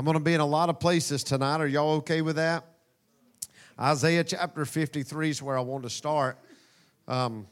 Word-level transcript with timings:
I'm 0.00 0.06
going 0.06 0.16
to 0.16 0.24
be 0.24 0.32
in 0.32 0.40
a 0.40 0.46
lot 0.46 0.70
of 0.70 0.80
places 0.80 1.22
tonight. 1.22 1.60
Are 1.60 1.66
y'all 1.66 1.96
okay 1.96 2.22
with 2.22 2.36
that? 2.36 2.64
Isaiah 3.78 4.24
chapter 4.24 4.64
53 4.64 5.28
is 5.28 5.42
where 5.42 5.58
I 5.58 5.60
want 5.60 5.82
to 5.82 5.90
start. 5.90 6.38
Um, 7.06 7.46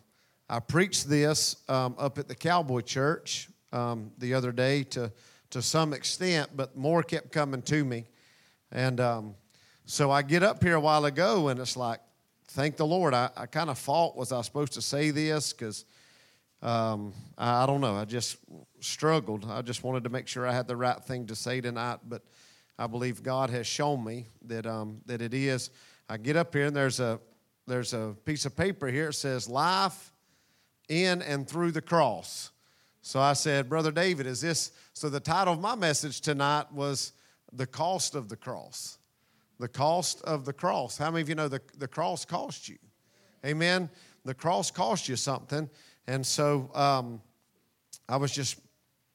I 0.48 0.58
preached 0.60 1.10
this 1.10 1.56
um, 1.68 1.94
up 1.98 2.16
at 2.16 2.26
the 2.26 2.34
Cowboy 2.34 2.80
Church 2.80 3.50
um, 3.70 4.12
the 4.16 4.32
other 4.32 4.50
day 4.50 4.82
to, 4.84 5.12
to 5.50 5.60
some 5.60 5.92
extent, 5.92 6.48
but 6.56 6.74
more 6.74 7.02
kept 7.02 7.32
coming 7.32 7.60
to 7.60 7.84
me. 7.84 8.06
And 8.72 8.98
um, 8.98 9.34
so 9.84 10.10
I 10.10 10.22
get 10.22 10.42
up 10.42 10.62
here 10.62 10.76
a 10.76 10.80
while 10.80 11.04
ago, 11.04 11.48
and 11.48 11.60
it's 11.60 11.76
like, 11.76 12.00
thank 12.46 12.78
the 12.78 12.86
Lord. 12.86 13.12
I, 13.12 13.28
I 13.36 13.44
kind 13.44 13.68
of 13.68 13.76
fought, 13.76 14.16
was 14.16 14.32
I 14.32 14.40
supposed 14.40 14.72
to 14.72 14.80
say 14.80 15.10
this? 15.10 15.52
Because 15.52 15.84
um, 16.62 17.12
I, 17.36 17.62
I, 17.62 17.66
don't 17.66 17.80
know. 17.80 17.96
I 17.96 18.04
just 18.04 18.38
struggled. 18.80 19.46
I 19.48 19.62
just 19.62 19.84
wanted 19.84 20.04
to 20.04 20.10
make 20.10 20.26
sure 20.26 20.46
I 20.46 20.52
had 20.52 20.66
the 20.66 20.76
right 20.76 21.02
thing 21.02 21.26
to 21.26 21.36
say 21.36 21.60
tonight, 21.60 22.00
but 22.08 22.22
I 22.78 22.86
believe 22.86 23.22
God 23.22 23.50
has 23.50 23.66
shown 23.66 24.04
me 24.04 24.26
that, 24.46 24.66
um, 24.66 25.00
that 25.06 25.22
it 25.22 25.34
is. 25.34 25.70
I 26.08 26.16
get 26.16 26.36
up 26.36 26.54
here, 26.54 26.66
and 26.66 26.74
there's 26.74 27.00
a, 27.00 27.20
there's 27.66 27.92
a 27.92 28.16
piece 28.24 28.44
of 28.44 28.56
paper 28.56 28.88
here. 28.88 29.08
It 29.08 29.14
says, 29.14 29.48
Life 29.48 30.12
in 30.88 31.22
and 31.22 31.48
through 31.48 31.72
the 31.72 31.82
cross. 31.82 32.50
So 33.02 33.20
I 33.20 33.34
said, 33.34 33.68
Brother 33.68 33.92
David, 33.92 34.26
is 34.26 34.40
this? 34.40 34.72
So 34.94 35.08
the 35.08 35.20
title 35.20 35.54
of 35.54 35.60
my 35.60 35.74
message 35.74 36.20
tonight 36.20 36.72
was 36.72 37.12
The 37.52 37.66
Cost 37.66 38.14
of 38.14 38.28
the 38.28 38.36
Cross. 38.36 38.98
The 39.60 39.68
cost 39.68 40.22
of 40.22 40.44
the 40.44 40.52
cross. 40.52 40.96
How 40.98 41.10
many 41.10 41.22
of 41.22 41.28
you 41.28 41.34
know 41.34 41.48
the, 41.48 41.60
the 41.78 41.88
cross 41.88 42.24
cost 42.24 42.68
you? 42.68 42.78
Amen. 43.44 43.90
The 44.24 44.34
cross 44.34 44.70
cost 44.70 45.08
you 45.08 45.16
something. 45.16 45.68
And 46.08 46.26
so 46.26 46.70
um, 46.74 47.20
I 48.08 48.16
was 48.16 48.32
just 48.32 48.58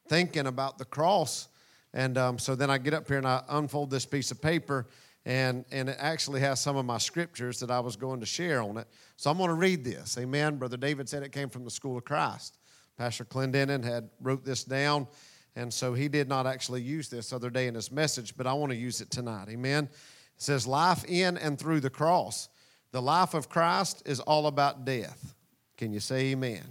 thinking 0.08 0.46
about 0.46 0.78
the 0.78 0.86
cross. 0.86 1.48
And 1.92 2.20
um, 2.20 2.38
so 2.38 2.56
then 2.56 2.70
I 2.70 2.78
get 2.78 2.94
up 2.94 3.08
here 3.08 3.18
and 3.18 3.28
I 3.28 3.42
unfold 3.50 3.90
this 3.90 4.06
piece 4.06 4.30
of 4.30 4.40
paper, 4.40 4.88
and, 5.26 5.66
and 5.72 5.90
it 5.90 5.98
actually 6.00 6.40
has 6.42 6.62
some 6.62 6.76
of 6.76 6.86
my 6.86 7.00
scriptures 7.00 7.60
that 7.60 7.72
I 7.72 7.80
was 7.80 7.96
going 7.96 8.20
to 8.20 8.26
share 8.28 8.62
on 8.62 8.78
it. 8.78 8.88
So 9.16 9.32
I'm 9.32 9.38
going 9.38 9.50
to 9.50 9.56
read 9.56 9.84
this. 9.84 10.18
Amen. 10.20 10.58
Brother 10.58 10.78
David 10.78 11.10
said 11.10 11.24
it 11.24 11.32
came 11.32 11.50
from 11.50 11.64
the 11.64 11.72
School 11.72 11.98
of 11.98 12.06
Christ. 12.06 12.60
Pastor 12.96 13.26
Clendenin 13.26 13.84
had 13.84 14.10
wrote 14.22 14.46
this 14.46 14.64
down, 14.64 15.08
and 15.56 15.74
so 15.74 15.96
he 15.96 16.08
did 16.08 16.30
not 16.30 16.46
actually 16.46 16.84
use 16.84 17.10
this 17.10 17.34
other 17.34 17.50
day 17.50 17.66
in 17.66 17.74
his 17.74 17.92
message, 17.92 18.38
but 18.38 18.46
I 18.46 18.54
want 18.54 18.72
to 18.72 18.78
use 18.78 19.02
it 19.02 19.10
tonight. 19.10 19.48
Amen. 19.50 19.86
It 19.86 20.42
says, 20.42 20.68
Life 20.68 21.06
in 21.06 21.38
and 21.38 21.58
through 21.58 21.80
the 21.80 21.90
cross. 21.90 22.50
The 22.92 23.02
life 23.02 23.34
of 23.34 23.50
Christ 23.50 24.04
is 24.06 24.20
all 24.20 24.46
about 24.46 24.86
death. 24.86 25.34
Can 25.78 25.92
you 25.92 26.00
say 26.00 26.32
amen? 26.32 26.62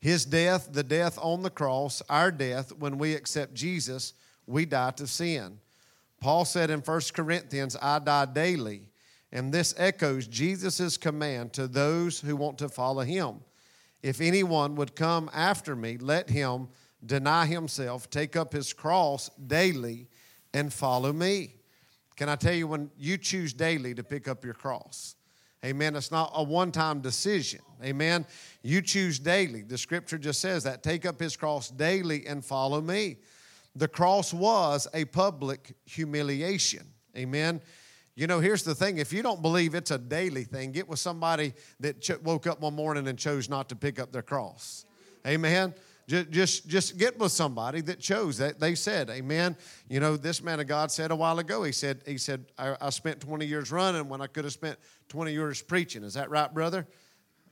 His 0.00 0.24
death, 0.24 0.72
the 0.72 0.84
death 0.84 1.18
on 1.20 1.42
the 1.42 1.50
cross, 1.50 2.02
our 2.08 2.30
death, 2.30 2.72
when 2.72 2.98
we 2.98 3.14
accept 3.14 3.54
Jesus, 3.54 4.14
we 4.46 4.64
die 4.64 4.92
to 4.92 5.06
sin. 5.06 5.58
Paul 6.20 6.44
said 6.44 6.70
in 6.70 6.80
1 6.80 7.00
Corinthians, 7.14 7.76
I 7.80 7.98
die 7.98 8.26
daily. 8.26 8.82
And 9.30 9.52
this 9.52 9.74
echoes 9.76 10.26
Jesus' 10.26 10.96
command 10.96 11.52
to 11.52 11.68
those 11.68 12.20
who 12.20 12.34
want 12.34 12.58
to 12.58 12.68
follow 12.68 13.02
him. 13.02 13.40
If 14.02 14.20
anyone 14.20 14.74
would 14.76 14.96
come 14.96 15.30
after 15.34 15.76
me, 15.76 15.98
let 15.98 16.30
him 16.30 16.68
deny 17.04 17.46
himself, 17.46 18.08
take 18.10 18.36
up 18.36 18.52
his 18.52 18.72
cross 18.72 19.28
daily, 19.46 20.08
and 20.54 20.72
follow 20.72 21.12
me. 21.12 21.54
Can 22.16 22.28
I 22.28 22.36
tell 22.36 22.54
you, 22.54 22.66
when 22.66 22.90
you 22.96 23.18
choose 23.18 23.52
daily 23.52 23.94
to 23.94 24.02
pick 24.02 24.26
up 24.26 24.44
your 24.44 24.54
cross, 24.54 25.14
amen, 25.64 25.96
it's 25.96 26.10
not 26.10 26.30
a 26.34 26.42
one 26.42 26.72
time 26.72 27.00
decision, 27.00 27.60
amen. 27.84 28.26
You 28.62 28.82
choose 28.82 29.18
daily. 29.18 29.62
The 29.62 29.78
scripture 29.78 30.18
just 30.18 30.40
says 30.40 30.64
that 30.64 30.82
take 30.82 31.06
up 31.06 31.20
his 31.20 31.36
cross 31.36 31.70
daily 31.70 32.26
and 32.26 32.44
follow 32.44 32.80
me. 32.80 33.16
The 33.74 33.88
cross 33.88 34.34
was 34.34 34.88
a 34.94 35.04
public 35.04 35.74
humiliation, 35.84 36.86
amen. 37.16 37.60
You 38.14 38.26
know, 38.26 38.40
here's 38.40 38.64
the 38.64 38.74
thing 38.74 38.98
if 38.98 39.12
you 39.12 39.22
don't 39.22 39.42
believe 39.42 39.76
it's 39.76 39.92
a 39.92 39.98
daily 39.98 40.42
thing, 40.42 40.72
get 40.72 40.88
with 40.88 40.98
somebody 40.98 41.54
that 41.78 42.00
ch- 42.00 42.20
woke 42.22 42.48
up 42.48 42.60
one 42.60 42.74
morning 42.74 43.06
and 43.06 43.16
chose 43.16 43.48
not 43.48 43.68
to 43.68 43.76
pick 43.76 44.00
up 44.00 44.10
their 44.10 44.22
cross. 44.22 44.84
Amen. 45.24 45.72
Just, 46.08 46.30
just, 46.30 46.68
just 46.68 46.98
get 46.98 47.18
with 47.18 47.32
somebody 47.32 47.82
that 47.82 48.00
chose 48.00 48.38
that. 48.38 48.58
They 48.58 48.74
said, 48.74 49.10
Amen. 49.10 49.56
You 49.90 50.00
know, 50.00 50.16
this 50.16 50.42
man 50.42 50.58
of 50.58 50.66
God 50.66 50.90
said 50.90 51.10
a 51.10 51.16
while 51.16 51.38
ago, 51.38 51.62
he 51.62 51.72
said, 51.72 52.02
he 52.06 52.16
said, 52.16 52.46
I, 52.58 52.76
I 52.80 52.88
spent 52.90 53.20
20 53.20 53.44
years 53.44 53.70
running 53.70 54.08
when 54.08 54.22
I 54.22 54.26
could 54.26 54.44
have 54.44 54.54
spent 54.54 54.78
20 55.10 55.32
years 55.32 55.60
preaching. 55.60 56.02
Is 56.02 56.14
that 56.14 56.30
right, 56.30 56.52
brother? 56.52 56.86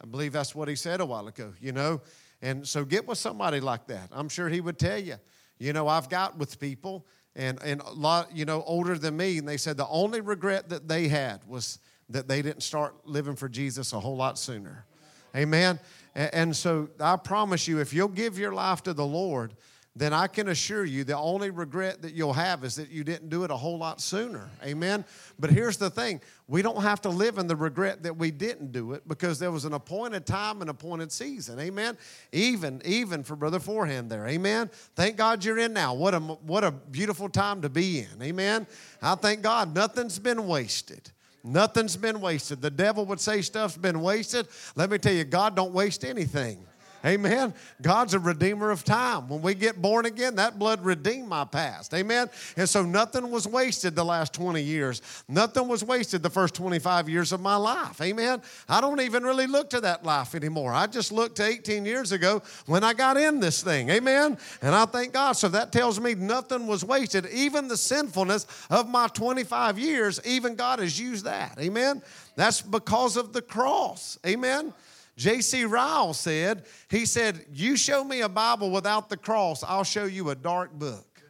I 0.02 0.06
believe 0.06 0.32
that's 0.32 0.54
what 0.54 0.68
he 0.68 0.74
said 0.74 1.02
a 1.02 1.06
while 1.06 1.28
ago, 1.28 1.52
you 1.60 1.72
know. 1.72 2.00
And 2.40 2.66
so 2.66 2.82
get 2.86 3.06
with 3.06 3.18
somebody 3.18 3.60
like 3.60 3.86
that. 3.88 4.08
I'm 4.10 4.30
sure 4.30 4.48
he 4.48 4.62
would 4.62 4.78
tell 4.78 4.98
you. 4.98 5.16
You 5.58 5.74
know, 5.74 5.86
I've 5.86 6.08
got 6.08 6.38
with 6.38 6.58
people 6.58 7.06
and, 7.34 7.62
and 7.62 7.82
a 7.82 7.90
lot, 7.90 8.34
you 8.34 8.46
know, 8.46 8.62
older 8.66 8.96
than 8.96 9.18
me, 9.18 9.36
and 9.36 9.46
they 9.46 9.58
said 9.58 9.76
the 9.76 9.88
only 9.88 10.22
regret 10.22 10.70
that 10.70 10.88
they 10.88 11.08
had 11.08 11.40
was 11.46 11.78
that 12.08 12.26
they 12.26 12.40
didn't 12.40 12.62
start 12.62 13.06
living 13.06 13.36
for 13.36 13.50
Jesus 13.50 13.92
a 13.92 14.00
whole 14.00 14.16
lot 14.16 14.38
sooner. 14.38 14.86
Amen. 15.34 15.78
And, 16.16 16.56
so 16.56 16.88
I 16.99 17.16
promise 17.16 17.69
you, 17.69 17.78
if 17.78 17.93
you'll 17.93 18.09
give 18.09 18.38
your 18.38 18.53
life 18.53 18.82
to 18.84 18.94
the 18.94 19.04
Lord, 19.04 19.53
then 19.94 20.15
I 20.15 20.28
can 20.28 20.49
assure 20.49 20.84
you 20.84 21.04
the 21.04 21.16
only 21.16 21.50
regret 21.50 22.00
that 22.03 22.15
you'll 22.15 22.32
have 22.32 22.65
is 22.65 22.77
that 22.77 22.91
you 22.91 23.04
didn't 23.04 23.28
do 23.28 23.44
it 23.44 23.50
a 23.50 23.56
whole 23.56 23.77
lot 23.77 24.00
sooner. 24.00 24.49
Amen. 24.62 25.04
But 25.38 25.50
here's 25.50 25.77
the 25.77 25.91
thing 25.91 26.22
we 26.49 26.62
don't 26.62 26.81
have 26.81 27.03
to 27.03 27.10
live 27.10 27.37
in 27.37 27.47
the 27.47 27.56
regret 27.56 28.03
that 28.04 28.16
we 28.16 28.31
didn't 28.31 28.72
do 28.72 28.93
it 28.93 29.06
because 29.06 29.38
there 29.38 29.50
was 29.50 29.66
an 29.66 29.75
appointed 29.75 30.25
time 30.25 30.62
and 30.62 30.71
appointed 30.71 31.12
season. 31.12 31.59
Amen. 31.60 31.99
Even, 32.33 32.81
even 32.87 33.22
for 33.22 33.37
Brother 33.37 33.60
Forehand 33.60 34.10
there. 34.10 34.27
Amen. 34.27 34.71
Thank 34.94 35.16
God 35.16 35.44
you're 35.44 35.59
in 35.59 35.75
now. 35.75 35.93
What 35.93 36.15
a, 36.15 36.21
what 36.21 36.65
a 36.65 36.71
beautiful 36.71 37.28
time 37.28 37.60
to 37.60 37.69
be 37.69 38.00
in. 38.00 38.22
Amen. 38.22 38.66
I 39.03 39.16
thank 39.16 39.43
God 39.43 39.75
nothing's 39.75 40.19
been 40.19 40.47
wasted. 40.47 41.10
Nothing's 41.46 41.96
been 41.96 42.20
wasted. 42.20 42.60
The 42.60 42.70
devil 42.70 43.06
would 43.06 43.20
say 43.20 43.40
stuff's 43.40 43.76
been 43.76 44.00
wasted. 44.00 44.48
Let 44.74 44.90
me 44.90 44.98
tell 44.98 45.12
you, 45.12 45.22
God 45.22 45.54
don't 45.54 45.72
waste 45.72 46.04
anything. 46.04 46.66
Amen. 47.06 47.54
God's 47.80 48.14
a 48.14 48.18
redeemer 48.18 48.70
of 48.70 48.82
time. 48.82 49.28
When 49.28 49.40
we 49.40 49.54
get 49.54 49.80
born 49.80 50.06
again, 50.06 50.34
that 50.36 50.58
blood 50.58 50.84
redeemed 50.84 51.28
my 51.28 51.44
past. 51.44 51.94
Amen. 51.94 52.28
And 52.56 52.68
so 52.68 52.82
nothing 52.82 53.30
was 53.30 53.46
wasted 53.46 53.94
the 53.94 54.04
last 54.04 54.34
20 54.34 54.60
years. 54.60 55.02
Nothing 55.28 55.68
was 55.68 55.84
wasted 55.84 56.22
the 56.22 56.30
first 56.30 56.54
25 56.56 57.08
years 57.08 57.30
of 57.30 57.40
my 57.40 57.54
life. 57.54 58.00
Amen. 58.00 58.42
I 58.68 58.80
don't 58.80 59.00
even 59.00 59.22
really 59.22 59.46
look 59.46 59.70
to 59.70 59.80
that 59.82 60.04
life 60.04 60.34
anymore. 60.34 60.72
I 60.72 60.88
just 60.88 61.12
look 61.12 61.36
to 61.36 61.44
18 61.44 61.86
years 61.86 62.10
ago 62.10 62.42
when 62.66 62.82
I 62.82 62.92
got 62.92 63.16
in 63.16 63.38
this 63.38 63.62
thing. 63.62 63.88
Amen. 63.90 64.36
And 64.60 64.74
I 64.74 64.84
thank 64.86 65.12
God. 65.12 65.32
So 65.32 65.48
that 65.48 65.70
tells 65.70 66.00
me 66.00 66.14
nothing 66.14 66.66
was 66.66 66.84
wasted. 66.84 67.26
Even 67.26 67.68
the 67.68 67.76
sinfulness 67.76 68.46
of 68.68 68.88
my 68.88 69.06
25 69.08 69.78
years, 69.78 70.20
even 70.24 70.56
God 70.56 70.80
has 70.80 70.98
used 70.98 71.24
that. 71.24 71.56
Amen. 71.60 72.02
That's 72.34 72.60
because 72.60 73.16
of 73.16 73.32
the 73.32 73.42
cross. 73.42 74.18
Amen. 74.26 74.72
J.C. 75.16 75.65
Ryle 75.65 76.12
said, 76.12 76.66
he 76.91 77.06
said, 77.06 77.47
You 77.50 77.77
show 77.77 78.04
me 78.04 78.21
a 78.21 78.28
Bible 78.28 78.71
without 78.71 79.09
the 79.09 79.16
cross, 79.16 79.65
I'll 79.65 79.84
show 79.84 80.04
you 80.04 80.31
a 80.31 80.34
dark 80.34 80.72
book. 80.72 81.22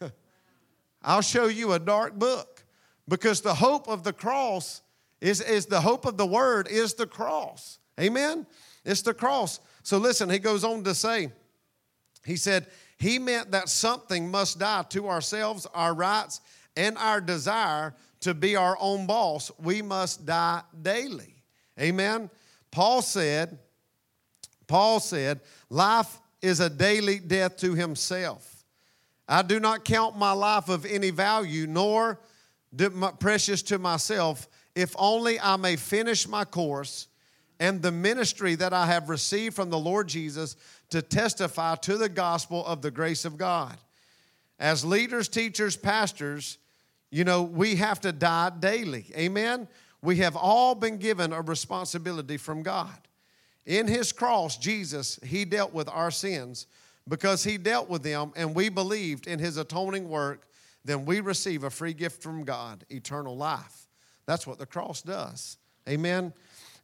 I'll 1.02 1.20
show 1.20 1.46
you 1.46 1.72
a 1.72 1.78
dark 1.78 2.18
book 2.18 2.64
because 3.08 3.42
the 3.42 3.54
hope 3.54 3.88
of 3.88 4.02
the 4.02 4.12
cross 4.12 4.82
is, 5.20 5.40
is 5.40 5.66
the 5.66 5.80
hope 5.80 6.06
of 6.06 6.16
the 6.16 6.26
word 6.26 6.68
is 6.68 6.94
the 6.94 7.06
cross. 7.06 7.78
Amen? 8.00 8.46
It's 8.84 9.02
the 9.02 9.14
cross. 9.14 9.60
So 9.82 9.98
listen, 9.98 10.30
he 10.30 10.38
goes 10.38 10.64
on 10.64 10.82
to 10.84 10.94
say, 10.94 11.30
he 12.24 12.36
said, 12.36 12.66
he 12.98 13.18
meant 13.18 13.50
that 13.50 13.68
something 13.68 14.30
must 14.30 14.58
die 14.58 14.84
to 14.90 15.08
ourselves, 15.08 15.66
our 15.74 15.92
rights, 15.92 16.40
and 16.76 16.96
our 16.96 17.20
desire 17.20 17.94
to 18.20 18.32
be 18.32 18.56
our 18.56 18.76
own 18.80 19.06
boss. 19.06 19.50
We 19.58 19.82
must 19.82 20.24
die 20.24 20.62
daily. 20.80 21.42
Amen? 21.80 22.30
Paul 22.72 23.02
said, 23.02 23.58
Paul 24.66 24.98
said, 24.98 25.40
life 25.70 26.18
is 26.40 26.58
a 26.58 26.68
daily 26.68 27.20
death 27.20 27.58
to 27.58 27.74
himself. 27.74 28.64
I 29.28 29.42
do 29.42 29.60
not 29.60 29.84
count 29.84 30.18
my 30.18 30.32
life 30.32 30.68
of 30.68 30.84
any 30.84 31.10
value, 31.10 31.66
nor 31.68 32.18
precious 33.20 33.62
to 33.62 33.78
myself, 33.78 34.48
if 34.74 34.94
only 34.98 35.38
I 35.38 35.56
may 35.56 35.76
finish 35.76 36.26
my 36.26 36.44
course 36.44 37.06
and 37.60 37.80
the 37.80 37.92
ministry 37.92 38.54
that 38.56 38.72
I 38.72 38.86
have 38.86 39.08
received 39.08 39.54
from 39.54 39.70
the 39.70 39.78
Lord 39.78 40.08
Jesus 40.08 40.56
to 40.90 41.00
testify 41.00 41.76
to 41.76 41.96
the 41.96 42.08
gospel 42.08 42.66
of 42.66 42.82
the 42.82 42.90
grace 42.90 43.24
of 43.24 43.36
God. 43.36 43.76
As 44.58 44.84
leaders, 44.84 45.28
teachers, 45.28 45.76
pastors, 45.76 46.58
you 47.10 47.24
know, 47.24 47.42
we 47.42 47.76
have 47.76 48.00
to 48.00 48.12
die 48.12 48.50
daily. 48.58 49.06
Amen? 49.14 49.68
We 50.02 50.16
have 50.16 50.36
all 50.36 50.74
been 50.74 50.98
given 50.98 51.32
a 51.32 51.40
responsibility 51.40 52.36
from 52.36 52.62
God. 52.62 52.96
In 53.64 53.86
his 53.86 54.12
cross, 54.12 54.58
Jesus, 54.58 55.20
he 55.24 55.44
dealt 55.44 55.72
with 55.72 55.88
our 55.88 56.10
sins 56.10 56.66
because 57.08 57.44
he 57.44 57.56
dealt 57.56 57.88
with 57.88 58.02
them 58.02 58.32
and 58.34 58.54
we 58.54 58.68
believed 58.68 59.26
in 59.26 59.38
his 59.38 59.56
atoning 59.56 60.08
work, 60.08 60.48
then 60.84 61.04
we 61.04 61.20
receive 61.20 61.62
a 61.62 61.70
free 61.70 61.92
gift 61.92 62.22
from 62.22 62.44
God, 62.44 62.84
eternal 62.90 63.36
life. 63.36 63.86
That's 64.26 64.46
what 64.46 64.58
the 64.58 64.66
cross 64.66 65.02
does. 65.02 65.56
Amen. 65.88 66.32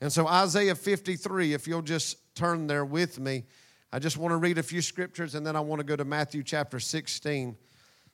And 0.00 0.12
so, 0.12 0.28
Isaiah 0.28 0.76
53, 0.76 1.54
if 1.54 1.66
you'll 1.66 1.82
just 1.82 2.34
turn 2.36 2.68
there 2.68 2.84
with 2.84 3.18
me, 3.18 3.44
I 3.92 3.98
just 3.98 4.16
want 4.16 4.32
to 4.32 4.36
read 4.36 4.58
a 4.58 4.62
few 4.62 4.82
scriptures 4.82 5.34
and 5.34 5.44
then 5.44 5.56
I 5.56 5.60
want 5.60 5.80
to 5.80 5.84
go 5.84 5.96
to 5.96 6.04
Matthew 6.04 6.42
chapter 6.44 6.78
16. 6.78 7.56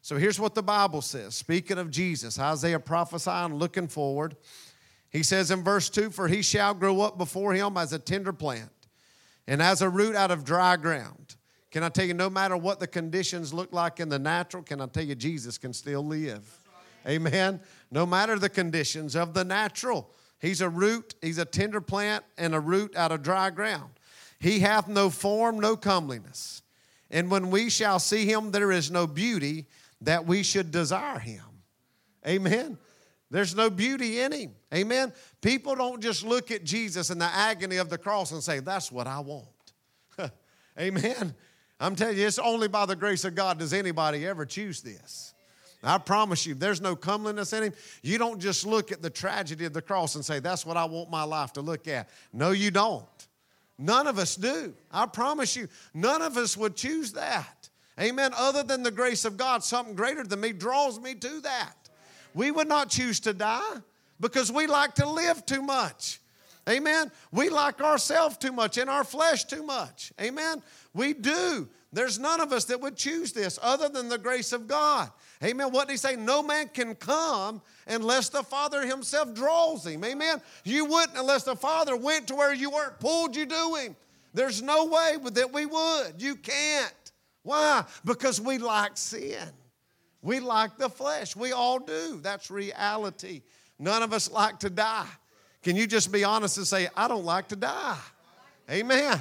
So 0.01 0.17
here's 0.17 0.39
what 0.39 0.55
the 0.55 0.63
Bible 0.63 1.03
says. 1.03 1.35
Speaking 1.35 1.79
of 1.79 1.91
Jesus, 1.91 2.39
Isaiah 2.39 2.79
prophesying, 2.79 3.55
looking 3.55 3.89
forward. 3.89 4.37
He 5.15 5.23
says 5.23 5.53
in 5.53 5.63
verse 5.63 5.89
2 5.89 6.11
For 6.11 6.29
he 6.29 6.43
shall 6.43 6.75
grow 6.75 7.01
up 7.01 7.17
before 7.17 7.55
him 7.55 7.79
as 7.79 7.95
a 7.95 7.99
tender 7.99 8.33
plant 8.33 8.73
and 9.47 9.63
as 9.63 9.81
a 9.81 9.89
root 9.89 10.17
out 10.17 10.33
of 10.33 10.45
dry 10.45 10.77
ground. 10.77 11.37
Can 11.71 11.85
I 11.85 11.89
tell 11.89 12.05
you, 12.05 12.15
no 12.15 12.29
matter 12.29 12.57
what 12.57 12.81
the 12.81 12.87
conditions 12.87 13.55
look 13.55 13.73
like 13.73 14.01
in 14.01 14.09
the 14.09 14.19
natural, 14.19 14.63
can 14.63 14.81
I 14.81 14.87
tell 14.87 15.05
you, 15.05 15.15
Jesus 15.15 15.57
can 15.57 15.73
still 15.73 16.05
live? 16.05 16.45
Amen. 17.07 17.61
No 17.91 18.05
matter 18.07 18.39
the 18.39 18.49
conditions 18.49 19.15
of 19.15 19.35
the 19.35 19.45
natural, 19.45 20.11
he's 20.41 20.61
a 20.61 20.69
root, 20.69 21.15
he's 21.23 21.39
a 21.39 21.45
tender 21.45 21.81
plant, 21.81 22.25
and 22.37 22.55
a 22.55 22.61
root 22.61 22.97
out 22.97 23.13
of 23.13 23.23
dry 23.23 23.51
ground. 23.51 23.91
He 24.41 24.61
hath 24.61 24.89
no 24.89 25.11
form, 25.11 25.61
no 25.61 25.77
comeliness. 25.77 26.63
And 27.11 27.31
when 27.31 27.51
we 27.51 27.71
shall 27.71 28.01
see 28.01 28.25
him, 28.25 28.51
there 28.51 28.73
is 28.73 28.91
no 28.91 29.07
beauty 29.07 29.67
that 30.01 30.27
we 30.27 30.43
should 30.43 30.73
desire 30.73 31.21
him. 31.21 31.45
Amen. 32.27 32.79
There's 33.35 33.57
no 33.57 33.69
beauty 33.69 34.21
in 34.21 34.31
him. 34.31 34.55
Amen. 34.73 35.13
People 35.43 35.75
don't 35.75 36.01
just 36.01 36.25
look 36.25 36.53
at 36.53 36.63
Jesus 36.63 37.11
and 37.11 37.21
the 37.21 37.25
agony 37.25 37.79
of 37.79 37.91
the 37.91 37.99
cross 37.99 38.31
and 38.31 38.41
say, 38.41 38.61
That's 38.61 38.93
what 38.93 39.09
I 39.09 39.19
want. 39.19 39.49
Amen. 40.79 41.35
I'm 41.81 41.97
telling 41.97 42.17
you, 42.17 42.29
it's 42.29 42.39
only 42.39 42.69
by 42.69 42.87
the 42.87 42.95
grace 42.95 43.25
of 43.25 43.35
God 43.35 43.59
does 43.59 43.73
anybody 43.73 44.25
ever 44.25 44.47
choose 44.47 44.83
this. 44.83 45.35
I 45.83 45.99
promise 45.99 46.47
you, 46.47 46.55
there's 46.55 46.81
no 46.81 46.95
comeliness 46.95 47.53
in 47.53 47.65
him. 47.65 47.73
You 48.05 48.19
don't 48.19 48.39
just 48.39 48.65
look 48.65 48.93
at 48.93 49.03
the 49.03 49.11
tragedy 49.11 49.65
of 49.65 49.73
the 49.73 49.83
cross 49.83 50.15
and 50.15 50.25
say, 50.25 50.39
That's 50.39 50.65
what 50.65 50.77
I 50.77 50.85
want 50.85 51.11
my 51.11 51.25
life 51.25 51.55
to 51.55 51.61
look 51.61 51.89
at. 51.89 52.09
No, 52.33 52.53
you 52.53 52.71
don't. 52.71 53.05
None 53.77 54.07
of 54.07 54.17
us 54.17 54.37
do. 54.37 54.75
I 54.93 55.07
promise 55.07 55.57
you, 55.57 55.67
none 55.93 56.23
of 56.23 56.37
us 56.37 56.57
would 56.57 56.77
choose 56.77 57.11
that. 57.15 57.69
Amen. 58.01 58.31
Other 58.37 58.63
than 58.63 58.85
the 58.85 58.93
grace 58.93 59.25
of 59.25 59.37
God, 59.37 59.65
something 59.65 59.97
greater 59.97 60.23
than 60.23 60.41
me 60.41 60.53
draws 60.53 61.01
me 61.01 61.17
to 61.17 61.41
that. 61.41 61.84
We 62.35 62.51
would 62.51 62.69
not 62.69 62.91
choose 62.91 63.21
to 63.21 63.33
die 63.33 63.77
because 64.21 64.51
we 64.51 64.67
like 64.67 64.95
to 64.97 65.09
live 65.09 65.47
too 65.47 65.63
much. 65.63 66.21
Amen. 66.69 67.11
We 67.31 67.51
like 67.51 67.81
ourselves 67.81 68.39
too 68.39 68.53
much 68.53 68.79
and 68.79 68.89
our 68.89 69.05
flesh 69.05 69.45
too 69.45 69.63
much. 69.63 70.13
Amen. 70.21 70.63
We 70.95 71.13
do. 71.13 71.69
There's 71.93 72.19
none 72.19 72.41
of 72.41 72.53
us 72.53 72.65
that 72.67 72.81
would 72.81 72.97
choose 72.97 73.33
this 73.33 73.59
other 73.63 73.89
than 73.89 74.09
the 74.09 74.19
grace 74.19 74.53
of 74.53 74.67
God. 74.67 75.11
Amen. 75.43 75.71
What 75.71 75.87
did 75.87 75.93
he 75.93 75.97
say? 75.99 76.17
No 76.17 76.43
man 76.43 76.69
can 76.73 76.95
come 76.95 77.63
unless 77.87 78.31
the 78.31 78.43
Father 78.43 78.85
himself 78.85 79.35
draws 79.35 79.87
him. 79.87 80.03
Amen. 80.05 80.41
You 80.65 80.87
wouldn't 80.87 81.17
unless 81.17 81.45
the 81.45 81.55
Father 81.55 81.97
went 81.97 82.29
to 82.29 82.35
where 82.35 82.55
you 82.55 82.71
weren't, 82.71 82.99
pulled 82.99 83.37
you 83.37 83.47
to 83.47 83.75
him. 83.77 83.97
There's 84.33 84.61
no 84.63 84.87
way 84.87 85.17
that 85.33 85.53
we 85.53 85.67
would. 85.67 86.15
You 86.19 86.35
can't. 86.35 87.13
Why? 87.43 87.85
Because 88.05 88.41
we 88.41 88.59
like 88.59 88.97
sin. 88.97 89.49
We 90.25 90.41
like 90.41 90.79
the 90.79 90.89
flesh. 90.89 91.37
We 91.37 91.53
all 91.53 91.79
do. 91.79 92.19
That's 92.23 92.51
reality. 92.51 93.43
None 93.79 94.03
of 94.03 94.15
us 94.15 94.31
like 94.31 94.59
to 94.61 94.71
die. 94.71 95.07
Can 95.63 95.77
you 95.77 95.87
just 95.87 96.11
be 96.11 96.25
honest 96.25 96.57
and 96.57 96.67
say, 96.67 96.89
I 96.97 97.09
don't 97.09 97.27
like 97.27 97.49
to 97.49 97.57
die? 97.57 97.99
Amen. 98.71 99.21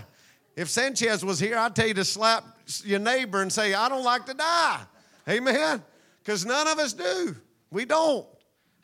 If 0.56 0.70
Sanchez 0.70 1.26
was 1.26 1.42
here, 1.42 1.58
I'd 1.58 1.76
tell 1.76 1.88
you 1.88 1.94
to 1.96 2.06
slap 2.06 2.46
your 2.86 3.00
neighbor 3.00 3.42
and 3.42 3.52
say, 3.52 3.74
I 3.74 3.90
don't 3.90 4.06
like 4.06 4.26
to 4.28 4.34
die. 4.34 4.80
Amen. 5.28 5.84
Because 6.20 6.46
none 6.46 6.70
of 6.70 6.80
us 6.80 6.94
do. 6.94 7.36
We 7.70 7.84
don't. 7.84 8.26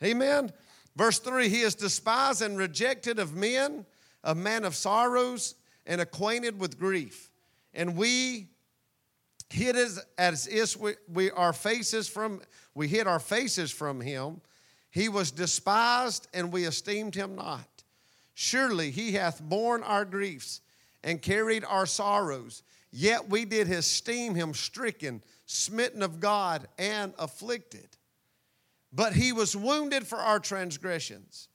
Amen. 0.04 0.52
Verse 0.96 1.20
3 1.20 1.48
He 1.48 1.62
is 1.62 1.74
despised 1.74 2.42
and 2.42 2.58
rejected 2.58 3.18
of 3.18 3.34
men, 3.34 3.86
a 4.24 4.34
man 4.34 4.66
of 4.66 4.74
sorrows 4.74 5.54
and 5.86 6.02
acquainted 6.02 6.60
with 6.60 6.78
grief. 6.78 7.30
And 7.72 7.96
we 7.96 8.49
hid 9.52 9.76
as, 9.76 10.04
as 10.16 10.46
is 10.46 10.76
we, 10.76 10.94
we 11.12 11.30
our 11.30 11.52
faces 11.52 12.08
from 12.08 12.40
we 12.74 12.88
hid 12.88 13.06
our 13.06 13.20
faces 13.20 13.70
from 13.70 14.00
him. 14.00 14.40
He 14.90 15.08
was 15.08 15.30
despised 15.30 16.28
and 16.32 16.52
we 16.52 16.64
esteemed 16.64 17.14
him 17.14 17.34
not. 17.34 17.68
Surely 18.34 18.90
he 18.90 19.12
hath 19.12 19.42
borne 19.42 19.82
our 19.82 20.04
griefs 20.04 20.60
and 21.02 21.20
carried 21.20 21.64
our 21.64 21.86
sorrows. 21.86 22.62
Yet 22.92 23.28
we 23.28 23.44
did 23.44 23.70
esteem 23.70 24.34
him 24.34 24.54
stricken 24.54 25.22
smitten 25.46 26.02
of 26.02 26.20
god 26.20 26.68
and 26.78 27.12
afflicted. 27.18 27.88
But 28.92 29.12
he 29.12 29.32
was 29.32 29.56
wounded 29.56 30.06
for 30.06 30.18
our 30.18 30.38
transgressions. 30.38 31.48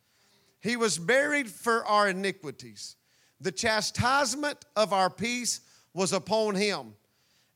He 0.62 0.76
was 0.76 0.98
buried 0.98 1.50
for 1.50 1.86
our 1.86 2.10
iniquities. 2.10 2.96
The 3.42 3.52
chastisement 3.52 4.66
of 4.76 4.94
our 4.94 5.10
peace 5.10 5.62
was 5.94 6.14
upon 6.14 6.56
him 6.56 6.94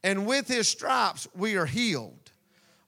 and 0.03 0.25
with 0.25 0.47
his 0.47 0.67
stripes 0.67 1.27
we 1.35 1.55
are 1.57 1.65
healed. 1.65 2.31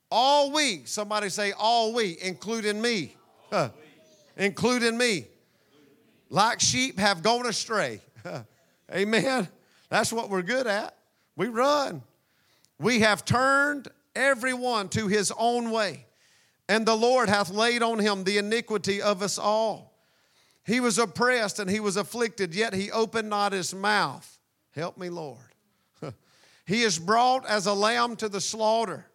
All 0.10 0.52
we, 0.52 0.84
somebody 0.86 1.30
say, 1.30 1.54
all 1.54 1.94
we, 1.94 2.18
including 2.22 2.82
me, 2.82 3.16
huh, 3.50 3.70
including 4.36 4.98
me, 4.98 5.28
like 6.30 6.60
sheep 6.60 7.00
have 7.00 7.24
gone 7.24 7.46
astray. 7.46 8.02
Amen. 8.94 9.48
That's 9.90 10.12
what 10.12 10.30
we're 10.30 10.42
good 10.42 10.68
at. 10.68 10.96
We 11.36 11.48
run. 11.48 12.02
We 12.78 13.02
have 13.02 13.24
turned 13.24 13.88
everyone 14.16 14.90
to 14.90 15.08
his 15.08 15.32
own 15.38 15.72
way, 15.72 16.06
and 16.68 16.86
the 16.86 16.96
Lord 16.96 17.30
hath 17.30 17.50
laid 17.50 17.84
on 17.84 18.00
him 18.00 18.24
the 18.24 18.38
iniquity 18.38 19.02
of 19.02 19.22
us 19.22 19.38
all. 19.38 19.92
He 20.66 20.80
was 20.80 20.98
oppressed 20.98 21.60
and 21.60 21.70
he 21.70 21.80
was 21.80 21.98
afflicted, 21.98 22.54
yet 22.54 22.74
he 22.74 22.92
opened 22.92 23.30
not 23.30 23.54
his 23.54 23.74
mouth. 23.74 24.40
Help 24.72 24.98
me, 24.98 25.10
Lord. 25.10 25.51
He 26.66 26.82
is 26.84 27.00
brought 27.00 27.46
as 27.46 27.66
a 27.66 27.74
lamb 27.74 28.16
to 28.18 28.30
the 28.30 28.42
slaughter, 28.42 29.06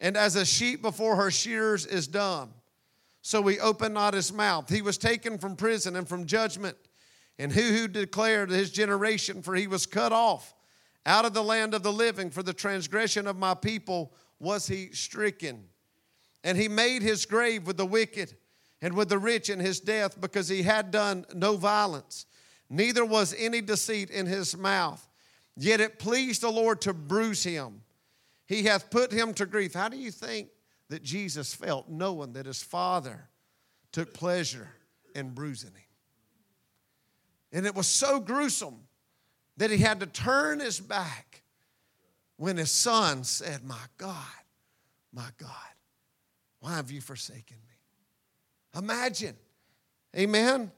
and 0.00 0.16
as 0.16 0.36
a 0.36 0.44
sheep 0.44 0.82
before 0.82 1.16
her 1.16 1.30
shearers 1.30 1.86
is 1.86 2.06
dumb. 2.06 2.54
So 3.22 3.46
he 3.46 3.58
opened 3.58 3.94
not 3.94 4.14
his 4.14 4.32
mouth. 4.32 4.68
He 4.68 4.82
was 4.82 4.96
taken 4.96 5.38
from 5.38 5.56
prison 5.56 5.94
and 5.96 6.08
from 6.08 6.26
judgment. 6.26 6.76
And 7.38 7.52
who 7.52 7.62
who 7.62 7.88
declared 7.88 8.50
his 8.50 8.70
generation, 8.70 9.42
for 9.42 9.54
he 9.54 9.66
was 9.66 9.86
cut 9.86 10.12
off 10.12 10.54
out 11.06 11.24
of 11.24 11.32
the 11.32 11.42
land 11.42 11.74
of 11.74 11.82
the 11.82 11.92
living, 11.92 12.30
for 12.30 12.42
the 12.42 12.52
transgression 12.52 13.26
of 13.26 13.36
my 13.36 13.54
people 13.54 14.12
was 14.38 14.66
he 14.66 14.90
stricken. 14.92 15.64
And 16.44 16.56
he 16.56 16.68
made 16.68 17.02
his 17.02 17.26
grave 17.26 17.66
with 17.66 17.76
the 17.76 17.86
wicked 17.86 18.36
and 18.82 18.94
with 18.94 19.10
the 19.10 19.18
rich 19.18 19.50
in 19.50 19.60
his 19.60 19.80
death, 19.80 20.18
because 20.20 20.48
he 20.48 20.62
had 20.62 20.90
done 20.90 21.26
no 21.34 21.56
violence, 21.56 22.24
neither 22.70 23.04
was 23.04 23.34
any 23.38 23.60
deceit 23.60 24.10
in 24.10 24.24
his 24.24 24.56
mouth. 24.56 25.06
Yet 25.56 25.80
it 25.80 25.98
pleased 25.98 26.42
the 26.42 26.50
Lord 26.50 26.80
to 26.82 26.92
bruise 26.92 27.44
him. 27.44 27.82
He 28.46 28.64
hath 28.64 28.90
put 28.90 29.12
him 29.12 29.34
to 29.34 29.46
grief. 29.46 29.74
How 29.74 29.88
do 29.88 29.96
you 29.96 30.10
think 30.10 30.48
that 30.88 31.02
Jesus 31.02 31.54
felt 31.54 31.88
knowing 31.88 32.32
that 32.32 32.46
his 32.46 32.62
Father 32.62 33.28
took 33.92 34.14
pleasure 34.14 34.68
in 35.14 35.30
bruising 35.30 35.70
him? 35.70 35.82
And 37.52 37.66
it 37.66 37.74
was 37.74 37.86
so 37.86 38.20
gruesome 38.20 38.80
that 39.56 39.70
he 39.70 39.78
had 39.78 40.00
to 40.00 40.06
turn 40.06 40.60
his 40.60 40.80
back 40.80 41.42
when 42.36 42.56
his 42.56 42.70
son 42.70 43.24
said, 43.24 43.64
My 43.64 43.76
God, 43.98 44.14
my 45.12 45.28
God, 45.36 45.50
why 46.60 46.76
have 46.76 46.90
you 46.90 47.00
forsaken 47.00 47.56
me? 47.66 48.78
Imagine. 48.78 49.36
Amen. 50.16 50.70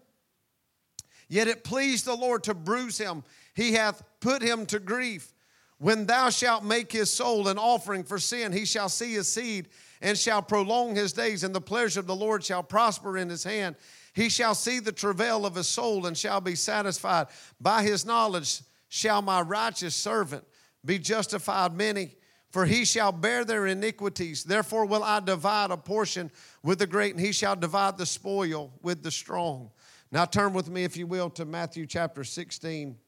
Yet 1.29 1.49
it 1.49 1.65
pleased 1.65 2.05
the 2.05 2.15
Lord 2.15 2.43
to 2.45 2.55
bruise 2.55 2.99
him. 2.99 3.23
He 3.55 3.73
hath 3.73 4.03
put 4.21 4.43
him 4.43 4.67
to 4.67 4.79
grief. 4.79 5.33
When 5.79 6.07
thou 6.07 6.31
shalt 6.31 6.65
make 6.65 6.93
his 6.93 7.11
soul 7.11 7.49
an 7.49 7.59
offering 7.59 8.05
for 8.05 8.19
sin, 8.19 8.53
he 8.53 8.65
shall 8.65 8.89
see 8.89 9.15
his 9.15 9.27
seed 9.27 9.69
and 10.01 10.17
shall 10.17 10.43
prolong 10.43 10.95
his 10.95 11.13
days, 11.13 11.45
and 11.45 11.55
the 11.55 11.61
pleasure 11.61 12.01
of 12.01 12.07
the 12.07 12.15
Lord 12.15 12.45
shall 12.45 12.63
prosper 12.63 13.19
in 13.19 13.29
his 13.29 13.45
hand. 13.45 13.77
He 14.15 14.29
shall 14.29 14.55
see 14.55 14.79
the 14.79 14.93
travail 14.93 15.47
of 15.47 15.55
his 15.55 15.69
soul 15.69 16.07
and 16.07 16.17
shall 16.17 16.41
be 16.41 16.55
satisfied. 16.55 17.29
By 17.61 17.83
his 17.83 18.05
knowledge 18.05 18.61
shall 18.89 19.23
my 19.23 19.41
righteous 19.41 19.95
servant 19.95 20.45
be 20.85 20.99
justified 20.99 21.73
many, 21.73 22.17
for 22.51 22.67
he 22.67 22.85
shall 22.85 23.13
bear 23.13 23.45
their 23.45 23.67
iniquities. 23.67 24.45
Therefore 24.45 24.85
will 24.85 25.03
I 25.03 25.21
divide 25.21 25.71
a 25.71 25.77
portion 25.77 26.31
with 26.63 26.79
the 26.79 26.87
great, 26.87 27.15
and 27.15 27.25
he 27.25 27.33
shall 27.33 27.57
divide 27.57 27.97
the 27.97 28.07
spoil 28.07 28.73
with 28.83 29.03
the 29.03 29.11
strong. 29.11 29.71
Now 30.11 30.27
turn 30.27 30.53
with 30.53 30.69
me, 30.69 30.85
if 30.85 30.97
you 30.97 31.07
will, 31.07 31.31
to 31.31 31.45
Matthew 31.45 31.87
chapter 31.87 32.23
16. 32.23 32.99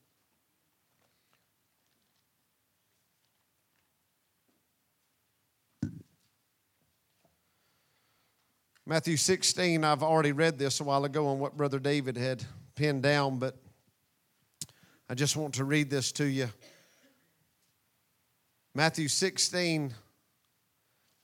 Matthew 8.87 9.17
16, 9.17 9.83
I've 9.83 10.03
already 10.03 10.33
read 10.33 10.59
this 10.59 10.81
a 10.81 10.85
while 10.85 11.07
ago 11.07 11.29
on 11.29 11.38
what 11.38 11.57
Brother 11.57 11.79
David 11.79 12.19
had 12.19 12.45
pinned 12.75 13.03
down, 13.03 13.38
but 13.38 13.57
I 15.09 15.14
just 15.14 15.38
want 15.38 15.55
to 15.55 15.64
read 15.64 15.88
this 15.88 16.12
to 16.12 16.26
you. 16.26 16.50
Matthew 18.75 19.09
16, 19.09 19.95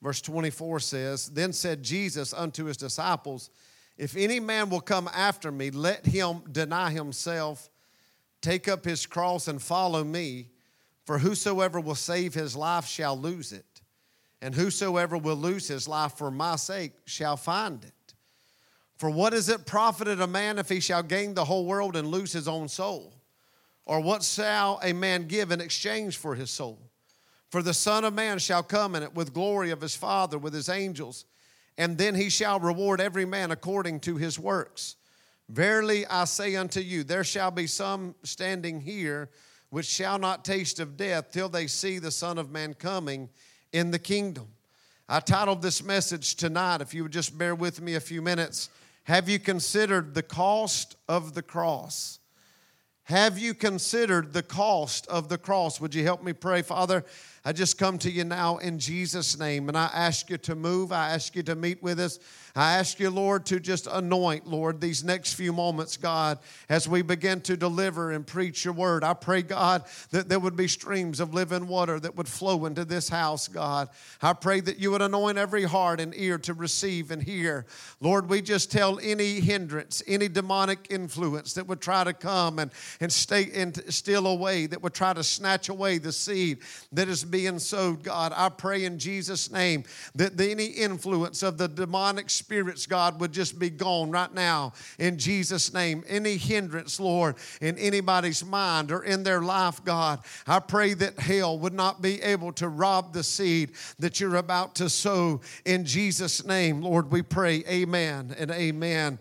verse 0.00 0.22
24 0.22 0.80
says, 0.80 1.28
Then 1.28 1.52
said 1.52 1.82
Jesus 1.82 2.32
unto 2.32 2.64
his 2.64 2.78
disciples, 2.78 3.50
If 3.98 4.16
any 4.16 4.40
man 4.40 4.70
will 4.70 4.80
come 4.80 5.10
after 5.12 5.52
me, 5.52 5.70
let 5.70 6.06
him 6.06 6.40
deny 6.50 6.90
himself, 6.90 7.68
take 8.40 8.68
up 8.68 8.86
his 8.86 9.04
cross, 9.04 9.48
and 9.48 9.60
follow 9.60 10.02
me. 10.02 10.48
For 11.04 11.18
whosoever 11.18 11.78
will 11.78 11.94
save 11.94 12.32
his 12.32 12.56
life 12.56 12.86
shall 12.86 13.18
lose 13.18 13.52
it 13.52 13.66
and 14.42 14.54
whosoever 14.54 15.18
will 15.18 15.36
lose 15.36 15.68
his 15.68 15.86
life 15.86 16.12
for 16.12 16.30
my 16.30 16.56
sake 16.56 16.92
shall 17.04 17.36
find 17.36 17.84
it. 17.84 18.14
For 18.96 19.10
what 19.10 19.32
is 19.32 19.48
it 19.48 19.66
profited 19.66 20.20
a 20.20 20.26
man 20.26 20.58
if 20.58 20.68
he 20.68 20.80
shall 20.80 21.02
gain 21.02 21.34
the 21.34 21.44
whole 21.44 21.66
world 21.66 21.96
and 21.96 22.08
lose 22.08 22.32
his 22.32 22.48
own 22.48 22.68
soul? 22.68 23.14
Or 23.86 24.00
what 24.00 24.22
shall 24.22 24.78
a 24.82 24.92
man 24.92 25.26
give 25.26 25.50
in 25.50 25.60
exchange 25.60 26.16
for 26.16 26.34
his 26.34 26.50
soul? 26.50 26.78
For 27.50 27.62
the 27.62 27.74
Son 27.74 28.04
of 28.04 28.14
Man 28.14 28.38
shall 28.38 28.62
come 28.62 28.94
in 28.94 29.02
it 29.02 29.14
with 29.14 29.34
glory 29.34 29.70
of 29.70 29.80
his 29.80 29.96
Father 29.96 30.38
with 30.38 30.54
his 30.54 30.68
angels, 30.68 31.24
and 31.76 31.98
then 31.98 32.14
he 32.14 32.30
shall 32.30 32.60
reward 32.60 33.00
every 33.00 33.24
man 33.24 33.50
according 33.50 34.00
to 34.00 34.16
his 34.16 34.38
works. 34.38 34.96
Verily 35.48 36.06
I 36.06 36.26
say 36.26 36.54
unto 36.54 36.80
you, 36.80 37.02
there 37.02 37.24
shall 37.24 37.50
be 37.50 37.66
some 37.66 38.14
standing 38.22 38.80
here 38.80 39.30
which 39.70 39.86
shall 39.86 40.18
not 40.18 40.44
taste 40.44 40.78
of 40.78 40.96
death 40.96 41.32
till 41.32 41.48
they 41.48 41.66
see 41.66 41.98
the 41.98 42.10
Son 42.10 42.38
of 42.38 42.50
Man 42.50 42.74
coming 42.74 43.28
in 43.72 43.90
the 43.90 43.98
kingdom. 43.98 44.48
I 45.08 45.20
titled 45.20 45.62
this 45.62 45.82
message 45.82 46.36
tonight, 46.36 46.80
if 46.80 46.94
you 46.94 47.02
would 47.02 47.12
just 47.12 47.36
bear 47.36 47.54
with 47.54 47.80
me 47.80 47.94
a 47.94 48.00
few 48.00 48.22
minutes. 48.22 48.70
Have 49.04 49.28
you 49.28 49.38
considered 49.38 50.14
the 50.14 50.22
cost 50.22 50.96
of 51.08 51.34
the 51.34 51.42
cross? 51.42 52.20
Have 53.04 53.38
you 53.38 53.54
considered 53.54 54.32
the 54.32 54.42
cost 54.42 55.06
of 55.08 55.28
the 55.28 55.38
cross? 55.38 55.80
Would 55.80 55.96
you 55.96 56.04
help 56.04 56.22
me 56.22 56.32
pray, 56.32 56.62
Father? 56.62 57.04
I 57.42 57.52
just 57.52 57.78
come 57.78 57.96
to 57.98 58.10
you 58.10 58.24
now 58.24 58.58
in 58.58 58.78
Jesus' 58.78 59.38
name 59.38 59.68
and 59.68 59.78
I 59.78 59.90
ask 59.94 60.28
you 60.28 60.36
to 60.38 60.54
move. 60.54 60.92
I 60.92 61.10
ask 61.10 61.34
you 61.34 61.42
to 61.44 61.54
meet 61.54 61.82
with 61.82 61.98
us. 61.98 62.18
I 62.54 62.78
ask 62.78 62.98
you, 62.98 63.10
Lord, 63.10 63.46
to 63.46 63.60
just 63.60 63.86
anoint, 63.86 64.46
Lord, 64.46 64.80
these 64.80 65.04
next 65.04 65.34
few 65.34 65.52
moments, 65.52 65.96
God, 65.96 66.38
as 66.68 66.88
we 66.88 67.00
begin 67.02 67.40
to 67.42 67.56
deliver 67.56 68.10
and 68.10 68.26
preach 68.26 68.64
your 68.64 68.74
word. 68.74 69.04
I 69.04 69.14
pray, 69.14 69.42
God, 69.42 69.84
that 70.10 70.28
there 70.28 70.40
would 70.40 70.56
be 70.56 70.66
streams 70.66 71.20
of 71.20 71.32
living 71.32 71.68
water 71.68 72.00
that 72.00 72.16
would 72.16 72.28
flow 72.28 72.66
into 72.66 72.84
this 72.84 73.08
house, 73.08 73.46
God. 73.46 73.88
I 74.20 74.32
pray 74.32 74.60
that 74.60 74.78
you 74.78 74.90
would 74.90 75.02
anoint 75.02 75.38
every 75.38 75.62
heart 75.62 76.00
and 76.00 76.12
ear 76.16 76.38
to 76.38 76.54
receive 76.54 77.12
and 77.12 77.22
hear. 77.22 77.66
Lord, 78.00 78.28
we 78.28 78.42
just 78.42 78.72
tell 78.72 78.98
any 78.98 79.40
hindrance, 79.40 80.02
any 80.06 80.28
demonic 80.28 80.88
influence 80.90 81.54
that 81.54 81.68
would 81.68 81.80
try 81.80 82.02
to 82.02 82.12
come 82.12 82.58
and, 82.58 82.72
and 83.00 83.12
stay 83.12 83.48
and 83.54 83.80
steal 83.92 84.26
away, 84.26 84.66
that 84.66 84.82
would 84.82 84.94
try 84.94 85.12
to 85.12 85.22
snatch 85.22 85.68
away 85.68 85.98
the 85.98 86.12
seed 86.12 86.58
that 86.92 87.08
is 87.08 87.29
being 87.30 87.58
sowed, 87.58 88.02
God. 88.02 88.32
I 88.34 88.48
pray 88.48 88.84
in 88.84 88.98
Jesus' 88.98 89.50
name 89.50 89.84
that 90.14 90.36
the, 90.36 90.50
any 90.50 90.66
influence 90.66 91.42
of 91.42 91.58
the 91.58 91.68
demonic 91.68 92.30
spirits, 92.30 92.86
God, 92.86 93.20
would 93.20 93.32
just 93.32 93.58
be 93.58 93.70
gone 93.70 94.10
right 94.10 94.32
now 94.32 94.72
in 94.98 95.18
Jesus' 95.18 95.72
name. 95.72 96.04
Any 96.08 96.36
hindrance, 96.36 96.98
Lord, 96.98 97.36
in 97.60 97.78
anybody's 97.78 98.44
mind 98.44 98.90
or 98.90 99.04
in 99.04 99.22
their 99.22 99.40
life, 99.40 99.84
God, 99.84 100.20
I 100.46 100.58
pray 100.58 100.94
that 100.94 101.18
hell 101.18 101.58
would 101.58 101.74
not 101.74 102.02
be 102.02 102.20
able 102.22 102.52
to 102.54 102.68
rob 102.68 103.12
the 103.12 103.22
seed 103.22 103.72
that 103.98 104.20
you're 104.20 104.36
about 104.36 104.74
to 104.76 104.88
sow 104.90 105.40
in 105.64 105.84
Jesus' 105.84 106.44
name. 106.44 106.82
Lord, 106.82 107.10
we 107.10 107.22
pray, 107.22 107.64
amen 107.68 108.34
and 108.38 108.50
amen. 108.50 109.18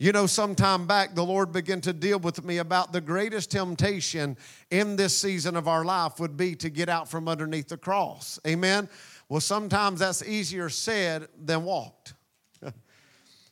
You 0.00 0.12
know, 0.12 0.26
some 0.26 0.54
time 0.54 0.86
back, 0.86 1.16
the 1.16 1.24
Lord 1.24 1.50
began 1.50 1.80
to 1.80 1.92
deal 1.92 2.20
with 2.20 2.44
me 2.44 2.58
about 2.58 2.92
the 2.92 3.00
greatest 3.00 3.50
temptation 3.50 4.36
in 4.70 4.94
this 4.94 5.16
season 5.16 5.56
of 5.56 5.66
our 5.66 5.84
life 5.84 6.20
would 6.20 6.36
be 6.36 6.54
to 6.56 6.70
get 6.70 6.88
out 6.88 7.08
from 7.08 7.26
underneath 7.26 7.66
the 7.66 7.76
cross. 7.76 8.38
Amen. 8.46 8.88
Well, 9.28 9.40
sometimes 9.40 9.98
that's 9.98 10.22
easier 10.22 10.68
said 10.68 11.26
than 11.36 11.64
walked. 11.64 12.14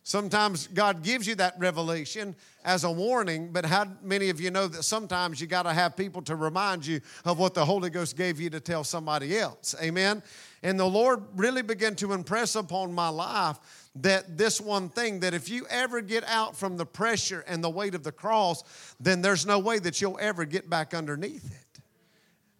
Sometimes 0.03 0.67
God 0.67 1.03
gives 1.03 1.27
you 1.27 1.35
that 1.35 1.59
revelation 1.59 2.33
as 2.63 2.85
a 2.85 2.91
warning, 2.91 3.51
but 3.51 3.65
how 3.65 3.85
many 4.01 4.29
of 4.29 4.39
you 4.39 4.49
know 4.49 4.67
that 4.69 4.83
sometimes 4.83 5.41
you 5.41 5.47
got 5.47 5.63
to 5.63 5.73
have 5.73 5.97
people 5.97 6.21
to 6.21 6.35
remind 6.37 6.85
you 6.85 7.01
of 7.25 7.37
what 7.37 7.55
the 7.55 7.65
Holy 7.65 7.89
Ghost 7.89 8.15
gave 8.15 8.39
you 8.39 8.49
to 8.51 8.61
tell 8.61 8.85
somebody 8.85 9.37
else? 9.37 9.75
Amen. 9.81 10.23
And 10.63 10.79
the 10.79 10.85
Lord 10.85 11.23
really 11.35 11.61
began 11.61 11.95
to 11.95 12.13
impress 12.13 12.55
upon 12.55 12.93
my 12.93 13.09
life 13.09 13.57
that 14.01 14.37
this 14.37 14.59
one 14.59 14.89
thing 14.89 15.21
that 15.21 15.33
if 15.33 15.49
you 15.49 15.65
ever 15.69 16.01
get 16.01 16.23
out 16.25 16.55
from 16.55 16.77
the 16.77 16.85
pressure 16.85 17.43
and 17.47 17.63
the 17.63 17.69
weight 17.69 17.95
of 17.95 18.03
the 18.03 18.11
cross, 18.11 18.63
then 18.99 19.21
there's 19.21 19.45
no 19.45 19.59
way 19.59 19.79
that 19.79 20.01
you'll 20.01 20.19
ever 20.19 20.45
get 20.45 20.69
back 20.69 20.93
underneath 20.93 21.45
it. 21.45 21.81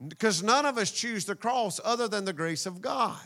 Because 0.07 0.43
none 0.43 0.65
of 0.65 0.77
us 0.77 0.91
choose 0.91 1.25
the 1.25 1.35
cross 1.35 1.79
other 1.83 2.07
than 2.07 2.25
the 2.25 2.33
grace 2.33 2.65
of 2.65 2.81
God. 2.81 3.19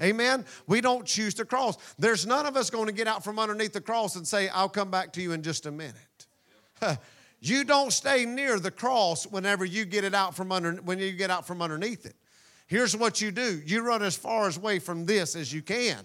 Amen. 0.00 0.44
We 0.66 0.80
don't 0.80 1.04
choose 1.06 1.34
the 1.34 1.44
cross. 1.44 1.76
There's 1.98 2.26
none 2.26 2.46
of 2.46 2.56
us 2.56 2.70
going 2.70 2.86
to 2.86 2.92
get 2.92 3.08
out 3.08 3.24
from 3.24 3.38
underneath 3.38 3.72
the 3.72 3.80
cross 3.80 4.14
and 4.14 4.26
say, 4.26 4.48
I'll 4.48 4.68
come 4.68 4.90
back 4.90 5.12
to 5.14 5.22
you 5.22 5.32
in 5.32 5.42
just 5.42 5.66
a 5.66 5.70
minute. 5.70 5.94
you 7.40 7.64
don't 7.64 7.92
stay 7.92 8.24
near 8.24 8.60
the 8.60 8.70
cross 8.70 9.26
whenever 9.26 9.64
you 9.64 9.84
get 9.84 10.04
it 10.04 10.14
out 10.14 10.36
from 10.36 10.52
under 10.52 10.72
when 10.74 10.98
you 10.98 11.12
get 11.12 11.30
out 11.30 11.46
from 11.46 11.62
underneath 11.62 12.06
it. 12.06 12.14
Here's 12.68 12.96
what 12.96 13.20
you 13.20 13.30
do. 13.32 13.60
You 13.64 13.82
run 13.82 14.02
as 14.02 14.14
far 14.14 14.48
away 14.54 14.78
from 14.78 15.06
this 15.06 15.34
as 15.34 15.52
you 15.52 15.62
can. 15.62 16.04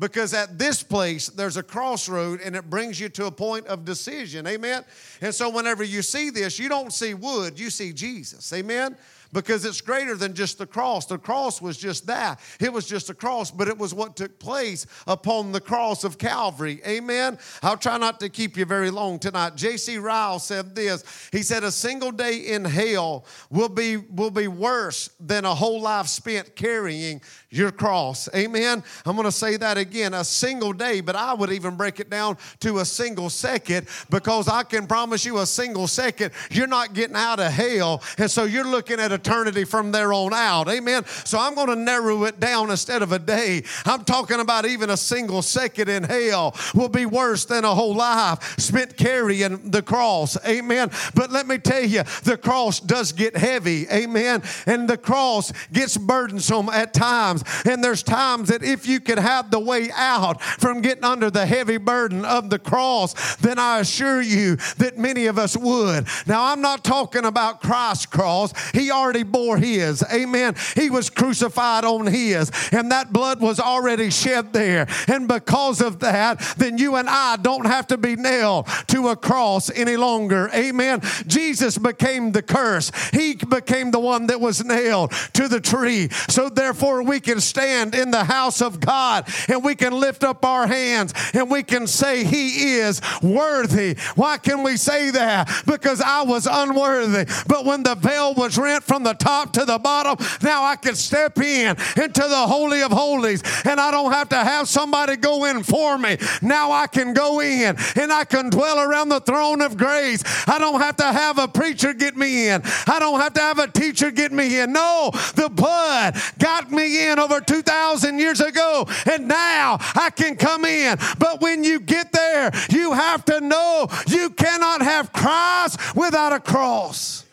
Because 0.00 0.32
at 0.32 0.58
this 0.58 0.82
place, 0.82 1.28
there's 1.28 1.58
a 1.58 1.62
crossroad 1.62 2.40
and 2.40 2.56
it 2.56 2.68
brings 2.70 2.98
you 2.98 3.10
to 3.10 3.26
a 3.26 3.30
point 3.30 3.66
of 3.66 3.84
decision. 3.84 4.46
Amen. 4.46 4.82
And 5.20 5.34
so, 5.34 5.50
whenever 5.50 5.84
you 5.84 6.00
see 6.00 6.30
this, 6.30 6.58
you 6.58 6.68
don't 6.70 6.92
see 6.92 7.14
wood, 7.14 7.60
you 7.60 7.68
see 7.70 7.92
Jesus. 7.92 8.52
Amen 8.52 8.96
because 9.32 9.64
it's 9.64 9.80
greater 9.80 10.14
than 10.14 10.34
just 10.34 10.58
the 10.58 10.66
cross. 10.66 11.06
The 11.06 11.18
cross 11.18 11.62
was 11.62 11.76
just 11.76 12.06
that. 12.06 12.40
It 12.58 12.72
was 12.72 12.86
just 12.86 13.10
a 13.10 13.14
cross, 13.14 13.50
but 13.50 13.68
it 13.68 13.78
was 13.78 13.94
what 13.94 14.16
took 14.16 14.38
place 14.38 14.86
upon 15.06 15.52
the 15.52 15.60
cross 15.60 16.04
of 16.04 16.18
Calvary. 16.18 16.80
Amen. 16.86 17.38
I'll 17.62 17.76
try 17.76 17.96
not 17.98 18.20
to 18.20 18.28
keep 18.28 18.56
you 18.56 18.64
very 18.64 18.90
long 18.90 19.18
tonight. 19.18 19.56
J.C. 19.56 19.98
Ryle 19.98 20.38
said 20.38 20.74
this. 20.74 21.28
He 21.32 21.42
said, 21.42 21.64
A 21.64 21.70
single 21.70 22.12
day 22.12 22.38
in 22.38 22.64
hell 22.64 23.24
will 23.50 23.68
be, 23.68 23.96
will 23.96 24.30
be 24.30 24.48
worse 24.48 25.10
than 25.20 25.44
a 25.44 25.54
whole 25.54 25.80
life 25.80 26.06
spent 26.06 26.56
carrying 26.56 27.20
your 27.50 27.72
cross. 27.72 28.28
Amen. 28.34 28.82
I'm 29.04 29.16
going 29.16 29.26
to 29.26 29.32
say 29.32 29.56
that 29.56 29.76
again 29.76 30.14
a 30.14 30.24
single 30.24 30.72
day, 30.72 31.00
but 31.00 31.16
I 31.16 31.34
would 31.34 31.50
even 31.52 31.76
break 31.76 31.98
it 31.98 32.08
down 32.08 32.38
to 32.60 32.78
a 32.78 32.84
single 32.84 33.28
second 33.28 33.88
because 34.08 34.48
I 34.48 34.62
can 34.62 34.86
promise 34.86 35.24
you 35.24 35.38
a 35.38 35.46
single 35.46 35.88
second, 35.88 36.32
you're 36.50 36.68
not 36.68 36.94
getting 36.94 37.16
out 37.16 37.40
of 37.40 37.52
hell. 37.52 38.02
And 38.18 38.30
so 38.30 38.44
you're 38.44 38.66
looking 38.66 39.00
at 39.00 39.10
eternity 39.10 39.64
from 39.64 39.90
there 39.90 40.12
on 40.12 40.32
out. 40.32 40.68
Amen. 40.68 41.04
So 41.24 41.38
I'm 41.38 41.56
going 41.56 41.68
to 41.68 41.76
narrow 41.76 42.24
it 42.24 42.38
down 42.38 42.70
instead 42.70 43.02
of 43.02 43.10
a 43.10 43.18
day. 43.18 43.64
I'm 43.84 44.04
talking 44.04 44.38
about 44.38 44.64
even 44.64 44.90
a 44.90 44.96
single 44.96 45.42
second 45.42 45.88
in 45.88 46.04
hell 46.04 46.54
will 46.74 46.88
be 46.88 47.06
worse 47.06 47.44
than 47.46 47.64
a 47.64 47.74
whole 47.74 47.94
life 47.94 48.58
spent 48.60 48.96
carrying 48.96 49.70
the 49.70 49.82
cross. 49.82 50.38
Amen. 50.46 50.90
But 51.16 51.32
let 51.32 51.48
me 51.48 51.58
tell 51.58 51.84
you, 51.84 52.04
the 52.22 52.36
cross 52.36 52.78
does 52.78 53.10
get 53.10 53.36
heavy. 53.36 53.88
Amen. 53.88 54.42
And 54.66 54.88
the 54.88 54.96
cross 54.96 55.52
gets 55.72 55.96
burdensome 55.96 56.68
at 56.68 56.94
times. 56.94 57.39
And 57.64 57.84
there's 57.84 58.02
times 58.02 58.48
that 58.48 58.62
if 58.62 58.86
you 58.86 59.00
could 59.00 59.18
have 59.18 59.50
the 59.50 59.60
way 59.60 59.90
out 59.94 60.42
from 60.42 60.80
getting 60.80 61.04
under 61.04 61.30
the 61.30 61.46
heavy 61.46 61.76
burden 61.76 62.24
of 62.24 62.50
the 62.50 62.58
cross, 62.58 63.36
then 63.36 63.58
I 63.58 63.80
assure 63.80 64.22
you 64.22 64.56
that 64.78 64.98
many 64.98 65.26
of 65.26 65.38
us 65.38 65.56
would. 65.56 66.06
Now, 66.26 66.46
I'm 66.46 66.60
not 66.60 66.84
talking 66.84 67.24
about 67.24 67.60
Christ's 67.60 68.06
cross. 68.06 68.52
He 68.72 68.90
already 68.90 69.10
already 69.10 69.24
bore 69.24 69.56
his. 69.56 70.04
Amen. 70.12 70.54
He 70.76 70.88
was 70.88 71.10
crucified 71.10 71.84
on 71.84 72.06
his, 72.06 72.50
and 72.70 72.92
that 72.92 73.12
blood 73.12 73.40
was 73.40 73.58
already 73.58 74.10
shed 74.10 74.52
there. 74.52 74.86
And 75.08 75.26
because 75.26 75.80
of 75.80 76.00
that, 76.00 76.38
then 76.56 76.78
you 76.78 76.96
and 76.96 77.08
I 77.08 77.36
don't 77.36 77.66
have 77.66 77.88
to 77.88 77.98
be 77.98 78.14
nailed 78.16 78.68
to 78.88 79.08
a 79.08 79.16
cross 79.16 79.70
any 79.70 79.96
longer. 79.96 80.48
Amen. 80.54 81.00
Jesus 81.26 81.76
became 81.76 82.32
the 82.32 82.42
curse, 82.42 82.92
he 83.12 83.34
became 83.34 83.90
the 83.90 84.00
one 84.00 84.26
that 84.28 84.40
was 84.40 84.64
nailed 84.64 85.10
to 85.32 85.48
the 85.48 85.60
tree. 85.60 86.08
So 86.28 86.48
therefore, 86.48 87.02
we 87.02 87.20
can 87.20 87.29
stand 87.38 87.94
in 87.94 88.10
the 88.10 88.24
house 88.24 88.62
of 88.62 88.80
God 88.80 89.28
and 89.48 89.62
we 89.62 89.74
can 89.74 89.92
lift 89.92 90.24
up 90.24 90.44
our 90.44 90.66
hands 90.66 91.12
and 91.34 91.50
we 91.50 91.62
can 91.62 91.86
say, 91.86 92.24
He 92.24 92.74
is 92.74 93.00
worthy. 93.22 93.96
Why 94.14 94.38
can 94.38 94.62
we 94.62 94.76
say 94.76 95.10
that? 95.10 95.50
Because 95.66 96.00
I 96.00 96.22
was 96.22 96.46
unworthy. 96.50 97.30
But 97.46 97.64
when 97.64 97.82
the 97.82 97.96
veil 97.96 98.34
was 98.34 98.56
rent 98.56 98.84
from 98.84 99.00
from 99.00 99.04
the 99.04 99.24
top 99.24 99.52
to 99.52 99.64
the 99.64 99.78
bottom. 99.78 100.16
Now 100.42 100.64
I 100.64 100.76
can 100.76 100.94
step 100.94 101.38
in 101.38 101.76
into 101.96 102.20
the 102.20 102.46
Holy 102.46 102.82
of 102.82 102.92
Holies 102.92 103.42
and 103.64 103.80
I 103.80 103.90
don't 103.90 104.12
have 104.12 104.28
to 104.30 104.36
have 104.36 104.68
somebody 104.68 105.16
go 105.16 105.44
in 105.46 105.62
for 105.62 105.96
me. 105.96 106.18
Now 106.42 106.72
I 106.72 106.86
can 106.86 107.14
go 107.14 107.40
in 107.40 107.76
and 107.96 108.12
I 108.12 108.24
can 108.24 108.50
dwell 108.50 108.78
around 108.78 109.08
the 109.08 109.20
throne 109.20 109.62
of 109.62 109.76
grace. 109.76 110.22
I 110.46 110.58
don't 110.58 110.80
have 110.80 110.96
to 110.96 111.04
have 111.04 111.38
a 111.38 111.48
preacher 111.48 111.94
get 111.94 112.16
me 112.16 112.48
in. 112.48 112.62
I 112.86 112.98
don't 112.98 113.20
have 113.20 113.32
to 113.34 113.40
have 113.40 113.58
a 113.58 113.68
teacher 113.68 114.10
get 114.10 114.32
me 114.32 114.60
in. 114.60 114.72
No, 114.72 115.10
the 115.34 115.48
blood 115.48 116.16
got 116.38 116.70
me 116.70 117.08
in 117.08 117.18
over 117.20 117.40
2,000 117.40 118.18
years 118.18 118.40
ago 118.40 118.88
and 119.10 119.28
now 119.28 119.78
I 119.94 120.10
can 120.14 120.36
come 120.36 120.64
in. 120.64 120.98
But 121.18 121.40
when 121.40 121.64
you 121.64 121.80
get 121.80 122.12
there, 122.12 122.50
you 122.70 122.92
have 122.92 123.24
to 123.26 123.40
know 123.40 123.88
you 124.06 124.30
cannot 124.30 124.82
have 124.82 125.12
Christ 125.12 125.94
without 125.94 126.32
a 126.32 126.40
cross. 126.40 127.24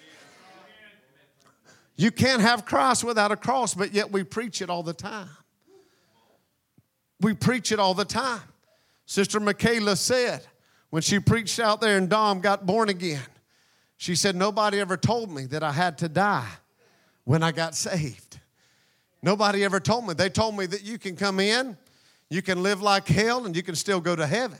You 1.96 2.12
can't 2.12 2.42
have 2.42 2.66
Christ 2.66 3.04
without 3.04 3.32
a 3.32 3.36
cross, 3.36 3.74
but 3.74 3.92
yet 3.92 4.12
we 4.12 4.24
preach 4.24 4.62
it 4.62 4.70
all 4.70 4.84
the 4.84 4.94
time. 4.94 5.30
We 7.20 7.34
preach 7.34 7.72
it 7.72 7.80
all 7.80 7.96
the 7.96 8.06
time. 8.06 8.42
Sister 9.08 9.40
Michaela 9.40 9.96
said 9.96 10.46
when 10.92 11.02
she 11.02 11.20
preached 11.20 11.60
out 11.60 11.82
there 11.82 11.98
and 11.98 12.08
Dom 12.08 12.40
got 12.40 12.66
born 12.66 12.90
again, 12.90 13.24
she 13.98 14.16
said, 14.16 14.36
Nobody 14.36 14.80
ever 14.80 14.96
told 14.96 15.32
me 15.32 15.46
that 15.46 15.64
I 15.64 15.72
had 15.72 15.98
to 16.00 16.10
die 16.10 16.50
when 17.24 17.42
I 17.42 17.52
got 17.52 17.74
saved. 17.74 18.40
Nobody 19.28 19.66
ever 19.66 19.82
told 19.82 20.08
me. 20.08 20.14
They 20.14 20.30
told 20.30 20.56
me 20.56 20.68
that 20.68 20.86
you 20.86 20.98
can 20.98 21.18
come 21.18 21.42
in, 21.42 21.76
you 22.30 22.42
can 22.42 22.64
live 22.64 22.82
like 22.82 23.06
hell, 23.10 23.46
and 23.46 23.58
you 23.58 23.62
can 23.62 23.76
still 23.76 24.00
go 24.00 24.16
to 24.16 24.26
heaven. 24.26 24.58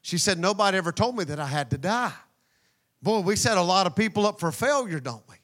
She 0.00 0.16
said, 0.16 0.38
Nobody 0.38 0.78
ever 0.78 0.92
told 0.92 1.16
me 1.16 1.24
that 1.24 1.40
I 1.40 1.46
had 1.48 1.70
to 1.70 1.76
die. 1.76 2.12
Boy, 3.02 3.18
we 3.18 3.34
set 3.34 3.58
a 3.58 3.62
lot 3.62 3.84
of 3.88 3.96
people 3.96 4.24
up 4.24 4.38
for 4.38 4.52
failure, 4.52 5.00
don't 5.00 5.24
we? 5.28 5.34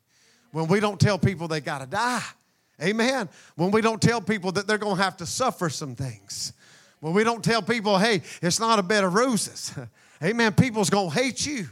When 0.52 0.69
we 0.69 0.78
don't 0.78 1.00
tell 1.00 1.19
people 1.19 1.49
they 1.49 1.61
got 1.61 1.81
to 1.81 1.88
die. 1.88 2.23
Amen. 2.81 3.28
When 3.57 3.73
we 3.73 3.81
don't 3.81 4.00
tell 4.00 4.21
people 4.21 4.52
that 4.52 4.69
they're 4.69 4.78
going 4.78 4.97
to 4.97 5.02
have 5.02 5.16
to 5.16 5.26
suffer 5.26 5.69
some 5.69 5.97
things. 5.97 6.52
When 7.00 7.14
we 7.14 7.25
don't 7.25 7.42
tell 7.42 7.62
people, 7.62 7.99
hey, 7.99 8.23
it's 8.40 8.61
not 8.61 8.78
a 8.78 8.83
bed 8.85 9.02
of 9.02 9.14
roses. 9.14 9.73
Amen. 10.23 10.52
People's 10.52 10.88
going 10.88 11.11
to 11.11 11.16
hate 11.16 11.45
you. 11.45 11.69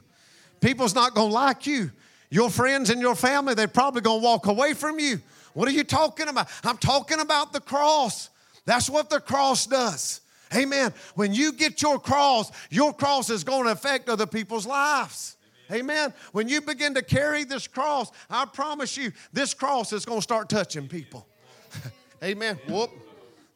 People's 0.61 0.97
not 0.97 1.15
going 1.15 1.29
to 1.29 1.35
like 1.35 1.69
you. 1.69 1.93
Your 2.31 2.51
friends 2.51 2.91
and 2.91 3.01
your 3.01 3.15
family, 3.15 3.55
they're 3.55 3.69
probably 3.69 4.01
going 4.01 4.21
to 4.21 4.25
walk 4.25 4.49
away 4.49 4.75
from 4.75 4.99
you. 4.99 5.21
What 5.55 5.69
are 5.69 5.73
you 5.73 5.85
talking 5.85 6.29
about? 6.29 6.49
I'm 6.65 6.79
talking 6.79 7.21
about 7.21 7.53
the 7.53 7.61
cross. 7.61 8.31
That's 8.65 8.89
what 8.89 9.11
the 9.11 9.21
cross 9.21 9.67
does. 9.67 10.21
Amen. 10.55 10.93
When 11.15 11.33
you 11.33 11.53
get 11.53 11.81
your 11.83 11.99
cross, 11.99 12.51
your 12.71 12.93
cross 12.93 13.31
is 13.31 13.45
going 13.45 13.65
to 13.65 13.73
affect 13.73 14.09
other 14.09 14.27
people's 14.27 14.67
lives. 14.67 15.37
Amen. 15.73 16.13
When 16.33 16.49
you 16.49 16.61
begin 16.61 16.95
to 16.95 17.03
carry 17.03 17.45
this 17.45 17.69
cross, 17.69 18.11
I 18.29 18.45
promise 18.45 18.97
you, 18.97 19.13
this 19.33 19.55
cross 19.55 19.93
is 19.93 20.05
going 20.05 20.19
to 20.19 20.23
start 20.23 20.49
touching 20.49 20.89
people. 20.89 21.27
Amen. 22.23 22.59
Whoop. 22.69 22.91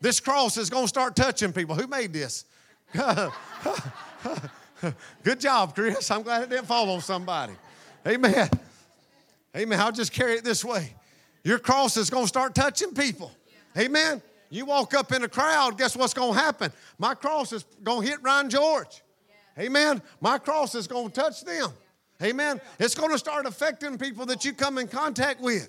This 0.01 0.21
cross 0.21 0.57
is 0.57 0.71
going 0.71 0.85
to 0.85 0.89
start 0.89 1.17
touching 1.17 1.53
people. 1.53 1.75
Who 1.75 1.87
made 1.87 2.13
this? 2.13 2.45
Good 5.25 5.41
job, 5.41 5.75
Chris. 5.75 6.11
I'm 6.11 6.23
glad 6.23 6.43
it 6.45 6.51
didn't 6.51 6.67
fall 6.67 6.91
on 6.91 7.01
somebody. 7.01 7.55
Amen. 8.07 8.49
Amen. 9.57 9.81
I'll 9.81 9.91
just 9.93 10.13
carry 10.13 10.35
it 10.35 10.45
this 10.45 10.65
way. 10.65 10.95
Your 11.45 11.59
cross 11.59 11.97
is 11.97 12.11
going 12.11 12.25
to 12.25 12.29
start 12.29 12.55
touching 12.55 12.95
people. 12.95 13.31
Amen. 13.79 14.23
You 14.51 14.65
walk 14.65 14.95
up 14.95 15.13
in 15.13 15.23
a 15.25 15.29
crowd, 15.29 15.77
guess 15.77 15.97
what's 15.97 16.15
going 16.15 16.33
to 16.33 16.39
happen? 16.39 16.73
My 16.99 17.15
cross 17.15 17.53
is 17.53 17.65
going 17.83 18.03
to 18.03 18.11
hit 18.11 18.23
Ryan 18.23 18.49
George. 18.49 19.03
Amen. 19.59 20.01
My 20.21 20.39
cross 20.39 20.75
is 20.75 20.87
going 20.87 21.11
to 21.11 21.13
touch 21.13 21.45
them. 21.45 21.71
Amen. 22.23 22.61
It's 22.79 22.95
going 22.95 23.11
to 23.11 23.19
start 23.19 23.47
affecting 23.47 23.99
people 23.99 24.27
that 24.27 24.45
you 24.45 24.53
come 24.53 24.79
in 24.79 24.89
contact 24.89 25.41
with. 25.41 25.69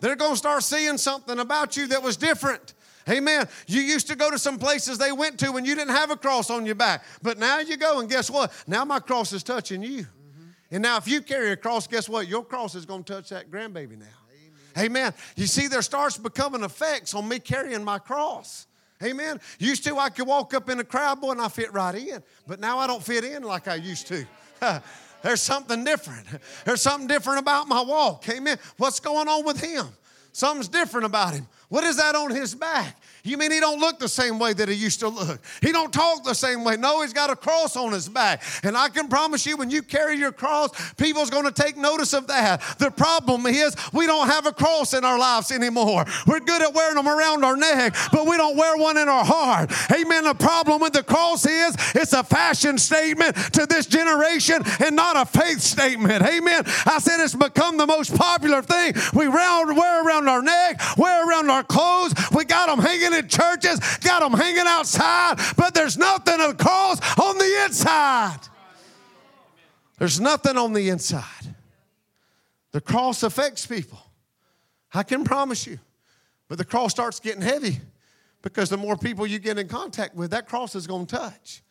They're 0.00 0.16
going 0.16 0.32
to 0.32 0.36
start 0.36 0.62
seeing 0.62 0.98
something 0.98 1.38
about 1.38 1.76
you 1.76 1.86
that 1.88 2.02
was 2.02 2.16
different. 2.16 2.74
Amen. 3.08 3.48
You 3.66 3.80
used 3.80 4.08
to 4.08 4.16
go 4.16 4.30
to 4.30 4.38
some 4.38 4.58
places 4.58 4.98
they 4.98 5.12
went 5.12 5.38
to 5.40 5.52
when 5.52 5.64
you 5.64 5.74
didn't 5.74 5.94
have 5.94 6.10
a 6.10 6.16
cross 6.16 6.50
on 6.50 6.66
your 6.66 6.74
back. 6.74 7.04
But 7.22 7.38
now 7.38 7.60
you 7.60 7.76
go, 7.76 8.00
and 8.00 8.08
guess 8.08 8.30
what? 8.30 8.52
Now 8.66 8.84
my 8.84 8.98
cross 8.98 9.32
is 9.32 9.42
touching 9.42 9.82
you. 9.82 10.02
Mm-hmm. 10.02 10.48
And 10.72 10.82
now 10.82 10.96
if 10.96 11.06
you 11.06 11.20
carry 11.20 11.52
a 11.52 11.56
cross, 11.56 11.86
guess 11.86 12.08
what? 12.08 12.28
Your 12.28 12.44
cross 12.44 12.74
is 12.74 12.84
going 12.84 13.04
to 13.04 13.12
touch 13.12 13.28
that 13.30 13.50
grandbaby 13.50 13.98
now. 13.98 14.06
Amen. 14.78 15.12
You 15.36 15.46
see, 15.46 15.68
there 15.68 15.82
starts 15.82 16.18
becoming 16.18 16.64
effects 16.64 17.14
on 17.14 17.28
me 17.28 17.38
carrying 17.38 17.84
my 17.84 17.98
cross. 17.98 18.66
Amen. 19.02 19.40
Used 19.58 19.84
to, 19.84 19.98
I 19.98 20.08
could 20.08 20.26
walk 20.26 20.54
up 20.54 20.68
in 20.70 20.80
a 20.80 20.84
crowd, 20.84 21.20
boy, 21.20 21.32
and 21.32 21.40
I 21.40 21.48
fit 21.48 21.72
right 21.72 21.94
in. 21.94 22.22
But 22.46 22.60
now 22.60 22.78
I 22.78 22.86
don't 22.86 23.02
fit 23.02 23.24
in 23.24 23.42
like 23.42 23.68
I 23.68 23.74
used 23.74 24.06
to. 24.08 24.26
There's 25.22 25.42
something 25.42 25.84
different. 25.84 26.26
There's 26.64 26.82
something 26.82 27.08
different 27.08 27.40
about 27.40 27.66
my 27.66 27.80
walk. 27.80 28.28
Amen. 28.28 28.58
What's 28.76 29.00
going 29.00 29.28
on 29.28 29.44
with 29.44 29.60
him? 29.60 29.86
Something's 30.32 30.68
different 30.68 31.06
about 31.06 31.32
him. 31.32 31.46
What 31.74 31.82
is 31.82 31.96
that 31.96 32.14
on 32.14 32.30
his 32.30 32.54
back? 32.54 32.96
You 33.24 33.36
mean 33.36 33.50
he 33.50 33.58
don't 33.58 33.80
look 33.80 33.98
the 33.98 34.08
same 34.08 34.38
way 34.38 34.52
that 34.52 34.68
he 34.68 34.74
used 34.74 35.00
to 35.00 35.08
look? 35.08 35.40
He 35.60 35.72
don't 35.72 35.92
talk 35.92 36.22
the 36.22 36.34
same 36.34 36.62
way. 36.62 36.76
No, 36.76 37.00
he's 37.02 37.14
got 37.14 37.30
a 37.30 37.36
cross 37.36 37.74
on 37.74 37.90
his 37.90 38.08
back. 38.08 38.44
And 38.62 38.76
I 38.76 38.90
can 38.90 39.08
promise 39.08 39.44
you 39.44 39.56
when 39.56 39.70
you 39.70 39.82
carry 39.82 40.16
your 40.16 40.30
cross, 40.30 40.70
people's 40.94 41.30
going 41.30 41.46
to 41.46 41.50
take 41.50 41.76
notice 41.76 42.12
of 42.12 42.28
that. 42.28 42.60
The 42.78 42.92
problem 42.92 43.46
is 43.46 43.74
we 43.92 44.06
don't 44.06 44.28
have 44.28 44.46
a 44.46 44.52
cross 44.52 44.94
in 44.94 45.04
our 45.04 45.18
lives 45.18 45.50
anymore. 45.50 46.04
We're 46.28 46.40
good 46.40 46.62
at 46.62 46.74
wearing 46.74 46.94
them 46.94 47.08
around 47.08 47.44
our 47.44 47.56
neck, 47.56 47.96
but 48.12 48.24
we 48.26 48.36
don't 48.36 48.56
wear 48.56 48.76
one 48.76 48.98
in 48.98 49.08
our 49.08 49.24
heart. 49.24 49.72
Amen. 49.90 50.24
The 50.24 50.34
problem 50.34 50.80
with 50.80 50.92
the 50.92 51.02
cross 51.02 51.44
is 51.44 51.74
it's 51.94 52.12
a 52.12 52.22
fashion 52.22 52.78
statement 52.78 53.34
to 53.54 53.66
this 53.66 53.86
generation 53.86 54.62
and 54.78 54.94
not 54.94 55.16
a 55.16 55.24
faith 55.24 55.60
statement. 55.60 56.22
Amen. 56.22 56.62
I 56.86 56.98
said 57.00 57.18
it's 57.24 57.34
become 57.34 57.78
the 57.78 57.86
most 57.86 58.14
popular 58.16 58.62
thing 58.62 58.92
we 59.12 59.26
round 59.26 59.76
wear 59.76 60.06
around 60.06 60.28
our 60.28 60.42
neck, 60.42 60.78
wear 60.98 61.28
around 61.28 61.50
our 61.50 61.63
clothes. 61.68 62.14
We 62.32 62.44
got 62.44 62.68
them 62.68 62.78
hanging 62.78 63.18
in 63.18 63.28
churches, 63.28 63.80
got 63.98 64.20
them 64.20 64.38
hanging 64.38 64.66
outside, 64.66 65.36
but 65.56 65.74
there's 65.74 65.96
nothing 65.98 66.40
of 66.40 66.56
the 66.56 66.64
cross 66.64 67.00
on 67.18 67.38
the 67.38 67.64
inside. 67.64 68.40
There's 69.98 70.20
nothing 70.20 70.56
on 70.56 70.72
the 70.72 70.88
inside. 70.88 71.54
The 72.72 72.80
cross 72.80 73.22
affects 73.22 73.66
people. 73.66 73.98
I 74.92 75.02
can 75.02 75.24
promise 75.24 75.66
you. 75.66 75.78
But 76.48 76.58
the 76.58 76.64
cross 76.64 76.90
starts 76.90 77.20
getting 77.20 77.42
heavy 77.42 77.80
because 78.42 78.68
the 78.68 78.76
more 78.76 78.96
people 78.96 79.26
you 79.26 79.38
get 79.38 79.58
in 79.58 79.68
contact 79.68 80.14
with, 80.14 80.30
that 80.32 80.46
cross 80.48 80.74
is 80.74 80.86
going 80.86 81.06
to 81.06 81.16
touch. 81.16 81.62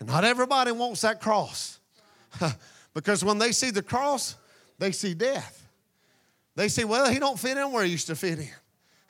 And 0.00 0.08
not 0.08 0.24
everybody 0.24 0.72
wants 0.72 1.00
that 1.00 1.20
cross. 1.20 1.80
because 2.94 3.24
when 3.24 3.38
they 3.38 3.52
see 3.52 3.70
the 3.70 3.82
cross, 3.82 4.36
they 4.78 4.92
see 4.92 5.14
death. 5.14 5.66
They 6.54 6.68
say, 6.68 6.84
well, 6.84 7.08
he 7.10 7.18
don't 7.18 7.38
fit 7.38 7.56
in 7.56 7.72
where 7.72 7.84
he 7.84 7.90
used 7.90 8.08
to 8.08 8.16
fit 8.16 8.38
in. 8.38 8.50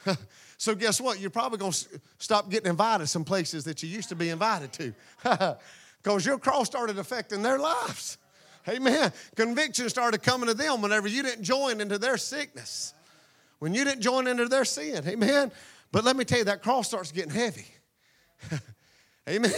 So 0.61 0.75
guess 0.75 1.01
what? 1.01 1.21
You're 1.21 1.31
probably 1.31 1.59
going 1.59 1.71
to 1.71 2.01
stop 2.19 2.51
getting 2.51 2.69
invited 2.69 3.07
some 3.07 3.25
places 3.25 3.63
that 3.65 3.81
you 3.81 3.89
used 3.89 4.09
to 4.09 4.17
be 4.17 4.29
invited 4.29 4.73
to. 4.75 5.57
Because 6.03 6.25
your 6.25 6.39
cross 6.39 6.67
started 6.67 6.99
affecting 6.99 7.43
their 7.43 7.59
lives. 7.59 8.19
Amen. 8.69 9.13
Conviction 9.35 9.89
started 9.89 10.23
coming 10.23 10.47
to 10.49 10.55
them 10.55 10.81
whenever 10.81 11.09
you 11.09 11.23
didn't 11.23 11.43
join 11.43 11.81
into 11.81 11.99
their 11.99 12.17
sickness. 12.17 12.95
When 13.59 13.75
you 13.75 13.85
didn't 13.85 14.01
join 14.01 14.29
into 14.29 14.47
their 14.47 14.65
sin. 14.65 15.03
Amen. 15.07 15.51
But 15.91 16.05
let 16.05 16.17
me 16.17 16.25
tell 16.25 16.39
you, 16.39 16.45
that 16.45 16.63
cross 16.63 16.87
starts 16.87 17.11
getting 17.11 17.33
heavy. 17.33 17.67
Amen. 19.29 19.53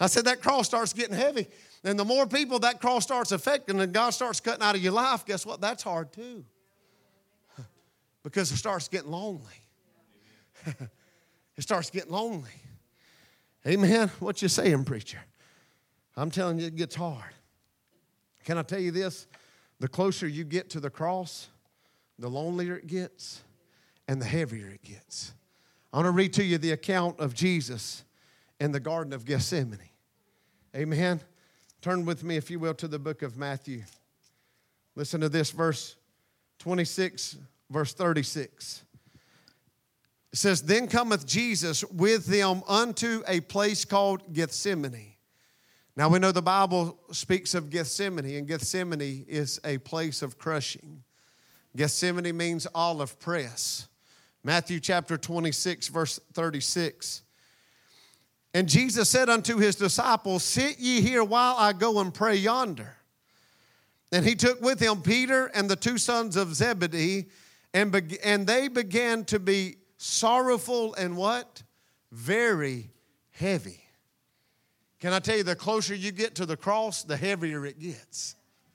I 0.00 0.08
said 0.08 0.24
that 0.24 0.42
cross 0.42 0.66
starts 0.66 0.92
getting 0.92 1.14
heavy. 1.14 1.46
And 1.84 1.98
the 1.98 2.04
more 2.04 2.26
people 2.26 2.58
that 2.58 2.80
cross 2.80 3.04
starts 3.04 3.30
affecting 3.30 3.80
and 3.80 3.92
God 3.92 4.10
starts 4.10 4.40
cutting 4.40 4.64
out 4.64 4.74
of 4.74 4.82
your 4.82 4.92
life, 4.92 5.24
guess 5.24 5.46
what? 5.46 5.60
That's 5.60 5.84
hard 5.84 6.12
too. 6.12 6.44
Because 8.24 8.50
it 8.50 8.56
starts 8.56 8.88
getting 8.88 9.12
lonely. 9.12 9.62
it 11.56 11.62
starts 11.62 11.90
getting 11.90 12.12
lonely. 12.12 12.50
Amen. 13.66 14.10
What 14.20 14.42
you 14.42 14.48
saying, 14.48 14.84
preacher? 14.84 15.20
I'm 16.16 16.30
telling 16.30 16.58
you, 16.58 16.66
it 16.66 16.76
gets 16.76 16.94
hard. 16.94 17.34
Can 18.44 18.58
I 18.58 18.62
tell 18.62 18.78
you 18.78 18.90
this? 18.90 19.26
The 19.80 19.88
closer 19.88 20.26
you 20.26 20.44
get 20.44 20.70
to 20.70 20.80
the 20.80 20.88
cross, 20.88 21.48
the 22.18 22.28
lonelier 22.28 22.76
it 22.76 22.86
gets 22.86 23.42
and 24.08 24.20
the 24.20 24.26
heavier 24.26 24.68
it 24.68 24.82
gets. 24.82 25.34
I 25.92 25.98
want 25.98 26.06
to 26.06 26.12
read 26.12 26.32
to 26.34 26.44
you 26.44 26.58
the 26.58 26.72
account 26.72 27.20
of 27.20 27.34
Jesus 27.34 28.04
in 28.60 28.72
the 28.72 28.80
Garden 28.80 29.12
of 29.12 29.24
Gethsemane. 29.24 29.78
Amen. 30.74 31.20
Turn 31.82 32.04
with 32.04 32.24
me, 32.24 32.36
if 32.36 32.50
you 32.50 32.58
will, 32.58 32.74
to 32.74 32.88
the 32.88 32.98
book 32.98 33.22
of 33.22 33.36
Matthew. 33.36 33.82
Listen 34.94 35.20
to 35.20 35.28
this, 35.28 35.50
verse 35.50 35.96
26, 36.58 37.36
verse 37.70 37.92
36. 37.92 38.82
It 40.36 40.40
says, 40.40 40.60
Then 40.60 40.86
cometh 40.86 41.26
Jesus 41.26 41.82
with 41.84 42.26
them 42.26 42.62
unto 42.68 43.22
a 43.26 43.40
place 43.40 43.86
called 43.86 44.34
Gethsemane. 44.34 45.14
Now 45.96 46.10
we 46.10 46.18
know 46.18 46.30
the 46.30 46.42
Bible 46.42 46.98
speaks 47.10 47.54
of 47.54 47.70
Gethsemane, 47.70 48.36
and 48.36 48.46
Gethsemane 48.46 49.24
is 49.26 49.58
a 49.64 49.78
place 49.78 50.20
of 50.20 50.36
crushing. 50.36 51.02
Gethsemane 51.74 52.36
means 52.36 52.66
olive 52.74 53.18
press. 53.18 53.88
Matthew 54.44 54.78
chapter 54.78 55.16
26, 55.16 55.88
verse 55.88 56.20
36. 56.34 57.22
And 58.52 58.68
Jesus 58.68 59.08
said 59.08 59.30
unto 59.30 59.56
his 59.56 59.76
disciples, 59.76 60.42
Sit 60.42 60.78
ye 60.78 61.00
here 61.00 61.24
while 61.24 61.54
I 61.56 61.72
go 61.72 61.98
and 62.00 62.12
pray 62.12 62.34
yonder. 62.36 62.94
And 64.12 64.22
he 64.22 64.34
took 64.34 64.60
with 64.60 64.80
him 64.80 65.00
Peter 65.00 65.46
and 65.46 65.70
the 65.70 65.76
two 65.76 65.96
sons 65.96 66.36
of 66.36 66.54
Zebedee, 66.54 67.24
and, 67.72 67.90
be- 67.90 68.20
and 68.22 68.46
they 68.46 68.68
began 68.68 69.24
to 69.24 69.38
be 69.38 69.76
sorrowful 69.96 70.94
and 70.94 71.16
what? 71.16 71.62
Very 72.12 72.90
heavy. 73.30 73.80
Can 75.00 75.12
I 75.12 75.18
tell 75.18 75.36
you, 75.36 75.42
the 75.42 75.56
closer 75.56 75.94
you 75.94 76.10
get 76.10 76.36
to 76.36 76.46
the 76.46 76.56
cross, 76.56 77.02
the 77.02 77.16
heavier 77.16 77.66
it 77.66 77.78
gets. 77.78 78.34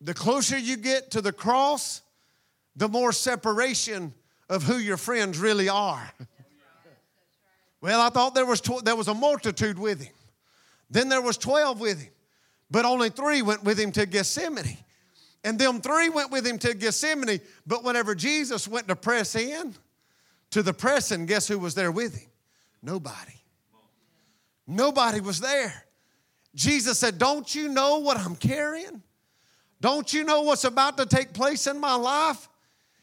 the 0.00 0.14
closer 0.14 0.58
you 0.58 0.76
get 0.76 1.10
to 1.12 1.20
the 1.20 1.32
cross, 1.32 2.02
the 2.76 2.88
more 2.88 3.12
separation 3.12 4.14
of 4.48 4.64
who 4.64 4.76
your 4.76 4.96
friends 4.96 5.38
really 5.38 5.68
are. 5.68 6.12
well, 7.80 8.00
I 8.00 8.10
thought 8.10 8.34
there 8.34 8.46
was, 8.46 8.60
tw- 8.60 8.84
there 8.84 8.96
was 8.96 9.08
a 9.08 9.14
multitude 9.14 9.78
with 9.78 10.02
him. 10.02 10.14
Then 10.90 11.08
there 11.08 11.22
was 11.22 11.38
12 11.38 11.80
with 11.80 12.02
him, 12.02 12.12
but 12.70 12.84
only 12.84 13.10
three 13.10 13.42
went 13.42 13.64
with 13.64 13.78
him 13.78 13.92
to 13.92 14.06
Gethsemane. 14.06 14.76
And 15.42 15.58
them 15.58 15.80
three 15.80 16.08
went 16.08 16.30
with 16.30 16.46
him 16.46 16.58
to 16.58 16.74
Gethsemane. 16.74 17.40
But 17.66 17.82
whenever 17.82 18.14
Jesus 18.14 18.68
went 18.68 18.88
to 18.88 18.96
press 18.96 19.34
in 19.34 19.74
to 20.50 20.62
the 20.62 20.74
pressing, 20.74 21.26
guess 21.26 21.48
who 21.48 21.58
was 21.58 21.74
there 21.74 21.90
with 21.90 22.16
him? 22.16 22.28
Nobody. 22.82 23.40
Nobody 24.66 25.20
was 25.20 25.40
there. 25.40 25.84
Jesus 26.54 26.98
said, 26.98 27.18
Don't 27.18 27.54
you 27.54 27.68
know 27.68 27.98
what 27.98 28.18
I'm 28.18 28.36
carrying? 28.36 29.02
Don't 29.80 30.12
you 30.12 30.24
know 30.24 30.42
what's 30.42 30.64
about 30.64 30.98
to 30.98 31.06
take 31.06 31.32
place 31.32 31.66
in 31.66 31.80
my 31.80 31.94
life? 31.94 32.48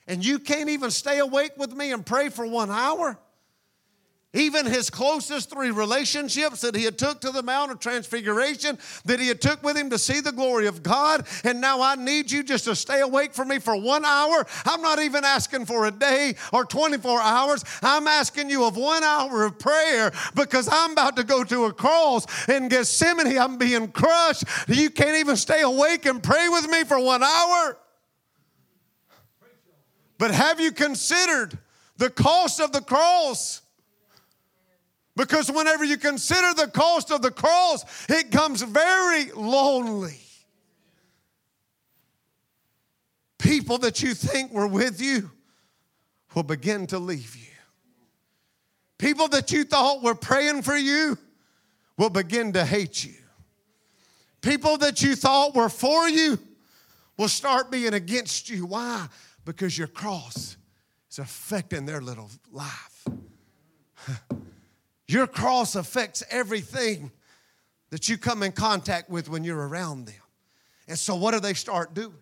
And 0.08 0.24
you 0.24 0.40
can't 0.40 0.70
even 0.70 0.92
stay 0.92 1.20
awake 1.20 1.52
with 1.58 1.74
me 1.74 1.92
and 1.92 2.06
pray 2.06 2.30
for 2.30 2.46
one 2.46 2.70
hour? 2.70 3.20
Even 4.34 4.66
his 4.66 4.90
closest 4.90 5.50
three 5.50 5.72
relationships 5.72 6.60
that 6.60 6.76
he 6.76 6.84
had 6.84 6.98
took 6.98 7.22
to 7.22 7.32
the 7.32 7.42
Mount 7.42 7.72
of 7.72 7.80
Transfiguration, 7.80 8.78
that 9.06 9.22
he 9.22 9.30
had 9.30 9.40
took 9.40 9.64
with 9.64 9.78
him 9.78 9.90
to 9.90 9.98
see 9.98 10.20
the 10.20 10.34
glory 10.34 10.68
of 10.68 10.84
God, 10.84 11.26
and 11.46 11.62
now 11.62 11.82
I 11.82 11.96
need 11.96 12.30
you 12.30 12.44
just 12.44 12.66
to 12.66 12.76
stay 12.76 13.00
awake 13.00 13.34
for 13.34 13.46
me 13.46 13.58
for 13.58 13.80
one 13.80 14.04
hour. 14.04 14.46
I'm 14.66 14.82
not 14.82 15.00
even 15.00 15.24
asking 15.24 15.66
for 15.66 15.86
a 15.86 15.92
day 15.92 16.36
or 16.52 16.66
24 16.66 17.22
hours. 17.22 17.64
I'm 17.82 18.06
asking 18.06 18.50
you 18.50 18.66
of 18.66 18.76
one 18.76 19.02
hour 19.02 19.46
of 19.46 19.58
prayer 19.58 20.12
because 20.36 20.68
I'm 20.70 20.92
about 20.92 21.16
to 21.16 21.24
go 21.24 21.46
to 21.46 21.66
a 21.66 21.74
cross 21.74 22.26
in 22.50 22.68
Gethsemane. 22.68 23.40
I'm 23.40 23.58
being 23.58 23.88
crushed. 23.88 24.44
You 24.68 24.90
can't 24.90 25.18
even 25.18 25.38
stay 25.38 25.62
awake 25.62 26.06
and 26.06 26.22
pray 26.22 26.50
with 26.50 26.70
me 26.70 26.84
for 26.84 27.00
one 27.00 27.24
hour. 27.24 27.78
But 30.18 30.32
have 30.32 30.60
you 30.60 30.74
considered 30.74 31.58
the 31.96 32.10
cost 32.10 32.60
of 32.60 32.74
the 32.74 32.82
cross? 32.82 33.62
Because 35.18 35.50
whenever 35.52 35.84
you 35.84 35.98
consider 35.98 36.54
the 36.54 36.68
cost 36.68 37.12
of 37.12 37.24
the 37.24 37.32
cross, 37.32 37.84
it 38.08 38.32
comes 38.32 38.62
very 38.62 39.32
lonely. 39.32 40.20
People 43.40 43.80
that 43.80 44.04
you 44.04 44.14
think 44.14 44.52
were 44.52 44.68
with 44.68 45.02
you 45.02 45.32
will 46.36 46.44
begin 46.44 46.86
to 46.88 47.00
leave 47.00 47.36
you. 47.36 47.48
People 49.00 49.28
that 49.30 49.52
you 49.52 49.64
thought 49.64 50.04
were 50.04 50.14
praying 50.14 50.62
for 50.62 50.78
you 50.78 51.18
will 51.98 52.12
begin 52.12 52.54
to 52.54 52.64
hate 52.64 53.04
you. 53.04 53.16
People 54.42 54.78
that 54.78 55.02
you 55.02 55.16
thought 55.16 55.56
were 55.56 55.70
for 55.70 56.08
you 56.08 56.38
will 57.18 57.28
start 57.28 57.72
being 57.72 57.96
against 57.96 58.52
you. 58.52 58.68
Why? 58.68 59.08
Because 59.46 59.80
your 59.80 59.88
cross 59.88 60.58
is 61.10 61.18
affecting 61.18 61.88
their 61.88 62.02
little 62.02 62.30
life. 62.52 63.08
Your 65.08 65.28
cross 65.28 65.76
affects 65.76 66.24
everything 66.30 67.12
that 67.90 68.10
you 68.10 68.18
come 68.18 68.44
in 68.44 68.52
contact 68.52 69.10
with 69.10 69.30
when 69.30 69.44
you're 69.44 69.68
around 69.68 70.06
them. 70.06 70.16
And 70.88 70.98
so, 70.98 71.16
what 71.16 71.34
do 71.34 71.40
they 71.40 71.54
start 71.54 71.94
doing? 71.94 72.14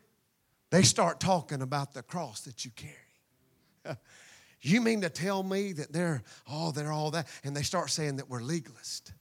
They 0.71 0.83
start 0.83 1.19
talking 1.19 1.61
about 1.61 1.93
the 1.93 2.03
cross 2.03 2.41
that 2.41 2.65
you 2.65 2.71
carry. 2.75 3.97
you 4.61 4.81
mean 4.81 5.01
to 5.01 5.09
tell 5.09 5.43
me 5.43 5.73
that 5.73 5.93
they're, 5.93 6.23
oh, 6.49 6.71
they're 6.71 6.91
all 6.91 7.11
that? 7.11 7.27
And 7.43 7.55
they 7.55 7.61
start 7.61 7.89
saying 7.89 8.17
that 8.17 8.29
we're 8.29 8.41
legalist. 8.41 9.13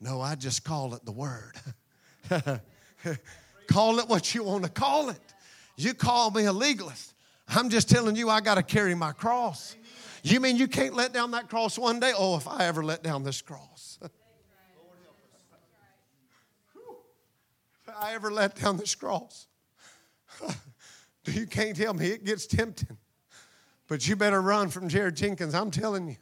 No, 0.00 0.20
I 0.20 0.34
just 0.34 0.64
call 0.64 0.94
it 0.94 1.04
the 1.04 1.12
word. 1.12 1.54
call 3.66 3.98
it 3.98 4.08
what 4.08 4.34
you 4.34 4.44
want 4.44 4.64
to 4.64 4.70
call 4.70 5.10
it. 5.10 5.20
You 5.76 5.94
call 5.94 6.30
me 6.30 6.44
a 6.44 6.52
legalist. 6.52 7.14
I'm 7.48 7.70
just 7.70 7.88
telling 7.88 8.16
you, 8.16 8.30
I 8.30 8.40
got 8.40 8.56
to 8.56 8.62
carry 8.62 8.94
my 8.94 9.12
cross. 9.12 9.76
You 10.22 10.40
mean 10.40 10.56
you 10.56 10.68
can't 10.68 10.94
let 10.94 11.12
down 11.12 11.30
that 11.32 11.48
cross 11.48 11.78
one 11.78 12.00
day? 12.00 12.12
Oh, 12.16 12.36
if 12.36 12.46
I 12.46 12.64
ever 12.66 12.84
let 12.84 13.02
down 13.02 13.22
this 13.22 13.40
cross. 13.40 13.98
if 14.04 14.10
I 17.98 18.12
ever 18.14 18.30
let 18.30 18.56
down 18.56 18.76
this 18.76 18.94
cross. 18.94 19.46
you 21.26 21.46
can't 21.46 21.76
tell 21.76 21.94
me 21.94 22.08
it 22.08 22.24
gets 22.24 22.46
tempting. 22.46 22.98
But 23.88 24.06
you 24.06 24.14
better 24.14 24.40
run 24.40 24.68
from 24.68 24.88
Jared 24.88 25.16
Jenkins. 25.16 25.54
I'm 25.54 25.70
telling 25.70 26.08
you. 26.08 26.16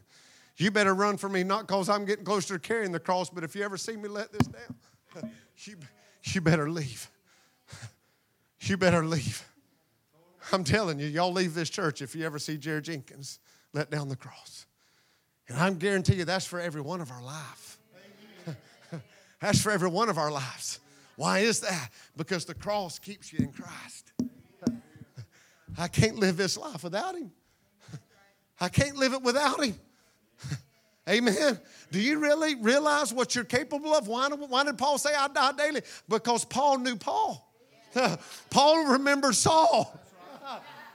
You 0.57 0.71
better 0.73 0.95
run 0.95 1.17
from 1.19 1.33
me, 1.33 1.45
not 1.45 1.69
because 1.69 1.89
I'm 1.89 2.05
getting 2.05 2.25
closer 2.25 2.59
to 2.59 2.61
carrying 2.61 2.91
the 2.91 2.99
cross, 2.99 3.31
but 3.31 3.45
if 3.45 3.55
you 3.55 3.63
ever 3.63 3.77
see 3.77 3.97
me 3.97 4.09
let 4.09 4.33
this 4.33 4.49
down, 4.49 5.31
you, 5.59 5.77
you 6.25 6.41
better 6.41 6.69
leave. 6.69 7.09
You 8.63 8.77
better 8.77 9.05
leave. 9.05 9.45
I'm 10.53 10.65
telling 10.65 10.99
you, 10.99 11.07
y'all 11.07 11.33
leave 11.33 11.55
this 11.55 11.71
church 11.71 12.03
if 12.03 12.17
you 12.17 12.27
ever 12.27 12.41
see 12.41 12.57
Jared 12.57 12.85
Jenkins 12.85 13.39
let 13.73 13.91
down 13.91 14.09
the 14.09 14.17
cross. 14.17 14.67
And 15.49 15.59
I'm 15.59 15.79
guarantee 15.79 16.15
you 16.15 16.25
that's 16.25 16.47
for 16.47 16.61
every 16.61 16.81
one 16.81 17.01
of 17.01 17.11
our 17.11 17.23
life. 17.23 17.79
that's 19.41 19.61
for 19.61 19.71
every 19.71 19.89
one 19.89 20.09
of 20.09 20.19
our 20.19 20.31
lives. 20.31 20.81
Why 21.17 21.41
is 21.41 21.61
that? 21.61 21.91
Because 22.17 22.45
the 22.45 22.55
cross 22.55 22.99
keeps 22.99 23.33
you 23.33 23.41
in 23.41 23.53
Christ. 23.53 24.13
I 25.79 25.89
can't 25.89 26.17
live 26.17 26.37
this 26.37 26.57
life 26.57 26.85
without 26.85 27.15
Him. 27.15 27.33
I 28.61 28.69
can't 28.69 28.97
live 28.97 29.15
it 29.15 29.23
without 29.23 29.63
Him. 29.65 29.75
Amen. 31.09 31.59
Do 31.91 32.01
you 32.01 32.19
really 32.19 32.55
realize 32.55 33.15
what 33.15 33.35
you're 33.35 33.45
capable 33.45 33.95
of? 33.95 34.09
Why, 34.09 34.29
why 34.29 34.65
did 34.65 34.77
Paul 34.77 34.99
say, 34.99 35.15
I 35.15 35.29
die 35.29 35.53
daily? 35.53 35.81
Because 36.07 36.45
Paul 36.45 36.79
knew 36.79 36.97
Paul. 36.97 37.51
Paul 38.51 38.93
remembered 38.93 39.35
Saul. 39.35 39.99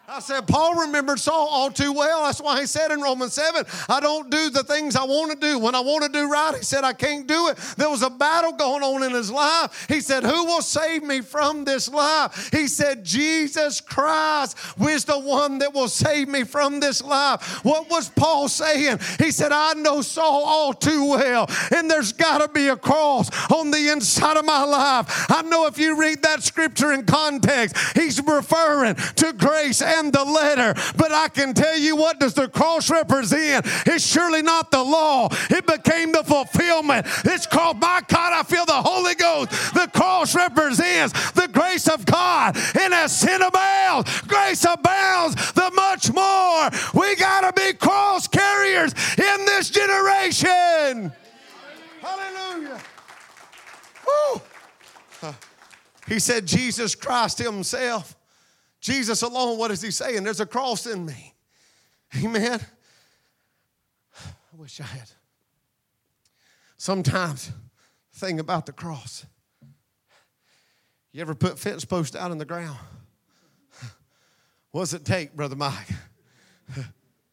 I 0.05 0.19
said, 0.19 0.47
Paul 0.47 0.81
remembered 0.81 1.17
Saul 1.17 1.47
all 1.49 1.71
too 1.71 1.93
well. 1.93 2.23
That's 2.25 2.41
why 2.41 2.59
he 2.59 2.65
said 2.65 2.91
in 2.91 2.99
Romans 2.99 3.33
7, 3.33 3.63
I 3.87 4.01
don't 4.01 4.29
do 4.29 4.49
the 4.49 4.63
things 4.63 4.97
I 4.97 5.05
want 5.05 5.31
to 5.31 5.47
do. 5.47 5.57
When 5.57 5.75
I 5.75 5.79
want 5.79 6.03
to 6.03 6.11
do 6.11 6.29
right, 6.29 6.53
he 6.57 6.61
said, 6.61 6.83
I 6.83 6.91
can't 6.91 7.25
do 7.25 7.47
it. 7.47 7.57
There 7.77 7.89
was 7.89 8.01
a 8.01 8.09
battle 8.09 8.51
going 8.51 8.83
on 8.83 9.01
in 9.03 9.11
his 9.11 9.31
life. 9.31 9.85
He 9.87 10.01
said, 10.01 10.23
Who 10.23 10.43
will 10.43 10.61
save 10.61 11.03
me 11.03 11.21
from 11.21 11.63
this 11.63 11.87
life? 11.87 12.49
He 12.51 12.67
said, 12.67 13.05
Jesus 13.05 13.79
Christ 13.79 14.57
is 14.77 15.05
the 15.05 15.17
one 15.17 15.59
that 15.59 15.73
will 15.73 15.87
save 15.87 16.27
me 16.27 16.43
from 16.43 16.81
this 16.81 17.01
life. 17.01 17.63
What 17.63 17.89
was 17.89 18.09
Paul 18.09 18.49
saying? 18.49 18.99
He 19.19 19.31
said, 19.31 19.53
I 19.53 19.73
know 19.73 20.01
Saul 20.01 20.43
all 20.43 20.73
too 20.73 21.11
well, 21.11 21.49
and 21.73 21.89
there's 21.89 22.11
got 22.11 22.39
to 22.39 22.49
be 22.49 22.67
a 22.67 22.75
cross 22.75 23.29
on 23.49 23.71
the 23.71 23.89
inside 23.93 24.35
of 24.35 24.43
my 24.43 24.65
life. 24.65 25.31
I 25.31 25.43
know 25.43 25.65
if 25.65 25.77
you 25.77 25.97
read 25.97 26.23
that 26.23 26.43
scripture 26.43 26.91
in 26.91 27.05
context, 27.05 27.77
he's 27.95 28.21
referring 28.21 28.95
to 28.95 29.31
grace 29.31 29.81
and 29.93 30.11
the 30.11 30.23
letter. 30.23 30.73
But 30.97 31.11
I 31.11 31.27
can 31.29 31.53
tell 31.53 31.77
you 31.77 31.95
what 31.95 32.19
does 32.19 32.33
the 32.33 32.47
cross 32.47 32.89
represent? 32.89 33.65
It's 33.85 34.05
surely 34.05 34.41
not 34.41 34.71
the 34.71 34.83
law. 34.83 35.29
It 35.49 35.65
became 35.65 36.11
the 36.11 36.23
fulfillment. 36.23 37.07
It's 37.25 37.47
called 37.47 37.79
my 37.79 38.01
God, 38.07 38.33
I 38.33 38.43
feel 38.43 38.65
the 38.65 38.73
Holy 38.73 39.15
Ghost. 39.15 39.51
The 39.73 39.89
cross 39.93 40.35
represents 40.35 41.31
the 41.31 41.47
grace 41.47 41.87
of 41.87 42.05
God. 42.05 42.57
And 42.79 42.93
as 42.93 43.17
sin 43.17 43.41
abounds, 43.41 44.21
grace 44.21 44.65
abounds 44.65 45.35
the 45.53 45.71
much 45.75 46.11
more. 46.11 46.69
We 46.93 47.15
got 47.15 47.41
to 47.41 47.61
be 47.61 47.73
cross 47.73 48.27
carriers 48.27 48.93
in 49.17 49.45
this 49.45 49.69
generation. 49.69 51.11
Hallelujah. 52.01 52.81
Woo. 54.05 54.41
He 56.07 56.19
said, 56.19 56.45
Jesus 56.45 56.95
Christ 56.95 57.39
Himself 57.39 58.15
Jesus 58.83 59.21
alone, 59.21 59.57
what 59.57 59.71
is 59.71 59.81
he 59.81 59.91
saying? 59.91 60.25
There's 60.25 60.41
a 60.41 60.45
cross 60.45 60.85
in 60.85 61.05
me. 61.05 61.33
Amen. 62.21 62.59
I 64.19 64.55
wish 64.57 64.81
I 64.81 64.83
had. 64.83 65.09
Sometimes, 66.75 67.49
thing 68.11 68.41
about 68.41 68.65
the 68.65 68.73
cross. 68.73 69.25
You 71.13 71.21
ever 71.21 71.33
put 71.33 71.57
fence 71.57 71.85
post 71.85 72.13
out 72.13 72.31
in 72.31 72.37
the 72.37 72.45
ground? 72.45 72.77
What 74.71 74.81
does 74.81 74.93
it 74.93 75.05
take, 75.05 75.33
Brother 75.33 75.55
Mike? 75.55 75.87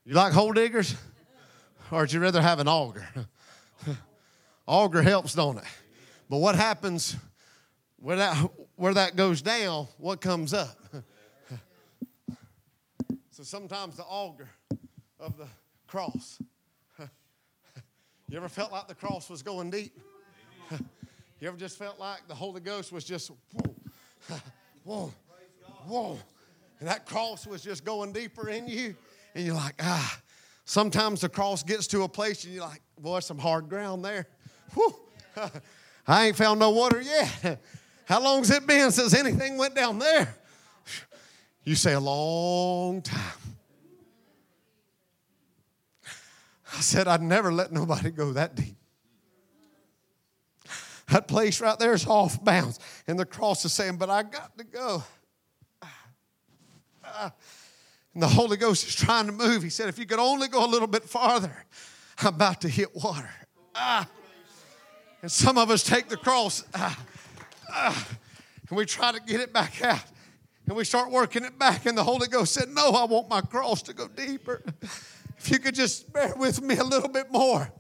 You 0.05 0.15
like 0.15 0.33
hole 0.33 0.53
diggers? 0.53 0.95
Or 1.91 2.03
would 2.03 2.13
you 2.13 2.21
rather 2.21 2.41
have 2.41 2.61
an 2.61 2.69
auger? 2.69 3.09
auger 4.69 5.03
helps, 5.03 5.35
don't 5.35 5.59
it? 5.59 5.65
But 6.29 6.37
what 6.37 6.55
happens 6.55 7.17
where 7.97 8.19
that, 8.19 8.37
where 8.77 8.95
that 8.95 9.17
goes 9.17 9.43
down, 9.43 9.89
what 9.99 10.21
comes 10.21 10.55
up? 10.55 10.80
So 13.51 13.59
sometimes 13.59 13.97
the 13.97 14.05
auger 14.05 14.49
of 15.19 15.37
the 15.37 15.49
cross. 15.89 16.39
you 18.29 18.37
ever 18.37 18.49
felt 18.49 18.71
like 18.71 18.87
the 18.87 18.95
cross 18.95 19.29
was 19.29 19.43
going 19.43 19.71
deep? 19.71 19.99
you 20.71 21.49
ever 21.49 21.57
just 21.57 21.77
felt 21.77 21.99
like 21.99 22.29
the 22.29 22.35
Holy 22.35 22.61
Ghost 22.61 22.93
was 22.93 23.03
just 23.03 23.33
whoa, 23.53 23.73
whoa, 24.85 25.13
whoa, 25.89 26.19
and 26.79 26.89
that 26.89 27.07
cross 27.07 27.45
was 27.45 27.61
just 27.61 27.85
going 27.85 28.13
deeper 28.13 28.51
in 28.51 28.69
you, 28.69 28.95
and 29.35 29.45
you're 29.45 29.57
like, 29.57 29.75
ah. 29.83 30.21
Sometimes 30.65 31.21
the 31.21 31.29
cross 31.29 31.65
gets 31.65 31.89
to 31.89 32.05
a 32.05 32.09
place 32.09 32.45
and 32.45 32.55
you're 32.55 32.63
like, 32.63 32.83
boy, 33.01 33.19
some 33.19 33.39
hard 33.39 33.69
ground 33.69 34.05
there. 34.05 34.29
I 36.07 36.27
ain't 36.27 36.37
found 36.37 36.61
no 36.61 36.71
water 36.71 37.01
yet. 37.01 37.59
How 38.05 38.23
long's 38.23 38.49
it 38.51 38.65
been 38.65 38.93
since 38.93 39.13
anything 39.13 39.59
went 39.59 39.75
down 39.75 39.99
there? 39.99 40.37
You 41.63 41.75
say 41.75 41.93
a 41.93 42.01
long 42.01 43.03
time. 43.03 43.40
I 46.77 46.81
said, 46.81 47.09
I'd 47.09 47.23
never 47.23 47.53
let 47.53 47.73
nobody 47.73 48.11
go 48.11 48.33
that 48.33 48.55
deep. 48.55 48.77
That 51.09 51.27
place 51.27 51.61
right 51.61 51.79
there 51.79 51.93
is 51.93 52.07
off 52.07 52.43
bounds. 52.45 52.79
And 53.07 53.19
the 53.19 53.27
cross 53.27 53.65
is 53.65 53.73
saying, 53.73 53.97
But 53.97 54.11
I 54.11 54.23
got 54.23 54.57
to 54.59 54.65
go. 54.65 55.03
And 58.15 58.23
the 58.23 58.29
Holy 58.29 58.57
Ghost 58.57 58.87
is 58.87 58.95
trying 58.95 59.27
to 59.27 59.33
move. 59.33 59.63
He 59.63 59.71
said, 59.71 59.89
If 59.89 59.99
you 59.99 60.07
could 60.07 60.19
only 60.19 60.49
go 60.49 60.65
a 60.65 60.69
little 60.69 60.89
bit 60.89 61.05
farther, 61.05 61.67
I'm 62.19 62.35
about 62.35 62.61
to 62.63 62.69
hit 62.69 62.95
water. 62.95 63.31
Ah. 63.75 64.09
And 65.23 65.31
some 65.31 65.59
of 65.59 65.71
us 65.71 65.83
take 65.83 66.09
the 66.09 66.17
cross 66.17 66.65
ah, 66.75 66.99
ah, 67.71 68.09
and 68.69 68.77
we 68.77 68.87
try 68.87 69.13
to 69.13 69.21
get 69.21 69.41
it 69.41 69.53
back 69.53 69.83
out. 69.83 70.05
And 70.67 70.77
we 70.77 70.85
start 70.85 71.11
working 71.11 71.45
it 71.45 71.59
back, 71.59 71.87
and 71.87 71.99
the 71.99 72.05
Holy 72.05 72.29
Ghost 72.29 72.55
said, 72.55 72.69
No, 72.69 72.91
I 72.93 73.05
want 73.05 73.29
my 73.29 73.41
cross 73.41 73.83
to 73.83 73.93
go 73.93 74.09
deeper. 74.09 74.63
If 75.41 75.51
you 75.51 75.59
could 75.59 75.75
just 75.75 76.13
bear 76.13 76.35
with 76.37 76.61
me 76.61 76.77
a 76.77 76.85
little 76.85 77.09
bit 77.09 77.33
more. 77.33 77.73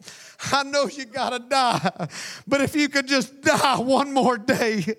I 0.52 0.62
know 0.62 0.86
you 0.86 1.04
got 1.04 1.30
to 1.30 1.38
die, 1.38 2.08
but 2.48 2.62
if 2.62 2.74
you 2.74 2.88
could 2.88 3.06
just 3.06 3.42
die 3.42 3.78
one 3.78 4.14
more 4.14 4.38
day, 4.38 4.96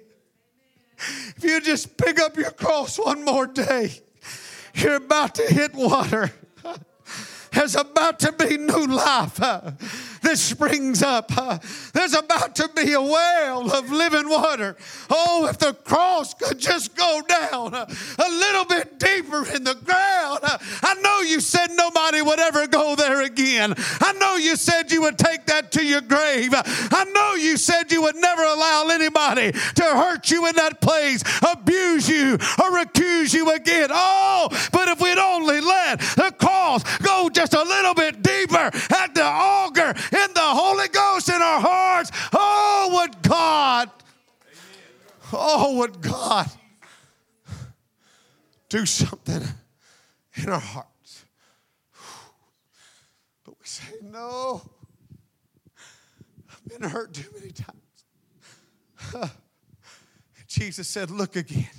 if 1.36 1.44
you 1.44 1.60
just 1.62 1.98
pick 1.98 2.20
up 2.20 2.38
your 2.38 2.52
cross 2.52 3.00
one 3.00 3.26
more 3.26 3.48
day, 3.48 3.92
you're 4.76 4.98
about 4.98 5.34
to 5.36 5.44
hit 5.44 5.74
water. 5.74 6.32
There's 7.52 7.76
about 7.76 8.20
to 8.20 8.32
be 8.32 8.58
new 8.58 8.86
life 8.86 9.40
that 10.22 10.38
springs 10.38 11.02
up. 11.02 11.36
Uh, 11.36 11.60
there's 11.94 12.14
about 12.14 12.56
to 12.56 12.70
be 12.76 12.94
a 12.94 13.02
well 13.02 13.72
of 13.72 13.92
living 13.92 14.30
water. 14.30 14.76
Oh, 15.10 15.48
if 15.50 15.58
the 15.58 15.74
cross 15.74 16.34
could 16.34 16.60
just 16.60 16.96
go 16.96 17.22
down 17.28 17.74
uh, 17.74 17.86
a 18.18 18.30
little 18.30 18.66
bit 18.66 19.00
deeper 19.00 19.46
in 19.54 19.64
the 19.64 19.76
ground. 19.76 20.40
Uh, 20.44 20.58
I 20.84 20.94
know 21.02 21.22
you 21.22 21.40
said 21.40 21.72
nobody 21.72 22.22
would 22.22 22.40
ever 22.40 22.68
go 22.68 22.96
there 22.96 23.22
again. 23.22 23.74
I 23.78 24.14
know 24.14 24.36
you 24.36 24.56
said 24.56 24.92
you 24.92 25.02
would 25.02 25.18
take 25.18 25.46
that 25.48 25.72
to 25.74 25.86
your 25.86 26.02
grave. 26.02 26.54
I 26.54 27.06
know 27.14 27.36
you 27.36 27.58
said 27.58 27.92
you 27.92 28.02
would 28.04 28.16
never 28.16 28.44
allow 28.44 28.88
anybody 28.92 29.52
to 29.52 29.84
hurt 29.84 30.30
you 30.32 30.48
in 30.48 30.56
that 30.56 30.82
place, 30.82 31.24
abuse 31.42 32.08
you, 32.08 32.38
or 32.62 32.80
accuse 32.80 33.34
you 33.34 33.52
again. 33.54 33.90
Oh, 33.92 34.48
but 34.72 34.88
if 34.88 35.02
we'd 35.02 35.18
only 35.18 35.62
let 35.62 36.00
the 36.00 36.34
cross 36.40 36.84
go 36.98 37.30
just 37.30 37.54
a 37.54 37.64
little 37.64 37.94
bit 37.94 38.22
deeper 38.22 38.72
at 38.92 39.14
the 39.14 39.24
auger 39.24 39.94
in 40.12 40.34
the 40.34 40.42
Holy 40.42 40.88
Ghost 40.90 41.30
in 41.30 41.42
our 41.42 41.60
hearts. 41.60 42.12
Oh, 42.34 42.90
would 43.02 43.22
God, 43.22 43.90
oh, 45.34 45.78
would 45.78 46.02
God 46.02 46.50
do 48.70 48.86
something 48.86 49.44
in 50.36 50.50
our 50.50 50.60
hearts? 50.60 51.26
But 53.44 53.56
we 53.60 53.66
say, 53.66 53.94
no, 54.04 54.62
I've 56.50 56.80
been 56.80 56.90
hurt 56.90 57.14
too 57.14 57.30
many 57.38 57.52
times. 57.52 57.82
Jesus 60.48 60.88
said, 60.88 61.10
Look 61.10 61.36
again. 61.36 61.70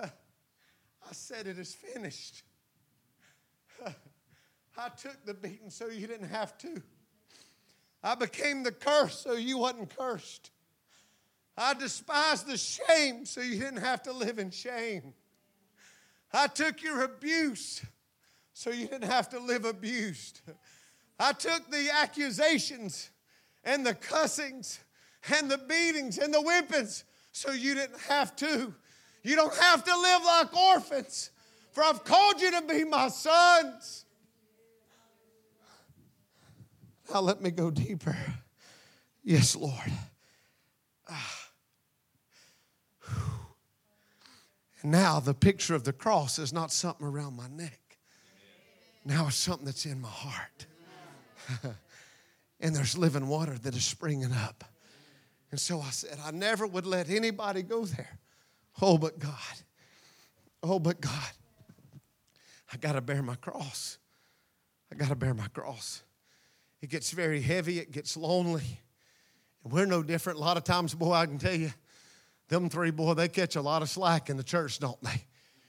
I 0.00 1.12
said, 1.12 1.46
It 1.46 1.58
is 1.58 1.74
finished. 1.74 2.42
I 4.78 4.88
took 4.90 5.24
the 5.24 5.34
beating 5.34 5.70
so 5.70 5.88
you 5.88 6.06
didn't 6.06 6.28
have 6.28 6.56
to. 6.58 6.82
I 8.02 8.14
became 8.14 8.62
the 8.62 8.72
curse 8.72 9.20
so 9.20 9.32
you 9.32 9.58
wasn't 9.58 9.96
cursed. 9.96 10.50
I 11.56 11.74
despised 11.74 12.46
the 12.46 12.58
shame 12.58 13.24
so 13.24 13.40
you 13.40 13.58
didn't 13.58 13.82
have 13.82 14.02
to 14.02 14.12
live 14.12 14.38
in 14.38 14.50
shame. 14.50 15.14
I 16.32 16.46
took 16.48 16.82
your 16.82 17.02
abuse 17.02 17.84
so 18.52 18.70
you 18.70 18.86
didn't 18.86 19.10
have 19.10 19.28
to 19.30 19.38
live 19.38 19.64
abused. 19.64 20.40
I 21.18 21.32
took 21.32 21.70
the 21.70 21.90
accusations 21.92 23.10
and 23.64 23.84
the 23.84 23.94
cussings 23.94 24.80
and 25.34 25.50
the 25.50 25.58
beatings 25.58 26.18
and 26.18 26.32
the 26.32 26.40
whippings 26.40 27.04
so 27.32 27.52
you 27.52 27.74
didn't 27.74 28.00
have 28.08 28.36
to. 28.36 28.74
You 29.22 29.36
don't 29.36 29.54
have 29.56 29.84
to 29.84 29.98
live 29.98 30.22
like 30.24 30.56
orphans, 30.56 31.30
for 31.72 31.82
I've 31.82 32.04
called 32.04 32.40
you 32.40 32.50
to 32.52 32.62
be 32.62 32.84
my 32.84 33.08
sons. 33.08 34.05
Now 37.12 37.20
let 37.20 37.40
me 37.40 37.50
go 37.50 37.70
deeper. 37.70 38.16
Yes, 39.22 39.56
Lord. 39.56 39.92
Ah. 41.08 41.48
And 44.82 44.92
now 44.92 45.20
the 45.20 45.34
picture 45.34 45.74
of 45.74 45.84
the 45.84 45.92
cross 45.92 46.38
is 46.38 46.52
not 46.52 46.72
something 46.72 47.06
around 47.06 47.36
my 47.36 47.48
neck. 47.48 47.80
Now 49.04 49.28
it's 49.28 49.36
something 49.36 49.64
that's 49.64 49.86
in 49.86 50.00
my 50.00 50.08
heart. 50.08 50.66
and 52.60 52.74
there's 52.74 52.98
living 52.98 53.28
water 53.28 53.56
that 53.62 53.74
is 53.74 53.84
springing 53.84 54.32
up. 54.32 54.64
And 55.50 55.60
so 55.60 55.80
I 55.80 55.90
said, 55.90 56.18
I 56.24 56.32
never 56.32 56.66
would 56.66 56.86
let 56.86 57.08
anybody 57.08 57.62
go 57.62 57.84
there. 57.84 58.18
Oh, 58.82 58.98
but 58.98 59.18
God. 59.18 59.32
Oh, 60.62 60.78
but 60.78 61.00
God. 61.00 61.30
I 62.72 62.76
got 62.76 62.92
to 62.92 63.00
bear 63.00 63.22
my 63.22 63.36
cross. 63.36 63.98
I 64.92 64.96
got 64.96 65.08
to 65.08 65.14
bear 65.14 65.34
my 65.34 65.46
cross. 65.48 66.02
It 66.82 66.90
gets 66.90 67.10
very 67.10 67.40
heavy, 67.40 67.78
it 67.78 67.90
gets 67.90 68.16
lonely. 68.16 68.80
And 69.64 69.72
we're 69.72 69.86
no 69.86 70.02
different. 70.02 70.38
A 70.38 70.42
lot 70.42 70.56
of 70.56 70.64
times, 70.64 70.94
boy, 70.94 71.12
I 71.12 71.26
can 71.26 71.38
tell 71.38 71.54
you, 71.54 71.72
them 72.48 72.68
three, 72.68 72.90
boy, 72.90 73.14
they 73.14 73.28
catch 73.28 73.56
a 73.56 73.62
lot 73.62 73.82
of 73.82 73.88
slack 73.88 74.30
in 74.30 74.36
the 74.36 74.44
church, 74.44 74.78
don't 74.78 75.00
they? 75.02 75.24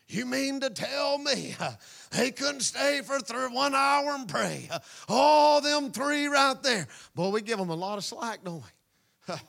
You 0.09 0.25
mean 0.25 0.61
to 0.61 0.69
tell 0.69 1.17
me 1.17 1.53
uh, 1.59 1.71
they 2.11 2.31
couldn't 2.31 2.61
stay 2.61 3.01
for 3.03 3.19
three, 3.19 3.47
one 3.47 3.75
hour 3.75 4.11
and 4.11 4.27
pray? 4.27 4.69
All 5.09 5.59
them 5.59 5.91
three 5.91 6.27
right 6.27 6.61
there. 6.63 6.87
Boy, 7.13 7.29
we 7.29 7.41
give 7.41 7.57
them 7.57 7.69
a 7.69 7.75
lot 7.75 7.97
of 7.97 8.05
slack, 8.05 8.43
don't 8.43 8.63
we? 9.27 9.33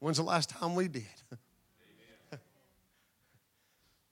When's 0.00 0.16
the 0.16 0.24
last 0.24 0.50
time 0.50 0.74
we 0.74 0.88
did? 0.88 1.04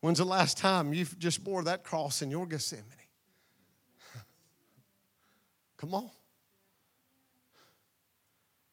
When's 0.00 0.18
the 0.18 0.24
last 0.24 0.58
time 0.58 0.94
you 0.94 1.06
just 1.18 1.42
bore 1.42 1.64
that 1.64 1.82
cross 1.82 2.22
in 2.22 2.30
your 2.30 2.46
Gethsemane? 2.46 2.84
Come 5.82 5.94
on. 5.94 6.10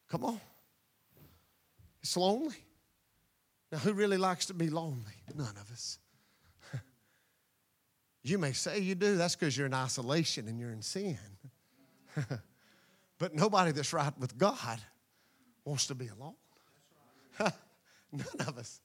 Come 0.08 0.24
on. 0.24 0.40
It's 2.00 2.16
lonely. 2.16 2.54
Now, 3.72 3.78
who 3.78 3.94
really 3.94 4.16
likes 4.16 4.46
to 4.46 4.54
be 4.54 4.70
lonely? 4.70 5.16
None 5.34 5.56
of 5.60 5.72
us. 5.72 5.98
you 8.22 8.38
may 8.38 8.52
say 8.52 8.78
you 8.78 8.94
do. 8.94 9.16
That's 9.16 9.34
because 9.34 9.56
you're 9.56 9.66
in 9.66 9.74
isolation 9.74 10.46
and 10.46 10.60
you're 10.60 10.70
in 10.70 10.82
sin. 10.82 11.18
but 13.18 13.34
nobody 13.34 13.72
that's 13.72 13.92
right 13.92 14.16
with 14.16 14.38
God 14.38 14.80
wants 15.64 15.88
to 15.88 15.96
be 15.96 16.06
alone. 16.06 16.36
None 18.12 18.46
of 18.46 18.56
us. 18.56 18.80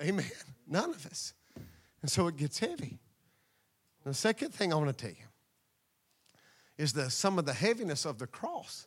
Amen. 0.00 0.30
None 0.66 0.88
of 0.88 1.04
us. 1.04 1.34
And 2.00 2.10
so 2.10 2.26
it 2.28 2.38
gets 2.38 2.58
heavy. 2.58 3.00
The 4.02 4.14
second 4.14 4.54
thing 4.54 4.72
I 4.72 4.76
want 4.76 4.96
to 4.96 5.06
tell 5.06 5.14
you 5.14 5.26
is 6.78 6.92
the 6.92 7.10
some 7.10 7.38
of 7.38 7.46
the 7.46 7.52
heaviness 7.52 8.04
of 8.04 8.18
the 8.18 8.26
cross. 8.26 8.86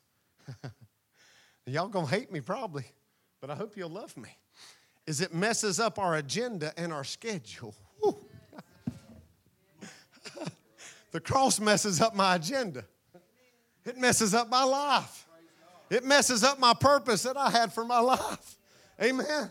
Y'all 1.66 1.88
gonna 1.88 2.08
hate 2.08 2.32
me 2.32 2.42
probably, 2.42 2.86
but 3.42 3.50
I 3.50 3.56
hope 3.56 3.76
you'll 3.76 3.90
love 3.90 4.16
me. 4.18 4.30
Is 5.06 5.22
it 5.22 5.34
messes 5.34 5.80
up 5.80 6.00
our 6.00 6.16
agenda 6.16 6.74
and 6.78 6.92
our 6.92 7.04
schedule. 7.04 7.76
the 11.12 11.20
cross 11.20 11.60
messes 11.60 12.02
up 12.02 12.16
my 12.16 12.36
agenda. 12.36 12.84
It 13.86 13.98
messes 13.98 14.34
up 14.34 14.50
my 14.50 14.64
life. 14.64 15.26
It 15.90 16.04
messes 16.04 16.44
up 16.44 16.60
my 16.60 16.74
purpose 16.74 17.24
that 17.24 17.38
I 17.38 17.50
had 17.50 17.72
for 17.72 17.86
my 17.86 18.00
life. 18.00 18.58
Amen. 19.02 19.50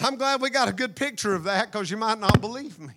I'm 0.00 0.16
glad 0.16 0.40
we 0.40 0.50
got 0.50 0.68
a 0.68 0.72
good 0.72 0.96
picture 0.96 1.34
of 1.34 1.44
that 1.44 1.70
because 1.70 1.90
you 1.90 1.96
might 1.96 2.18
not 2.18 2.40
believe 2.40 2.78
me. 2.80 2.94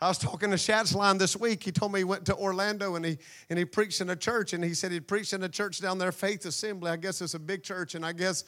I 0.00 0.06
was 0.06 0.18
talking 0.18 0.50
to 0.50 0.56
Schatzline 0.56 1.18
this 1.18 1.36
week. 1.36 1.64
He 1.64 1.72
told 1.72 1.92
me 1.92 2.00
he 2.00 2.04
went 2.04 2.24
to 2.26 2.36
Orlando 2.36 2.94
and 2.94 3.04
he 3.04 3.18
and 3.50 3.58
he 3.58 3.64
preached 3.64 4.00
in 4.00 4.10
a 4.10 4.16
church 4.16 4.52
and 4.52 4.62
he 4.62 4.72
said 4.72 4.92
he 4.92 5.00
preached 5.00 5.32
in 5.32 5.42
a 5.42 5.48
church 5.48 5.80
down 5.80 5.98
there, 5.98 6.12
Faith 6.12 6.46
Assembly. 6.46 6.90
I 6.90 6.96
guess 6.96 7.20
it's 7.20 7.34
a 7.34 7.38
big 7.38 7.64
church 7.64 7.96
and 7.96 8.06
I 8.06 8.12
guess 8.12 8.44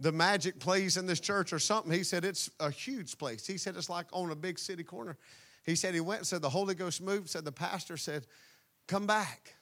the 0.00 0.10
magic 0.10 0.58
plays 0.58 0.96
in 0.96 1.04
this 1.04 1.20
church 1.20 1.52
or 1.52 1.58
something. 1.58 1.92
He 1.92 2.02
said 2.02 2.24
it's 2.24 2.50
a 2.60 2.70
huge 2.70 3.18
place. 3.18 3.46
He 3.46 3.58
said 3.58 3.76
it's 3.76 3.90
like 3.90 4.06
on 4.12 4.30
a 4.30 4.36
big 4.36 4.58
city 4.58 4.84
corner. 4.84 5.18
He 5.64 5.74
said 5.74 5.92
he 5.92 6.00
went 6.00 6.20
and 6.20 6.26
said 6.26 6.40
the 6.40 6.48
Holy 6.48 6.74
Ghost 6.74 7.02
moved. 7.02 7.28
Said 7.28 7.44
the 7.44 7.52
pastor 7.52 7.98
said, 7.98 8.26
"Come 8.86 9.06
back, 9.06 9.54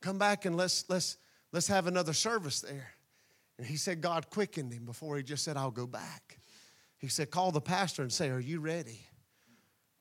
come 0.00 0.18
back 0.18 0.44
and 0.44 0.56
let's 0.56 0.88
let's 0.88 1.16
let's 1.52 1.66
have 1.66 1.88
another 1.88 2.12
service 2.12 2.60
there." 2.60 2.90
And 3.58 3.66
he 3.66 3.76
said 3.76 4.00
God 4.00 4.30
quickened 4.30 4.72
him 4.72 4.84
before 4.84 5.16
he 5.16 5.24
just 5.24 5.42
said, 5.42 5.56
"I'll 5.56 5.72
go 5.72 5.88
back." 5.88 6.38
He 6.98 7.08
said, 7.08 7.32
"Call 7.32 7.50
the 7.50 7.60
pastor 7.60 8.02
and 8.02 8.12
say, 8.12 8.28
are 8.28 8.38
you 8.38 8.60
ready?" 8.60 9.06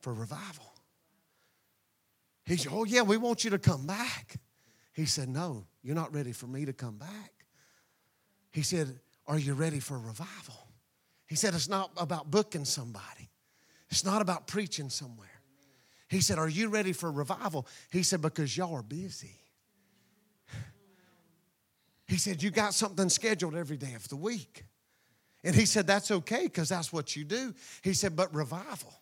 For 0.01 0.13
revival. 0.13 0.73
He 2.45 2.57
said, 2.57 2.71
Oh, 2.73 2.83
yeah, 2.83 3.01
we 3.01 3.17
want 3.17 3.43
you 3.43 3.51
to 3.51 3.59
come 3.59 3.85
back. 3.85 4.37
He 4.93 5.05
said, 5.05 5.29
No, 5.29 5.65
you're 5.83 5.95
not 5.95 6.13
ready 6.13 6.31
for 6.31 6.47
me 6.47 6.65
to 6.65 6.73
come 6.73 6.97
back. 6.97 7.45
He 8.51 8.63
said, 8.63 8.99
Are 9.27 9.37
you 9.37 9.53
ready 9.53 9.79
for 9.79 9.97
revival? 9.97 10.67
He 11.27 11.35
said, 11.35 11.53
It's 11.53 11.69
not 11.69 11.91
about 11.97 12.31
booking 12.31 12.65
somebody, 12.65 13.29
it's 13.89 14.03
not 14.03 14.21
about 14.21 14.47
preaching 14.47 14.89
somewhere. 14.89 15.27
He 16.07 16.21
said, 16.21 16.39
Are 16.39 16.49
you 16.49 16.69
ready 16.69 16.91
for 16.91 17.11
revival? 17.11 17.67
He 17.91 18.03
said, 18.03 18.21
Because 18.21 18.57
y'all 18.57 18.75
are 18.75 18.83
busy. 18.83 19.35
He 22.07 22.17
said, 22.17 22.41
You 22.41 22.49
got 22.49 22.73
something 22.73 23.09
scheduled 23.09 23.55
every 23.55 23.77
day 23.77 23.93
of 23.93 24.09
the 24.09 24.15
week. 24.15 24.63
And 25.43 25.55
he 25.55 25.65
said, 25.67 25.85
That's 25.85 26.09
okay 26.09 26.45
because 26.45 26.69
that's 26.69 26.91
what 26.91 27.15
you 27.15 27.23
do. 27.23 27.53
He 27.83 27.93
said, 27.93 28.15
But 28.15 28.33
revival 28.33 28.98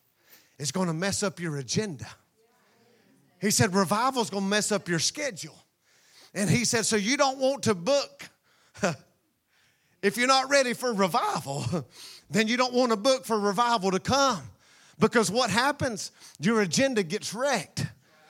is 0.59 0.71
going 0.71 0.87
to 0.87 0.93
mess 0.93 1.23
up 1.23 1.39
your 1.39 1.57
agenda. 1.57 2.07
He 3.39 3.51
said, 3.51 3.73
revival 3.75 4.21
is 4.21 4.29
going 4.29 4.43
to 4.43 4.49
mess 4.49 4.71
up 4.71 4.87
your 4.89 4.99
schedule. 4.99 5.55
And 6.33 6.49
he 6.49 6.65
said, 6.65 6.85
so 6.85 6.95
you 6.95 7.17
don't 7.17 7.37
want 7.37 7.63
to 7.63 7.75
book 7.75 8.29
If 10.01 10.17
you're 10.17 10.27
not 10.27 10.49
ready 10.49 10.73
for 10.73 10.93
revival, 10.93 11.65
then 12.29 12.47
you 12.47 12.57
don't 12.57 12.73
want 12.73 12.91
a 12.91 12.97
book 12.97 13.25
for 13.25 13.39
revival 13.39 13.91
to 13.91 13.99
come. 13.99 14.41
Because 14.99 15.29
what 15.29 15.49
happens? 15.49 16.11
Your 16.39 16.61
agenda 16.61 17.03
gets 17.03 17.33
wrecked. 17.33 17.86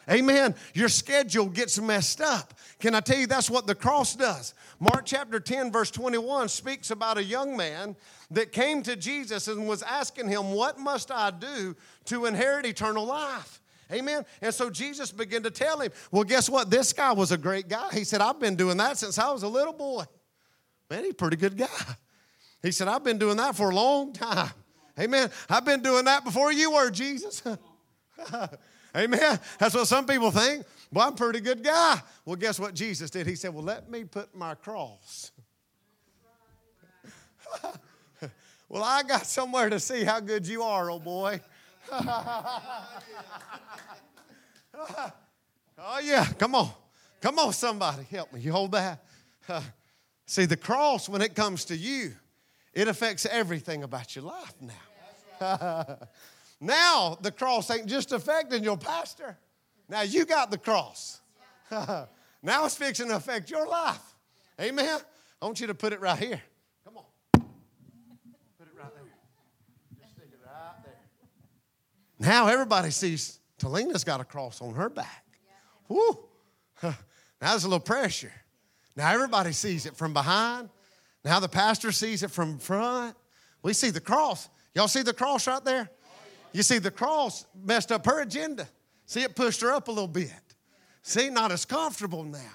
Amen. 0.09 0.55
Your 0.73 0.87
schedule 0.87 1.47
gets 1.47 1.79
messed 1.79 2.21
up. 2.21 2.53
Can 2.79 2.95
I 2.95 3.01
tell 3.01 3.17
you 3.17 3.27
that's 3.27 3.49
what 3.49 3.67
the 3.67 3.75
cross 3.75 4.15
does? 4.15 4.53
Mark 4.79 5.05
chapter 5.05 5.39
10, 5.39 5.71
verse 5.71 5.91
21 5.91 6.47
speaks 6.49 6.91
about 6.91 7.17
a 7.17 7.23
young 7.23 7.57
man 7.57 7.95
that 8.31 8.51
came 8.51 8.83
to 8.83 8.95
Jesus 8.95 9.47
and 9.47 9.67
was 9.67 9.83
asking 9.83 10.29
him, 10.29 10.51
What 10.51 10.79
must 10.79 11.11
I 11.11 11.31
do 11.31 11.75
to 12.05 12.25
inherit 12.25 12.65
eternal 12.65 13.05
life? 13.05 13.61
Amen. 13.91 14.25
And 14.41 14.53
so 14.53 14.69
Jesus 14.69 15.11
began 15.11 15.43
to 15.43 15.51
tell 15.51 15.81
him, 15.81 15.91
Well, 16.11 16.23
guess 16.23 16.49
what? 16.49 16.69
This 16.69 16.93
guy 16.93 17.11
was 17.11 17.31
a 17.31 17.37
great 17.37 17.67
guy. 17.67 17.89
He 17.91 18.03
said, 18.03 18.21
I've 18.21 18.39
been 18.39 18.55
doing 18.55 18.77
that 18.77 18.97
since 18.97 19.17
I 19.17 19.31
was 19.31 19.43
a 19.43 19.47
little 19.47 19.73
boy. 19.73 20.03
Man, 20.89 21.03
he's 21.03 21.11
a 21.11 21.15
pretty 21.15 21.37
good 21.37 21.57
guy. 21.57 21.67
He 22.61 22.71
said, 22.71 22.87
I've 22.87 23.03
been 23.03 23.17
doing 23.17 23.37
that 23.37 23.55
for 23.55 23.69
a 23.71 23.75
long 23.75 24.13
time. 24.13 24.51
Amen. 24.99 25.29
I've 25.49 25.65
been 25.65 25.81
doing 25.81 26.05
that 26.05 26.23
before 26.23 26.51
you 26.51 26.71
were, 26.71 26.89
Jesus. 26.89 27.43
Amen. 28.95 29.39
That's 29.59 29.75
what 29.75 29.87
some 29.87 30.05
people 30.05 30.31
think. 30.31 30.65
Well, 30.91 31.07
I'm 31.07 31.13
a 31.13 31.15
pretty 31.15 31.41
good 31.41 31.63
guy. 31.63 32.01
Well, 32.25 32.35
guess 32.35 32.59
what 32.59 32.73
Jesus 32.73 33.09
did? 33.09 33.27
He 33.27 33.35
said, 33.35 33.53
Well, 33.53 33.63
let 33.63 33.89
me 33.89 34.03
put 34.03 34.35
my 34.35 34.55
cross. 34.55 35.31
well, 38.69 38.83
I 38.83 39.03
got 39.03 39.25
somewhere 39.25 39.69
to 39.69 39.79
see 39.79 40.03
how 40.03 40.19
good 40.19 40.47
you 40.47 40.63
are, 40.63 40.89
old 40.89 41.03
boy. 41.03 41.41
oh, 41.91 42.51
yeah. 46.03 46.25
Come 46.37 46.55
on. 46.55 46.69
Come 47.21 47.39
on, 47.39 47.53
somebody. 47.53 48.03
Help 48.03 48.33
me. 48.33 48.41
You 48.41 48.51
hold 48.51 48.71
that. 48.73 49.03
see, 50.25 50.45
the 50.45 50.57
cross, 50.57 51.09
when 51.09 51.21
it 51.21 51.35
comes 51.35 51.65
to 51.65 51.75
you, 51.75 52.13
it 52.73 52.87
affects 52.87 53.25
everything 53.25 53.83
about 53.83 54.15
your 54.15 54.25
life 54.25 54.53
now. 54.61 55.97
Now, 56.59 57.17
the 57.21 57.31
cross 57.31 57.69
ain't 57.69 57.87
just 57.87 58.11
affecting 58.11 58.63
your 58.63 58.77
pastor. 58.77 59.37
Now, 59.87 60.01
you 60.01 60.25
got 60.25 60.49
the 60.49 60.57
cross. 60.57 61.21
now 61.71 62.07
it's 62.65 62.75
fixing 62.75 63.09
to 63.09 63.15
affect 63.15 63.49
your 63.49 63.67
life. 63.67 64.01
Amen. 64.59 64.99
I 65.41 65.45
want 65.45 65.61
you 65.61 65.67
to 65.67 65.75
put 65.75 65.93
it 65.93 66.01
right 66.01 66.17
here. 66.17 66.41
Come 66.83 66.97
on. 66.97 67.03
Put 67.33 68.67
it 68.67 68.73
right 68.77 68.91
there. 68.93 69.03
Just 69.99 70.13
stick 70.13 70.29
it 70.33 70.39
right 70.43 70.83
there. 70.83 70.93
Now 72.19 72.47
everybody 72.47 72.89
sees 72.89 73.39
Talina's 73.59 74.03
got 74.03 74.19
a 74.19 74.25
cross 74.25 74.61
on 74.61 74.73
her 74.73 74.89
back. 74.89 75.25
Whoo. 75.87 76.19
Now 77.39 77.51
there's 77.51 77.65
a 77.65 77.67
little 77.67 77.79
pressure. 77.79 78.31
Now 78.95 79.11
everybody 79.13 79.51
sees 79.51 79.85
it 79.85 79.95
from 79.95 80.11
behind. 80.11 80.69
Now 81.23 81.39
the 81.39 81.47
pastor 81.47 81.91
sees 81.91 82.23
it 82.23 82.31
from 82.31 82.57
front. 82.57 83.15
We 83.61 83.73
see 83.73 83.91
the 83.91 84.01
cross. 84.01 84.49
Y'all 84.73 84.87
see 84.87 85.03
the 85.03 85.13
cross 85.13 85.45
right 85.45 85.63
there? 85.63 85.91
You 86.53 86.63
see, 86.63 86.79
the 86.79 86.91
cross 86.91 87.45
messed 87.63 87.91
up 87.91 88.05
her 88.05 88.21
agenda. 88.21 88.67
See, 89.05 89.21
it 89.21 89.35
pushed 89.35 89.61
her 89.61 89.71
up 89.71 89.87
a 89.87 89.91
little 89.91 90.07
bit. 90.07 90.31
See, 91.01 91.29
not 91.29 91.51
as 91.51 91.65
comfortable 91.65 92.23
now. 92.23 92.53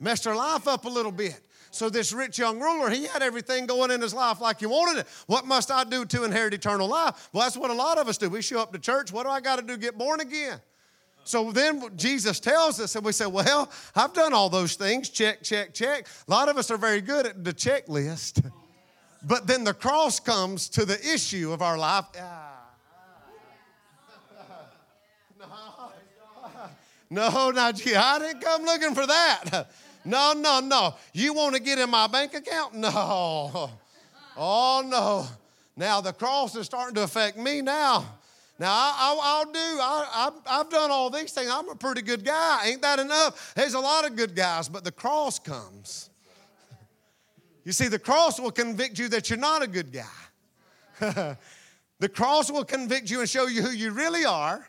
Messed 0.00 0.24
her 0.24 0.34
life 0.34 0.66
up 0.66 0.84
a 0.84 0.88
little 0.88 1.12
bit. 1.12 1.40
So, 1.70 1.88
this 1.88 2.12
rich 2.12 2.38
young 2.38 2.60
ruler, 2.60 2.90
he 2.90 3.06
had 3.06 3.22
everything 3.22 3.66
going 3.66 3.90
in 3.90 4.00
his 4.00 4.12
life 4.12 4.40
like 4.40 4.60
he 4.60 4.66
wanted 4.66 5.00
it. 5.00 5.06
What 5.26 5.46
must 5.46 5.70
I 5.70 5.84
do 5.84 6.04
to 6.04 6.24
inherit 6.24 6.52
eternal 6.52 6.88
life? 6.88 7.30
Well, 7.32 7.44
that's 7.44 7.56
what 7.56 7.70
a 7.70 7.74
lot 7.74 7.98
of 7.98 8.08
us 8.08 8.18
do. 8.18 8.28
We 8.28 8.42
show 8.42 8.60
up 8.60 8.72
to 8.72 8.78
church. 8.78 9.10
What 9.10 9.24
do 9.24 9.30
I 9.30 9.40
got 9.40 9.56
to 9.56 9.62
do 9.62 9.76
get 9.78 9.96
born 9.96 10.20
again? 10.20 10.60
So 11.24 11.52
then 11.52 11.82
Jesus 11.96 12.40
tells 12.40 12.80
us, 12.80 12.94
and 12.94 13.04
we 13.04 13.12
say, 13.12 13.26
Well, 13.26 13.70
I've 13.94 14.12
done 14.12 14.32
all 14.32 14.50
those 14.50 14.74
things. 14.74 15.08
Check, 15.08 15.42
check, 15.42 15.72
check. 15.72 16.06
A 16.28 16.30
lot 16.30 16.48
of 16.48 16.58
us 16.58 16.70
are 16.70 16.76
very 16.76 17.00
good 17.00 17.26
at 17.26 17.42
the 17.42 17.52
checklist. 17.52 18.50
But 19.22 19.46
then 19.46 19.64
the 19.64 19.74
cross 19.74 20.18
comes 20.18 20.68
to 20.70 20.84
the 20.84 20.98
issue 21.00 21.52
of 21.52 21.62
our 21.62 21.78
life. 21.78 22.06
Ah. 22.20 22.51
No, 27.12 27.50
not 27.50 27.84
you. 27.84 27.94
I 27.94 28.18
didn't 28.18 28.40
come 28.40 28.62
looking 28.62 28.94
for 28.94 29.06
that. 29.06 29.68
No, 30.02 30.32
no, 30.32 30.60
no. 30.60 30.94
You 31.12 31.34
want 31.34 31.54
to 31.54 31.60
get 31.60 31.78
in 31.78 31.90
my 31.90 32.06
bank 32.06 32.32
account? 32.32 32.74
No. 32.74 33.70
Oh, 34.34 34.82
no. 34.86 35.26
Now 35.76 36.00
the 36.00 36.14
cross 36.14 36.56
is 36.56 36.64
starting 36.64 36.94
to 36.94 37.02
affect 37.02 37.36
me 37.36 37.60
now. 37.60 38.06
Now, 38.58 38.70
I, 38.72 39.42
will 39.44 39.52
do, 39.52 39.58
I, 39.58 40.30
have 40.46 40.70
done 40.70 40.90
all 40.90 41.10
these 41.10 41.32
things. 41.32 41.50
I'm 41.50 41.68
a 41.68 41.74
pretty 41.74 42.00
good 42.00 42.24
guy. 42.24 42.62
Ain't 42.64 42.80
that 42.80 42.98
enough? 42.98 43.52
There's 43.54 43.74
a 43.74 43.80
lot 43.80 44.06
of 44.06 44.16
good 44.16 44.34
guys, 44.34 44.70
but 44.70 44.82
the 44.82 44.90
cross 44.90 45.38
comes. 45.38 46.08
You 47.64 47.72
see, 47.72 47.88
the 47.88 47.98
cross 47.98 48.40
will 48.40 48.50
convict 48.50 48.98
you 48.98 49.08
that 49.08 49.28
you're 49.28 49.38
not 49.38 49.62
a 49.62 49.66
good 49.66 49.92
guy. 49.92 51.36
the 51.98 52.08
cross 52.08 52.50
will 52.50 52.64
convict 52.64 53.10
you 53.10 53.20
and 53.20 53.28
show 53.28 53.48
you 53.48 53.60
who 53.60 53.70
you 53.70 53.90
really 53.90 54.24
are. 54.24 54.66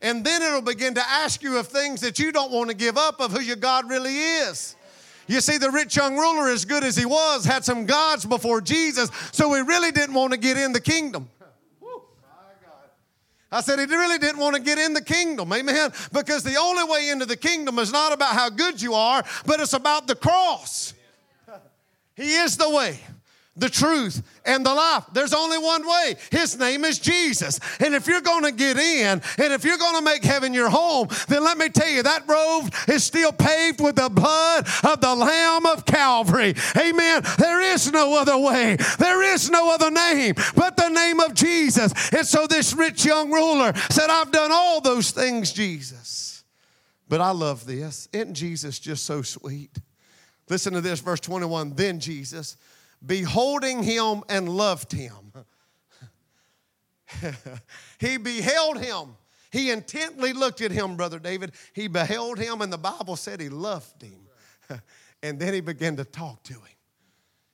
And 0.00 0.24
then 0.24 0.42
it'll 0.42 0.62
begin 0.62 0.94
to 0.94 1.02
ask 1.06 1.42
you 1.42 1.58
of 1.58 1.66
things 1.68 2.00
that 2.02 2.18
you 2.18 2.30
don't 2.30 2.52
want 2.52 2.70
to 2.70 2.76
give 2.76 2.96
up 2.96 3.20
of 3.20 3.32
who 3.32 3.40
your 3.40 3.56
God 3.56 3.90
really 3.90 4.16
is. 4.16 4.76
You 5.26 5.40
see, 5.40 5.58
the 5.58 5.70
rich 5.70 5.96
young 5.96 6.16
ruler, 6.16 6.48
as 6.48 6.64
good 6.64 6.84
as 6.84 6.96
he 6.96 7.04
was, 7.04 7.44
had 7.44 7.64
some 7.64 7.84
gods 7.84 8.24
before 8.24 8.60
Jesus, 8.60 9.10
so 9.32 9.52
he 9.52 9.60
really 9.60 9.92
didn't 9.92 10.14
want 10.14 10.32
to 10.32 10.38
get 10.38 10.56
in 10.56 10.72
the 10.72 10.80
kingdom. 10.80 11.28
I 13.50 13.62
said 13.62 13.78
he 13.78 13.86
really 13.86 14.18
didn't 14.18 14.40
want 14.40 14.56
to 14.56 14.62
get 14.62 14.78
in 14.78 14.92
the 14.92 15.02
kingdom, 15.02 15.52
amen? 15.52 15.90
Because 16.12 16.42
the 16.42 16.56
only 16.56 16.84
way 16.84 17.08
into 17.08 17.24
the 17.24 17.36
kingdom 17.36 17.78
is 17.78 17.90
not 17.90 18.12
about 18.12 18.34
how 18.34 18.50
good 18.50 18.80
you 18.80 18.94
are, 18.94 19.24
but 19.46 19.58
it's 19.58 19.72
about 19.72 20.06
the 20.06 20.14
cross. 20.14 20.94
He 22.14 22.34
is 22.34 22.56
the 22.56 22.68
way 22.68 23.00
the 23.58 23.68
truth, 23.68 24.22
and 24.44 24.64
the 24.64 24.72
life. 24.72 25.04
There's 25.12 25.34
only 25.34 25.58
one 25.58 25.86
way. 25.86 26.16
His 26.30 26.58
name 26.58 26.84
is 26.84 26.98
Jesus. 26.98 27.60
And 27.80 27.94
if 27.94 28.06
you're 28.06 28.20
going 28.20 28.44
to 28.44 28.52
get 28.52 28.76
in, 28.76 29.20
and 29.38 29.52
if 29.52 29.64
you're 29.64 29.78
going 29.78 29.96
to 29.96 30.02
make 30.02 30.24
heaven 30.24 30.54
your 30.54 30.70
home, 30.70 31.08
then 31.28 31.44
let 31.44 31.58
me 31.58 31.68
tell 31.68 31.88
you 31.88 32.02
that 32.02 32.28
road 32.28 32.70
is 32.88 33.04
still 33.04 33.32
paved 33.32 33.80
with 33.80 33.96
the 33.96 34.08
blood 34.08 34.66
of 34.84 35.00
the 35.00 35.14
Lamb 35.14 35.66
of 35.66 35.84
Calvary. 35.84 36.54
Amen. 36.76 37.22
There 37.38 37.60
is 37.60 37.92
no 37.92 38.18
other 38.18 38.38
way. 38.38 38.76
There 38.98 39.22
is 39.22 39.50
no 39.50 39.74
other 39.74 39.90
name 39.90 40.34
but 40.54 40.76
the 40.76 40.88
name 40.88 41.20
of 41.20 41.34
Jesus. 41.34 41.92
And 42.12 42.26
so 42.26 42.46
this 42.46 42.74
rich 42.74 43.04
young 43.04 43.30
ruler 43.30 43.72
said, 43.90 44.08
I've 44.08 44.32
done 44.32 44.50
all 44.52 44.80
those 44.80 45.10
things, 45.10 45.52
Jesus. 45.52 46.44
But 47.08 47.20
I 47.20 47.30
love 47.30 47.66
this. 47.66 48.08
Isn't 48.12 48.34
Jesus 48.34 48.78
just 48.78 49.04
so 49.04 49.22
sweet? 49.22 49.78
Listen 50.48 50.72
to 50.74 50.80
this, 50.80 51.00
verse 51.00 51.20
21. 51.20 51.74
Then 51.74 52.00
Jesus 52.00 52.56
beholding 53.04 53.82
him 53.82 54.22
and 54.28 54.48
loved 54.48 54.92
him. 54.92 55.32
he 57.98 58.16
beheld 58.16 58.78
him. 58.78 59.16
He 59.50 59.70
intently 59.70 60.32
looked 60.32 60.60
at 60.60 60.70
him, 60.70 60.96
Brother 60.96 61.18
David. 61.18 61.52
He 61.72 61.88
beheld 61.88 62.38
him, 62.38 62.60
and 62.60 62.72
the 62.72 62.78
Bible 62.78 63.16
said 63.16 63.40
he 63.40 63.48
loved 63.48 64.02
him. 64.02 64.20
and 65.22 65.38
then 65.38 65.54
he 65.54 65.60
began 65.60 65.96
to 65.96 66.04
talk 66.04 66.42
to 66.44 66.54
him. 66.54 66.62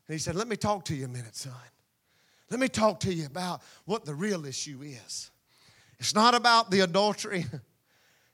And 0.09 0.15
he 0.15 0.19
said, 0.19 0.35
Let 0.35 0.49
me 0.49 0.57
talk 0.57 0.85
to 0.87 0.95
you 0.95 1.05
a 1.05 1.09
minute, 1.09 1.37
son. 1.37 1.53
Let 2.51 2.61
me 2.61 2.69
talk 2.69 3.01
to 3.01 3.13
you 3.13 3.27
about 3.27 3.63
what 3.85 4.05
the 4.05 4.15
real 4.15 4.45
issue 4.45 4.83
is. 4.83 5.31
It's 5.99 6.15
not 6.15 6.35
about 6.35 6.71
the 6.71 6.81
adultery. 6.81 7.47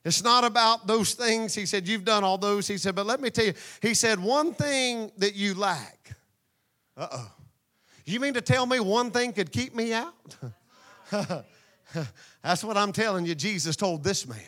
It's 0.03 0.25
not 0.25 0.45
about 0.45 0.87
those 0.87 1.13
things. 1.13 1.55
He 1.55 1.67
said, 1.67 1.87
You've 1.87 2.07
done 2.07 2.25
all 2.25 2.39
those. 2.39 2.67
He 2.67 2.79
said, 2.79 2.95
But 2.95 3.05
let 3.05 3.21
me 3.21 3.29
tell 3.29 3.45
you, 3.45 3.53
he 3.83 3.93
said, 3.93 4.19
One 4.19 4.55
thing 4.55 5.13
that 5.19 5.35
you 5.35 5.53
lack 5.53 6.17
uh 7.01 7.09
oh. 7.11 7.33
You 8.05 8.21
mean 8.21 8.35
to 8.35 8.41
tell 8.41 8.67
me 8.67 8.81
one 8.81 9.11
thing 9.11 9.33
could 9.33 9.51
keep 9.51 9.75
me 9.75 9.93
out? 9.93 10.15
That's 12.43 12.63
what 12.63 12.77
I'm 12.77 12.93
telling 12.93 13.27
you, 13.27 13.35
Jesus 13.35 13.77
told 13.77 14.05
this 14.05 14.27
man. 14.27 14.39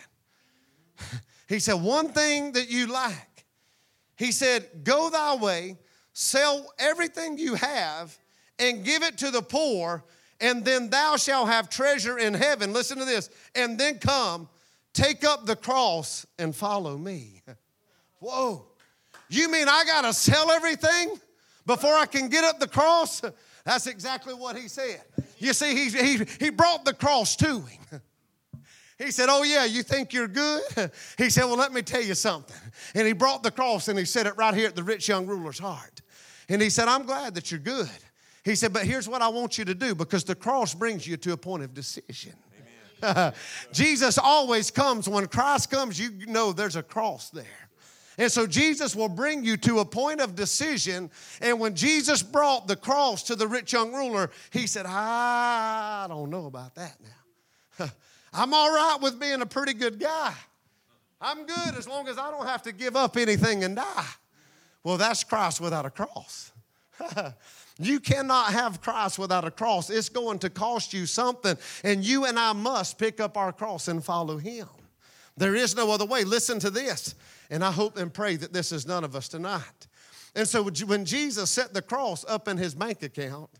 He 1.49 1.59
said, 1.59 1.75
One 1.75 2.09
thing 2.09 2.53
that 2.53 2.71
you 2.71 2.91
lack. 2.91 3.45
He 4.17 4.33
said, 4.33 4.85
Go 4.85 5.11
thy 5.11 5.37
way, 5.37 5.77
sell 6.15 6.73
everything 6.79 7.37
you 7.37 7.57
have, 7.57 8.17
and 8.59 8.83
give 8.83 9.03
it 9.03 9.19
to 9.19 9.31
the 9.31 9.43
poor, 9.43 10.03
and 10.41 10.65
then 10.65 10.89
thou 10.89 11.17
shalt 11.17 11.49
have 11.49 11.69
treasure 11.69 12.19
in 12.19 12.33
heaven. 12.33 12.73
Listen 12.73 12.97
to 12.99 13.05
this. 13.05 13.29
And 13.55 13.79
then 13.79 13.99
come, 13.99 14.49
take 14.95 15.25
up 15.25 15.45
the 15.45 15.57
cross, 15.57 16.25
and 16.39 16.57
follow 16.57 16.97
me. 16.97 17.43
Whoa. 18.21 18.65
You 19.29 19.51
mean 19.51 19.69
I 19.69 19.85
got 19.85 20.03
to 20.03 20.15
sell 20.15 20.51
everything? 20.51 21.21
Before 21.67 21.95
I 21.95 22.07
can 22.07 22.29
get 22.29 22.45
up 22.45 22.59
the 22.59 22.69
cross? 22.69 23.23
That's 23.65 23.87
exactly 23.87 24.35
what 24.35 24.57
he 24.57 24.69
said. 24.69 25.03
You 25.39 25.53
see, 25.53 25.75
he, 25.75 25.91
he, 25.91 26.25
he 26.41 26.51
brought 26.51 26.85
the 26.85 26.95
cross 26.95 27.37
to 27.37 27.61
him. 27.61 28.01
He 28.99 29.11
said, 29.11 29.29
Oh, 29.29 29.43
yeah, 29.43 29.65
you 29.65 29.83
think 29.83 30.13
you're 30.13 30.29
good? 30.29 30.63
He 31.19 31.31
said, 31.31 31.45
Well, 31.45 31.57
let 31.57 31.73
me 31.73 31.83
tell 31.83 32.03
you 32.03 32.15
something. 32.15 32.57
And 32.95 33.07
he 33.07 33.13
brought 33.13 33.43
the 33.43 33.51
cross 33.51 33.89
and 33.89 33.99
he 33.99 34.05
set 34.05 34.27
it 34.27 34.37
right 34.37 34.55
here 34.55 34.69
at 34.69 34.77
the 34.77 34.83
rich 34.83 35.09
young 35.09 35.27
ruler's 35.27 35.59
heart. 35.59 36.03
And 36.49 36.61
he 36.61 36.71
said, 36.71 36.89
I'm 36.89 37.05
glad 37.05 37.35
that 37.35 37.51
you're 37.51 37.61
good. 37.61 37.89
He 38.45 38.55
said, 38.55 38.73
But 38.73 38.85
here's 38.85 39.09
what 39.09 39.23
I 39.23 39.29
want 39.29 39.59
you 39.59 39.65
to 39.65 39.75
do 39.75 39.95
because 39.95 40.25
the 40.25 40.35
cross 40.35 40.75
brings 40.75 41.07
you 41.07 41.17
to 41.19 41.33
a 41.33 41.37
point 41.37 41.63
of 41.63 41.75
decision. 41.75 42.35
Jesus 43.73 44.19
always 44.19 44.71
comes. 44.71 45.09
When 45.09 45.27
Christ 45.27 45.71
comes, 45.71 45.99
you 45.99 46.27
know 46.27 46.53
there's 46.53 46.77
a 46.77 46.83
cross 46.83 47.31
there. 47.31 47.45
And 48.23 48.31
so 48.31 48.47
Jesus 48.47 48.95
will 48.95 49.09
bring 49.09 49.43
you 49.43 49.57
to 49.57 49.81
a 49.81 49.85
point 49.85 50.21
of 50.21 50.37
decision. 50.37 51.11
And 51.41 51.59
when 51.59 51.75
Jesus 51.75 52.23
brought 52.23 52.69
the 52.69 52.77
cross 52.77 53.25
to 53.25 53.35
the 53.35 53.49
rich 53.49 53.73
young 53.73 53.93
ruler, 53.93 54.31
he 54.53 54.69
said, 54.69 54.87
I 54.87 56.07
don't 56.09 56.31
know 56.31 56.47
about 56.47 56.77
that 56.77 56.95
now. 57.81 57.91
I'm 58.33 58.55
all 58.55 58.73
right 58.73 58.99
with 59.03 59.19
being 59.19 59.43
a 59.43 59.47
pretty 59.47 59.75
good 59.75 59.99
guy. 59.99 60.35
I'm 61.21 61.47
good 61.47 61.75
as 61.77 61.89
long 61.89 62.07
as 62.07 62.17
I 62.17 62.31
don't 62.31 62.47
have 62.47 62.63
to 62.63 62.71
give 62.71 62.95
up 62.95 63.17
anything 63.17 63.65
and 63.65 63.75
die. 63.75 64.07
Well, 64.85 64.99
that's 64.99 65.25
Christ 65.25 65.61
without 65.61 65.85
a 65.85 65.91
cross. 65.91 66.53
you 67.81 67.99
cannot 67.99 68.53
have 68.53 68.81
Christ 68.81 69.19
without 69.19 69.45
a 69.45 69.51
cross. 69.51 69.91
It's 69.91 70.09
going 70.09 70.39
to 70.39 70.49
cost 70.49 70.95
you 70.95 71.07
something, 71.07 71.57
and 71.83 72.05
you 72.05 72.27
and 72.27 72.39
I 72.39 72.53
must 72.53 72.99
pick 72.99 73.19
up 73.19 73.37
our 73.37 73.53
cross 73.53 73.89
and 73.89 74.05
follow 74.05 74.39
Him. 74.39 74.69
There 75.37 75.57
is 75.57 75.75
no 75.75 75.91
other 75.91 76.05
way. 76.05 76.25
Listen 76.25 76.59
to 76.61 76.71
this, 76.71 77.15
and 77.53 77.63
I 77.63 77.71
hope 77.71 77.99
and 77.99 78.13
pray 78.13 78.35
that 78.37 78.55
this 78.55 78.73
is 78.73 78.87
none 78.87 79.05
of 79.05 79.15
us 79.15 79.29
tonight. 79.29 79.87
And 80.35 80.49
so 80.49 80.65
when 80.65 81.05
Jesus 81.05 81.51
set 81.51 81.75
the 81.75 81.83
cross 81.83 82.25
up 82.27 82.49
in 82.49 82.57
his 82.57 82.75
bank 82.75 83.03
account, 83.03 83.51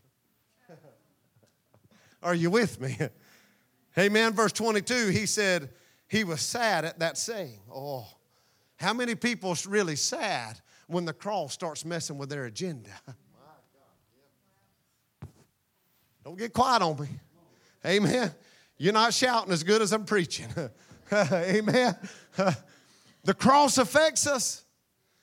are 2.23 2.33
you 2.33 2.49
with 2.49 2.81
me? 2.81 2.97
Amen. 3.97 4.33
Verse 4.33 4.51
22, 4.51 5.09
he 5.09 5.27
said 5.27 5.69
he 6.07 6.23
was 6.23 6.41
sad 6.41 6.85
at 6.85 6.97
that 6.99 7.19
saying. 7.19 7.59
Oh, 7.71 8.07
how 8.77 8.93
many 8.93 9.13
people 9.13 9.55
really 9.67 9.95
sad 9.95 10.59
when 10.87 11.05
the 11.05 11.13
cross 11.13 11.53
starts 11.53 11.85
messing 11.85 12.17
with 12.17 12.29
their 12.29 12.45
agenda? 12.45 12.89
Don't 16.23 16.35
get 16.35 16.51
quiet 16.51 16.81
on 16.81 16.99
me. 16.99 17.09
Amen. 17.85 18.31
You're 18.79 18.93
not 18.93 19.13
shouting 19.13 19.53
as 19.53 19.61
good 19.61 19.83
as 19.83 19.93
I'm 19.93 20.05
preaching. 20.05 20.47
Amen. 21.11 21.95
The 23.23 23.33
cross 23.33 23.77
affects 23.77 24.27
us, 24.27 24.65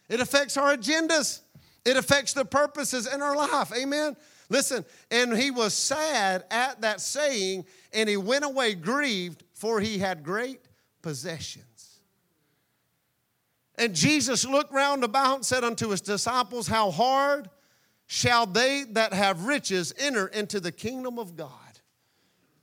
it 0.08 0.20
affects 0.20 0.56
our 0.56 0.76
agendas, 0.76 1.40
it 1.84 1.96
affects 1.96 2.32
the 2.32 2.44
purposes 2.44 3.06
in 3.12 3.22
our 3.22 3.36
life. 3.36 3.72
Amen. 3.76 4.16
Listen, 4.48 4.84
and 5.10 5.36
he 5.36 5.50
was 5.50 5.74
sad 5.74 6.44
at 6.50 6.80
that 6.80 7.00
saying, 7.00 7.64
and 7.92 8.08
he 8.08 8.16
went 8.16 8.44
away 8.44 8.74
grieved, 8.74 9.44
for 9.54 9.80
he 9.80 9.98
had 9.98 10.24
great 10.24 10.60
possessions. 11.02 12.00
And 13.76 13.94
Jesus 13.94 14.44
looked 14.44 14.72
round 14.72 15.04
about 15.04 15.36
and 15.36 15.46
said 15.46 15.64
unto 15.64 15.88
his 15.88 16.00
disciples, 16.00 16.66
How 16.66 16.90
hard 16.90 17.48
shall 18.06 18.44
they 18.44 18.84
that 18.90 19.12
have 19.12 19.46
riches 19.46 19.94
enter 19.98 20.26
into 20.26 20.60
the 20.60 20.72
kingdom 20.72 21.18
of 21.18 21.36
God? 21.36 21.48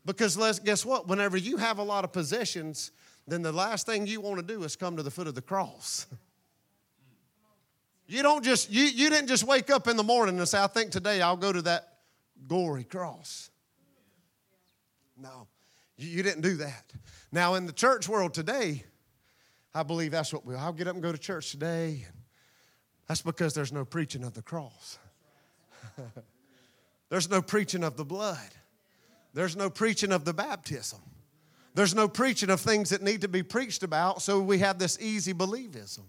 Because 0.05 0.37
guess 0.59 0.85
what? 0.85 1.07
Whenever 1.07 1.37
you 1.37 1.57
have 1.57 1.79
a 1.79 1.83
lot 1.83 2.03
of 2.03 2.11
possessions, 2.11 2.91
then 3.27 3.41
the 3.41 3.51
last 3.51 3.85
thing 3.85 4.07
you 4.07 4.21
want 4.21 4.37
to 4.37 4.43
do 4.43 4.63
is 4.63 4.75
come 4.75 4.95
to 4.97 5.03
the 5.03 5.11
foot 5.11 5.27
of 5.27 5.35
the 5.35 5.41
cross. 5.41 6.07
You 8.07 8.23
don't 8.23 8.43
just, 8.43 8.71
you, 8.71 8.83
you 8.83 9.09
didn't 9.09 9.27
just 9.27 9.43
wake 9.43 9.69
up 9.69 9.87
in 9.87 9.97
the 9.97 10.03
morning 10.03 10.37
and 10.37 10.47
say, 10.47 10.63
I 10.63 10.67
think 10.67 10.91
today 10.91 11.21
I'll 11.21 11.35
go 11.35 11.51
to 11.51 11.61
that 11.63 11.97
gory 12.47 12.85
cross. 12.85 13.49
No, 15.17 15.47
you, 15.97 16.07
you 16.07 16.23
didn't 16.23 16.41
do 16.41 16.55
that. 16.57 16.93
Now, 17.33 17.55
in 17.55 17.65
the 17.65 17.73
church 17.73 18.07
world 18.07 18.33
today, 18.33 18.85
I 19.73 19.83
believe 19.83 20.11
that's 20.11 20.33
what 20.33 20.45
we'll. 20.45 20.57
I'll 20.57 20.71
get 20.71 20.87
up 20.87 20.93
and 20.93 21.03
go 21.03 21.11
to 21.11 21.17
church 21.17 21.51
today. 21.51 22.05
And 22.07 22.17
that's 23.07 23.21
because 23.21 23.53
there's 23.53 23.73
no 23.73 23.83
preaching 23.83 24.23
of 24.23 24.33
the 24.33 24.41
cross. 24.41 24.97
there's 27.09 27.29
no 27.29 27.41
preaching 27.41 27.83
of 27.83 27.97
the 27.97 28.05
blood. 28.05 28.39
There's 29.33 29.57
no 29.57 29.69
preaching 29.69 30.13
of 30.13 30.23
the 30.23 30.33
baptism. 30.33 30.99
There's 31.77 31.93
no 31.93 32.07
preaching 32.07 32.49
of 32.49 32.59
things 32.59 32.89
that 32.89 33.03
need 33.03 33.21
to 33.21 33.27
be 33.27 33.43
preached 33.43 33.83
about, 33.83 34.23
so 34.23 34.39
we 34.39 34.57
have 34.57 34.79
this 34.79 34.97
easy 34.99 35.31
believism. 35.31 36.05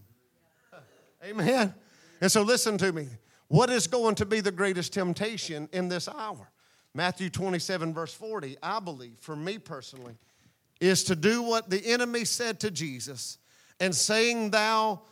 Amen. 1.23 1.75
And 2.23 2.33
so 2.33 2.41
listen 2.41 2.79
to 2.79 2.91
me. 2.91 3.07
What 3.49 3.69
is 3.69 3.87
going 3.87 4.14
to 4.14 4.25
be 4.25 4.41
the 4.41 4.51
greatest 4.51 4.95
temptation 4.95 5.69
in 5.75 5.91
this 5.91 6.09
hour? 6.09 6.51
Matthew 6.95 7.29
27, 7.29 7.93
verse 7.93 8.14
40, 8.14 8.57
I 8.62 8.81
believe, 8.81 9.19
for 9.21 9.37
me 9.37 9.59
personally, 9.59 10.14
is 10.81 11.05
to 11.05 11.14
do 11.14 11.43
what 11.43 11.69
the 11.69 11.85
enemy 11.85 12.25
said 12.25 12.61
to 12.61 12.71
Jesus 12.71 13.37
and 13.79 13.95
saying, 13.95 14.53
Thou 14.53 15.03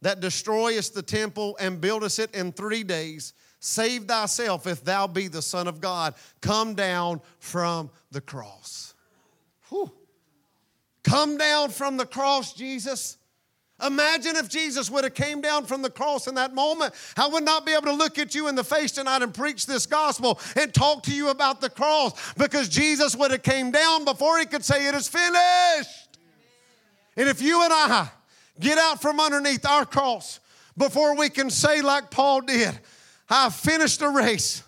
that 0.00 0.20
destroyest 0.20 0.94
the 0.94 1.02
temple 1.02 1.58
and 1.60 1.78
buildest 1.78 2.20
it 2.20 2.34
in 2.34 2.52
three 2.52 2.84
days, 2.84 3.34
save 3.60 4.04
thyself 4.04 4.66
if 4.66 4.82
thou 4.82 5.06
be 5.06 5.28
the 5.28 5.42
Son 5.42 5.68
of 5.68 5.82
God. 5.82 6.14
Come 6.40 6.72
down 6.72 7.20
from 7.38 7.90
the 8.12 8.22
cross. 8.22 8.94
Whew. 9.68 9.92
Come 11.06 11.38
down 11.38 11.70
from 11.70 11.96
the 11.96 12.04
cross, 12.04 12.52
Jesus. 12.52 13.16
Imagine 13.80 14.34
if 14.34 14.48
Jesus 14.48 14.90
would 14.90 15.04
have 15.04 15.14
came 15.14 15.40
down 15.40 15.64
from 15.64 15.80
the 15.80 15.90
cross 15.90 16.26
in 16.26 16.34
that 16.34 16.52
moment. 16.52 16.94
I 17.16 17.28
would 17.28 17.44
not 17.44 17.64
be 17.64 17.72
able 17.72 17.84
to 17.84 17.92
look 17.92 18.18
at 18.18 18.34
you 18.34 18.48
in 18.48 18.56
the 18.56 18.64
face 18.64 18.90
tonight 18.90 19.22
and 19.22 19.32
preach 19.32 19.66
this 19.66 19.86
gospel 19.86 20.40
and 20.56 20.74
talk 20.74 21.04
to 21.04 21.14
you 21.14 21.28
about 21.28 21.60
the 21.60 21.70
cross 21.70 22.34
because 22.34 22.68
Jesus 22.68 23.14
would 23.14 23.30
have 23.30 23.44
came 23.44 23.70
down 23.70 24.04
before 24.04 24.36
he 24.40 24.46
could 24.46 24.64
say 24.64 24.88
it 24.88 24.96
is 24.96 25.06
finished. 25.06 26.18
And 27.16 27.28
if 27.28 27.40
you 27.40 27.62
and 27.62 27.72
I 27.72 28.08
get 28.58 28.76
out 28.76 29.00
from 29.00 29.20
underneath 29.20 29.64
our 29.64 29.86
cross 29.86 30.40
before 30.76 31.14
we 31.14 31.28
can 31.28 31.50
say 31.50 31.82
like 31.82 32.10
Paul 32.10 32.40
did, 32.40 32.76
I've 33.30 33.54
finished 33.54 34.00
the 34.00 34.08
race. 34.08 34.64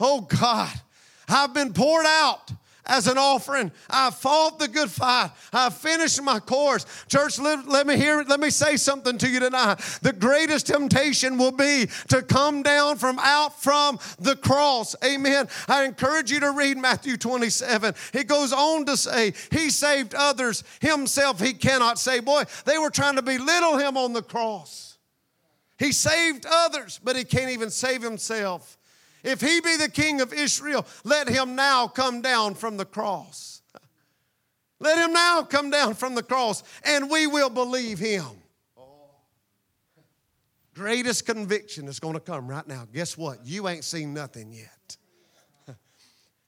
Oh 0.00 0.22
God, 0.22 0.72
I've 1.28 1.52
been 1.52 1.74
poured 1.74 2.06
out 2.06 2.52
as 2.88 3.06
an 3.06 3.18
offering. 3.18 3.70
I 3.88 4.10
fought 4.10 4.58
the 4.58 4.68
good 4.68 4.90
fight. 4.90 5.30
I 5.52 5.70
finished 5.70 6.22
my 6.22 6.40
course. 6.40 6.86
Church, 7.08 7.38
let, 7.38 7.68
let 7.68 7.86
me 7.86 7.96
hear 7.96 8.22
Let 8.22 8.40
me 8.40 8.50
say 8.50 8.76
something 8.76 9.18
to 9.18 9.28
you 9.28 9.40
tonight. 9.40 9.76
The 10.02 10.12
greatest 10.12 10.66
temptation 10.66 11.38
will 11.38 11.52
be 11.52 11.88
to 12.08 12.22
come 12.22 12.62
down 12.62 12.96
from 12.96 13.18
out 13.20 13.60
from 13.60 13.98
the 14.18 14.36
cross. 14.36 14.96
Amen. 15.04 15.48
I 15.68 15.84
encourage 15.84 16.30
you 16.30 16.40
to 16.40 16.52
read 16.52 16.78
Matthew 16.78 17.16
27. 17.16 17.94
He 18.12 18.24
goes 18.24 18.52
on 18.52 18.86
to 18.86 18.96
say, 18.96 19.34
He 19.50 19.70
saved 19.70 20.14
others, 20.14 20.64
Himself 20.80 21.40
He 21.40 21.52
cannot 21.52 21.98
save. 21.98 22.24
Boy, 22.24 22.44
they 22.64 22.78
were 22.78 22.90
trying 22.90 23.16
to 23.16 23.22
belittle 23.22 23.76
Him 23.76 23.96
on 23.96 24.12
the 24.14 24.22
cross. 24.22 24.96
He 25.78 25.92
saved 25.92 26.46
others, 26.50 26.98
but 27.02 27.16
He 27.16 27.24
can't 27.24 27.50
even 27.50 27.70
save 27.70 28.02
Himself. 28.02 28.77
If 29.24 29.40
he 29.40 29.60
be 29.60 29.76
the 29.76 29.90
king 29.90 30.20
of 30.20 30.32
Israel, 30.32 30.86
let 31.04 31.28
him 31.28 31.54
now 31.54 31.88
come 31.88 32.22
down 32.22 32.54
from 32.54 32.76
the 32.76 32.84
cross. 32.84 33.62
Let 34.80 34.98
him 34.98 35.12
now 35.12 35.42
come 35.42 35.70
down 35.70 35.94
from 35.94 36.14
the 36.14 36.22
cross, 36.22 36.62
and 36.84 37.10
we 37.10 37.26
will 37.26 37.50
believe 37.50 37.98
him. 37.98 38.26
Greatest 40.74 41.26
conviction 41.26 41.88
is 41.88 41.98
going 41.98 42.14
to 42.14 42.20
come 42.20 42.46
right 42.46 42.66
now. 42.68 42.86
Guess 42.92 43.18
what? 43.18 43.44
You 43.44 43.66
ain't 43.66 43.82
seen 43.82 44.14
nothing 44.14 44.52
yet. 44.52 44.96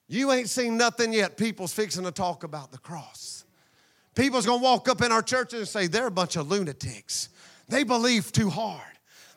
You 0.06 0.32
ain't 0.32 0.48
seen 0.48 0.76
nothing 0.76 1.12
yet. 1.12 1.36
People's 1.36 1.72
fixing 1.72 2.02
to 2.02 2.10
talk 2.10 2.42
about 2.42 2.72
the 2.72 2.78
cross. 2.78 3.44
People's 4.16 4.44
going 4.44 4.58
to 4.58 4.64
walk 4.64 4.88
up 4.88 5.02
in 5.02 5.12
our 5.12 5.22
churches 5.22 5.60
and 5.60 5.68
say, 5.68 5.86
they're 5.86 6.08
a 6.08 6.10
bunch 6.10 6.34
of 6.34 6.50
lunatics. 6.50 7.28
They 7.68 7.84
believe 7.84 8.32
too 8.32 8.50
hard. 8.50 8.89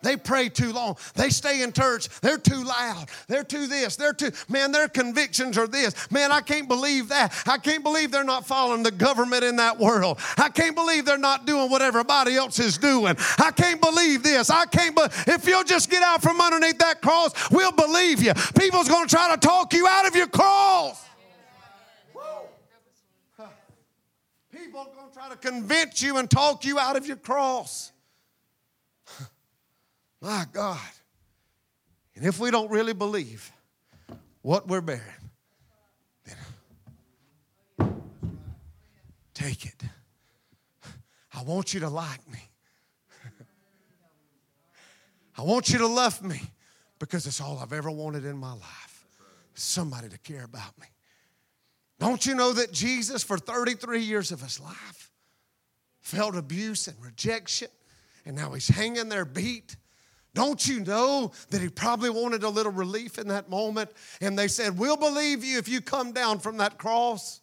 They 0.04 0.18
pray 0.18 0.50
too 0.50 0.74
long. 0.74 0.98
They 1.16 1.30
stay 1.30 1.64
in 1.64 1.72
church. 1.72 2.10
They're 2.22 2.38
too 2.38 2.64
loud. 2.64 3.06
They're 3.28 3.44
too 3.44 3.68
this. 3.68 3.96
They're 3.96 4.14
too, 4.14 4.32
man, 4.50 4.72
their 4.72 4.88
convictions 4.88 5.58
are 5.58 5.68
this. 5.68 6.12
Man, 6.12 6.32
I 6.32 6.42
can't 6.42 6.68
believe 6.68 7.08
that. 7.10 7.34
I 7.48 7.58
can't 7.58 7.84
believe 7.84 8.12
they're 8.12 8.24
not 8.24 8.46
following 8.46 8.84
the 8.84 8.92
government 8.92 9.44
in 9.44 9.56
that 9.56 9.80
world. 9.80 10.20
I 10.38 10.50
can't 10.50 10.76
believe 10.76 11.06
they're 11.06 11.18
not 11.18 11.46
doing 11.46 11.72
what 11.72 11.82
everybody 11.82 12.36
else 12.36 12.60
is 12.60 12.78
doing. 12.78 13.16
I 13.40 13.52
can't 13.52 13.82
believe 13.82 14.22
this. 14.22 14.50
I 14.50 14.66
can't, 14.66 14.96
but 14.96 15.14
if 15.28 15.48
you'll 15.48 15.64
just 15.64 15.90
get 15.90 16.04
out 16.04 16.22
from 16.22 16.42
underneath 16.42 16.80
that 16.80 17.02
cross, 17.02 17.32
we'll 17.50 17.72
believe 17.72 18.22
you. 18.22 18.34
People's 18.60 18.90
going 18.90 19.08
to 19.08 19.16
try 19.16 19.34
to 19.34 19.40
talk 19.40 19.74
you 19.74 19.88
out 19.88 20.06
of 20.06 20.16
your 20.16 20.28
cross. 20.28 21.04
People 24.52 24.82
are 24.82 24.96
going 24.96 25.08
to 25.08 25.14
try 25.14 25.30
to 25.30 25.36
convince 25.38 26.02
you 26.02 26.18
and 26.18 26.30
talk 26.30 26.66
you 26.66 26.78
out 26.78 26.98
of 26.98 27.08
your 27.08 27.16
cross. 27.16 27.93
My 30.24 30.46
God. 30.54 30.80
And 32.16 32.26
if 32.26 32.40
we 32.40 32.50
don't 32.50 32.72
really 32.72 32.94
believe 32.94 33.52
what 34.42 34.70
we're 34.70 34.80
bearing, 34.80 35.02
then 36.26 36.38
take 39.34 39.66
it. 39.66 39.84
I 41.34 41.44
want 41.44 41.74
you 41.74 41.82
to 41.82 41.90
like 41.90 42.26
me. 42.32 42.40
I 45.38 45.42
want 45.42 45.70
you 45.70 45.80
to 45.80 45.88
love 45.88 46.24
me 46.24 46.40
because 47.00 47.28
it's 47.28 47.42
all 47.42 47.60
I've 47.60 47.74
ever 47.74 47.92
wanted 47.92 48.24
in 48.24 48.38
my 48.38 48.54
life. 48.54 49.06
Somebody 49.56 50.08
to 50.08 50.18
care 50.20 50.46
about 50.46 50.80
me. 50.80 50.88
Don't 52.00 52.26
you 52.26 52.34
know 52.34 52.54
that 52.54 52.72
Jesus, 52.72 53.24
for 53.24 53.38
33 53.38 54.00
years 54.00 54.32
of 54.32 54.42
his 54.42 54.58
life, 54.62 55.12
felt 56.00 56.38
abuse 56.38 56.88
and 56.88 56.96
rejection, 57.04 57.68
and 58.26 58.38
now 58.38 58.54
he's 58.54 58.70
hanging 58.70 59.10
there 59.10 59.26
beat 59.26 59.76
don't 60.36 60.68
you 60.68 60.80
know 60.80 61.32
that 61.52 61.62
he 61.62 61.70
probably 61.70 62.10
wanted 62.10 62.44
a 62.44 62.50
little 62.50 62.72
relief 62.72 63.20
in 63.20 63.28
that 63.28 63.50
moment? 63.50 63.92
And 64.20 64.38
they 64.38 64.48
said, 64.48 64.78
We'll 64.78 64.98
believe 64.98 65.44
you 65.44 65.60
if 65.60 65.68
you 65.68 65.80
come 65.80 66.12
down 66.12 66.40
from 66.40 66.58
that 66.58 66.78
cross. 66.78 67.42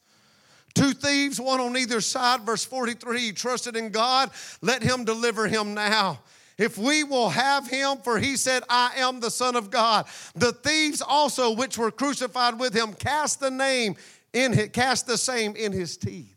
Two 0.74 0.92
thieves, 0.92 1.40
one 1.40 1.60
on 1.60 1.76
either 1.76 2.00
side, 2.00 2.42
verse 2.42 2.64
43. 2.64 3.20
He 3.20 3.32
trusted 3.32 3.76
in 3.76 3.90
God, 3.90 4.30
let 4.60 4.82
him 4.82 5.04
deliver 5.04 5.46
him 5.46 5.74
now. 5.74 6.20
if 6.58 6.76
we 6.76 7.04
will 7.04 7.30
have 7.30 7.68
him, 7.68 7.98
for 7.98 8.18
he 8.18 8.36
said, 8.36 8.62
I 8.68 8.92
am 8.96 9.20
the 9.20 9.30
Son 9.30 9.56
of 9.56 9.70
God. 9.70 10.06
The 10.34 10.52
thieves 10.52 11.00
also, 11.00 11.52
which 11.52 11.78
were 11.78 11.90
crucified 11.90 12.58
with 12.58 12.74
him, 12.74 12.92
cast 12.92 13.40
the 13.40 13.50
name 13.50 13.96
in 14.32 14.52
his, 14.52 14.68
cast 14.68 15.06
the 15.06 15.16
same 15.16 15.56
in 15.56 15.72
his 15.72 15.96
teeth. 15.96 16.36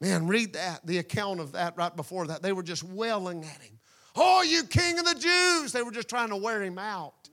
Man, 0.00 0.26
read 0.26 0.54
that, 0.54 0.86
the 0.86 0.98
account 0.98 1.40
of 1.40 1.52
that 1.52 1.76
right 1.76 1.94
before 1.94 2.28
that. 2.28 2.42
They 2.42 2.52
were 2.52 2.62
just 2.62 2.82
wailing 2.82 3.44
at 3.44 3.60
him. 3.60 3.79
Oh, 4.16 4.42
you 4.42 4.64
king 4.64 4.98
of 4.98 5.04
the 5.04 5.14
Jews! 5.14 5.72
They 5.72 5.82
were 5.82 5.92
just 5.92 6.08
trying 6.08 6.30
to 6.30 6.36
wear 6.36 6.62
him 6.62 6.78
out 6.78 7.28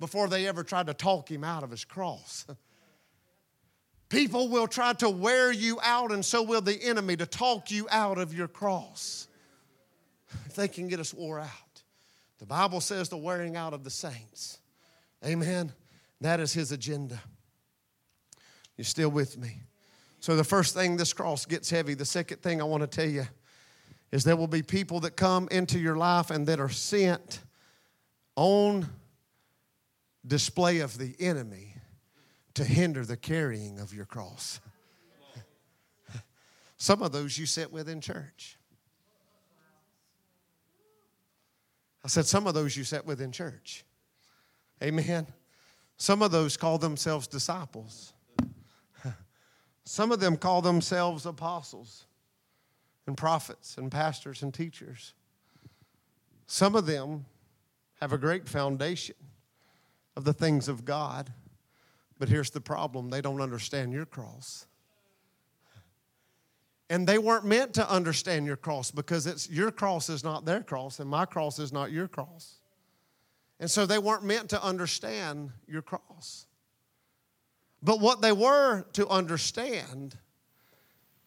before 0.00 0.28
they 0.28 0.46
ever 0.46 0.62
tried 0.62 0.86
to 0.86 0.94
talk 0.94 1.30
him 1.30 1.44
out 1.44 1.62
of 1.62 1.70
his 1.70 1.84
cross. 1.84 2.46
People 4.08 4.48
will 4.48 4.66
try 4.66 4.92
to 4.94 5.10
wear 5.10 5.50
you 5.50 5.78
out, 5.82 6.12
and 6.12 6.24
so 6.24 6.42
will 6.42 6.60
the 6.60 6.80
enemy 6.82 7.16
to 7.16 7.26
talk 7.26 7.70
you 7.70 7.86
out 7.90 8.18
of 8.18 8.32
your 8.32 8.48
cross. 8.48 9.28
If 10.46 10.54
they 10.54 10.68
can 10.68 10.88
get 10.88 11.00
us 11.00 11.12
wore 11.12 11.40
out. 11.40 11.48
The 12.38 12.46
Bible 12.46 12.80
says 12.80 13.08
the 13.08 13.16
wearing 13.16 13.56
out 13.56 13.72
of 13.72 13.84
the 13.84 13.90
saints. 13.90 14.58
Amen. 15.24 15.72
That 16.20 16.40
is 16.40 16.52
his 16.52 16.72
agenda. 16.72 17.20
You're 18.76 18.84
still 18.84 19.08
with 19.08 19.38
me? 19.38 19.60
So, 20.20 20.36
the 20.36 20.44
first 20.44 20.74
thing 20.74 20.96
this 20.96 21.12
cross 21.12 21.44
gets 21.46 21.70
heavy. 21.70 21.94
The 21.94 22.04
second 22.04 22.42
thing 22.42 22.60
I 22.60 22.64
want 22.64 22.82
to 22.82 22.86
tell 22.86 23.08
you 23.08 23.26
is 24.14 24.22
there 24.22 24.36
will 24.36 24.46
be 24.46 24.62
people 24.62 25.00
that 25.00 25.16
come 25.16 25.48
into 25.50 25.76
your 25.76 25.96
life 25.96 26.30
and 26.30 26.46
that 26.46 26.60
are 26.60 26.68
sent 26.68 27.40
on 28.36 28.86
display 30.24 30.78
of 30.78 30.96
the 30.98 31.16
enemy 31.18 31.74
to 32.54 32.62
hinder 32.62 33.04
the 33.04 33.16
carrying 33.16 33.80
of 33.80 33.92
your 33.92 34.04
cross. 34.04 34.60
Some 36.76 37.02
of 37.02 37.10
those 37.10 37.36
you 37.36 37.44
sit 37.44 37.72
with 37.72 37.88
in 37.88 38.00
church. 38.00 38.56
I 42.04 42.06
said, 42.06 42.24
some 42.24 42.46
of 42.46 42.54
those 42.54 42.76
you 42.76 42.84
sat 42.84 43.04
with 43.04 43.20
in 43.20 43.32
church. 43.32 43.82
Amen. 44.80 45.26
Some 45.96 46.22
of 46.22 46.30
those 46.30 46.56
call 46.56 46.78
themselves 46.78 47.26
disciples. 47.26 48.12
Some 49.84 50.12
of 50.12 50.20
them 50.20 50.36
call 50.36 50.62
themselves 50.62 51.26
apostles 51.26 52.04
and 53.06 53.16
prophets 53.16 53.76
and 53.76 53.90
pastors 53.90 54.42
and 54.42 54.52
teachers. 54.52 55.12
Some 56.46 56.74
of 56.74 56.86
them 56.86 57.26
have 58.00 58.12
a 58.12 58.18
great 58.18 58.48
foundation 58.48 59.16
of 60.16 60.24
the 60.24 60.32
things 60.32 60.68
of 60.68 60.84
God, 60.84 61.32
but 62.18 62.28
here's 62.28 62.50
the 62.50 62.60
problem 62.60 63.10
they 63.10 63.20
don't 63.20 63.40
understand 63.40 63.92
your 63.92 64.06
cross. 64.06 64.66
And 66.90 67.06
they 67.06 67.18
weren't 67.18 67.46
meant 67.46 67.74
to 67.74 67.90
understand 67.90 68.46
your 68.46 68.56
cross 68.56 68.90
because 68.90 69.26
it's 69.26 69.48
your 69.48 69.70
cross 69.70 70.08
is 70.10 70.22
not 70.22 70.44
their 70.44 70.62
cross 70.62 71.00
and 71.00 71.08
my 71.08 71.24
cross 71.24 71.58
is 71.58 71.72
not 71.72 71.90
your 71.90 72.08
cross. 72.08 72.56
And 73.58 73.70
so 73.70 73.86
they 73.86 73.98
weren't 73.98 74.24
meant 74.24 74.50
to 74.50 74.62
understand 74.62 75.50
your 75.66 75.80
cross. 75.80 76.46
But 77.82 78.00
what 78.00 78.20
they 78.20 78.32
were 78.32 78.82
to 78.94 79.08
understand 79.08 80.18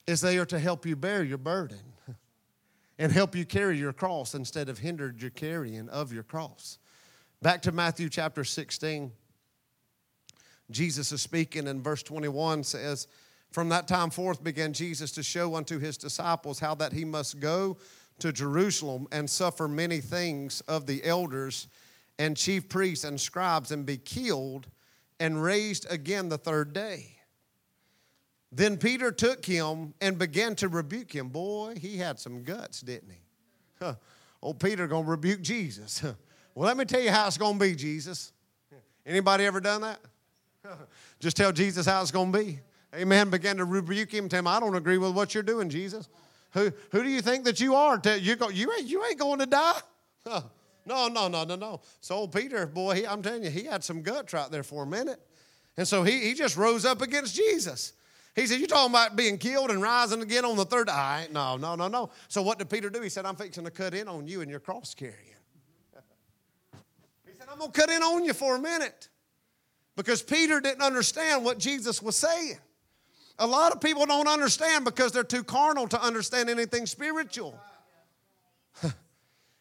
is 0.08 0.22
they 0.22 0.38
are 0.38 0.46
to 0.46 0.58
help 0.58 0.86
you 0.86 0.96
bear 0.96 1.24
your 1.24 1.38
burden 1.38 1.94
and 2.98 3.12
help 3.12 3.36
you 3.36 3.46
carry 3.46 3.78
your 3.78 3.94
cross 3.94 4.34
instead 4.34 4.70
of 4.70 4.80
hindered 4.80 5.22
your 5.22 5.32
carrying 5.32 5.90
of 5.90 6.14
your 6.14 6.24
cross. 6.24 6.80
Back 7.42 7.62
to 7.64 7.72
Matthew 7.72 8.10
chapter 8.10 8.44
16. 8.44 9.12
Jesus 10.72 11.12
is 11.12 11.22
speaking, 11.22 11.68
and 11.68 11.84
verse 11.84 12.04
21 12.04 12.64
says, 12.64 13.08
From 13.52 13.70
that 13.70 13.88
time 13.88 14.10
forth 14.10 14.44
began 14.44 14.74
Jesus 14.74 15.12
to 15.12 15.24
show 15.24 15.56
unto 15.56 15.78
his 15.78 15.98
disciples 15.98 16.60
how 16.60 16.74
that 16.76 16.94
he 16.94 17.06
must 17.06 17.40
go 17.40 17.78
to 18.20 18.32
Jerusalem 18.32 19.08
and 19.12 19.30
suffer 19.30 19.68
many 19.68 20.00
things 20.00 20.62
of 20.62 20.88
the 20.88 21.04
elders 21.04 21.68
and 22.18 22.36
chief 22.36 22.68
priests 22.68 23.06
and 23.06 23.22
scribes 23.22 23.72
and 23.72 23.86
be 23.86 23.98
killed 23.98 24.68
and 25.20 25.42
raised 25.42 25.86
again 25.92 26.30
the 26.30 26.38
third 26.38 26.74
day. 26.74 27.17
Then 28.52 28.78
Peter 28.78 29.12
took 29.12 29.46
him 29.46 29.94
and 30.00 30.18
began 30.18 30.56
to 30.56 30.70
rebuke 30.70 31.14
him. 31.14 31.30
Boy, 31.30 31.76
he 31.80 31.98
had 31.98 32.20
some 32.20 32.44
guts, 32.44 32.82
didn't 32.82 33.12
he? 33.12 33.22
Huh. 33.80 33.96
Old 34.42 34.60
Peter 34.60 34.88
gonna 34.88 35.08
rebuke 35.08 35.42
Jesus. 35.42 36.04
Well, 36.56 36.66
let 36.66 36.76
me 36.76 36.86
tell 36.86 37.02
you 37.02 37.12
how 37.12 37.28
it's 37.28 37.38
gonna 37.38 37.60
be, 37.60 37.76
Jesus. 37.76 38.32
Anybody 39.06 39.46
ever 39.46 39.62
done 39.62 39.82
that? 39.82 40.00
Just 41.20 41.38
tell 41.38 41.52
Jesus 41.52 41.86
how 41.86 42.02
it's 42.02 42.10
gonna 42.10 42.32
be. 42.32 42.60
Amen. 42.96 43.30
Began 43.30 43.58
to 43.58 43.66
rebuke 43.66 44.12
him, 44.12 44.28
tell 44.28 44.40
him, 44.40 44.48
I 44.48 44.60
don't 44.60 44.76
agree 44.76 44.98
with 44.98 45.14
what 45.14 45.36
you're 45.36 45.44
doing, 45.44 45.70
Jesus. 45.70 46.10
Who, 46.54 46.72
who 46.92 47.04
do 47.04 47.10
you 47.10 47.22
think 47.22 47.46
that 47.46 47.60
you 47.60 47.76
are? 47.76 48.02
You, 48.18 48.36
go, 48.36 48.50
you, 48.50 48.72
ain't, 48.74 48.88
you 48.88 49.06
ain't 49.06 49.20
going 49.20 49.38
to 49.38 49.46
die. 49.46 49.80
No, 50.88 51.10
no, 51.10 51.28
no, 51.28 51.44
no, 51.44 51.56
no. 51.56 51.82
So 52.00 52.16
old 52.16 52.32
Peter, 52.32 52.66
boy, 52.66 52.96
he, 52.96 53.06
I'm 53.06 53.22
telling 53.22 53.44
you, 53.44 53.50
he 53.50 53.66
had 53.66 53.84
some 53.84 54.02
guts 54.02 54.32
right 54.34 54.50
there 54.50 54.64
for 54.64 54.84
a 54.84 54.88
minute. 54.88 55.20
And 55.76 55.88
so 55.88 56.04
he, 56.04 56.22
he 56.22 56.34
just 56.34 56.56
rose 56.56 56.86
up 56.86 57.02
against 57.02 57.36
Jesus. 57.36 57.92
He 58.38 58.46
said, 58.46 58.60
You 58.60 58.68
talking 58.68 58.92
about 58.92 59.16
being 59.16 59.40
killed 59.40 59.72
and 59.72 59.82
rising 59.82 60.22
again 60.22 60.46
on 60.46 60.58
the 60.58 60.64
third 60.64 60.88
day? 60.88 61.26
No, 61.32 61.58
no, 61.58 61.74
no, 61.74 61.88
no. 61.88 62.12
So 62.28 62.44
what 62.44 62.60
did 62.60 62.70
Peter 62.70 62.88
do? 62.88 63.02
He 63.02 63.10
said, 63.10 63.26
I'm 63.26 63.36
fixing 63.36 63.64
to 63.64 63.72
cut 63.72 63.96
in 63.96 64.08
on 64.08 64.28
you 64.28 64.42
and 64.42 64.50
your 64.50 64.60
cross 64.60 64.94
carrying. 64.94 65.18
he 67.26 67.32
said, 67.36 67.48
I'm 67.52 67.58
going 67.58 67.72
to 67.72 67.82
cut 67.82 67.90
in 67.90 68.04
on 68.04 68.24
you 68.24 68.34
for 68.34 68.56
a 68.56 68.60
minute. 68.60 69.10
Because 69.96 70.22
Peter 70.22 70.62
didn't 70.62 70.84
understand 70.84 71.44
what 71.44 71.58
Jesus 71.58 72.00
was 72.00 72.16
saying. 72.16 72.60
A 73.40 73.48
lot 73.48 73.72
of 73.72 73.82
people 73.82 74.06
don't 74.06 74.28
understand 74.28 74.86
because 74.86 75.12
they're 75.12 75.24
too 75.24 75.44
carnal 75.44 75.88
to 75.88 76.02
understand 76.02 76.50
anything 76.50 76.86
spiritual. 76.86 77.60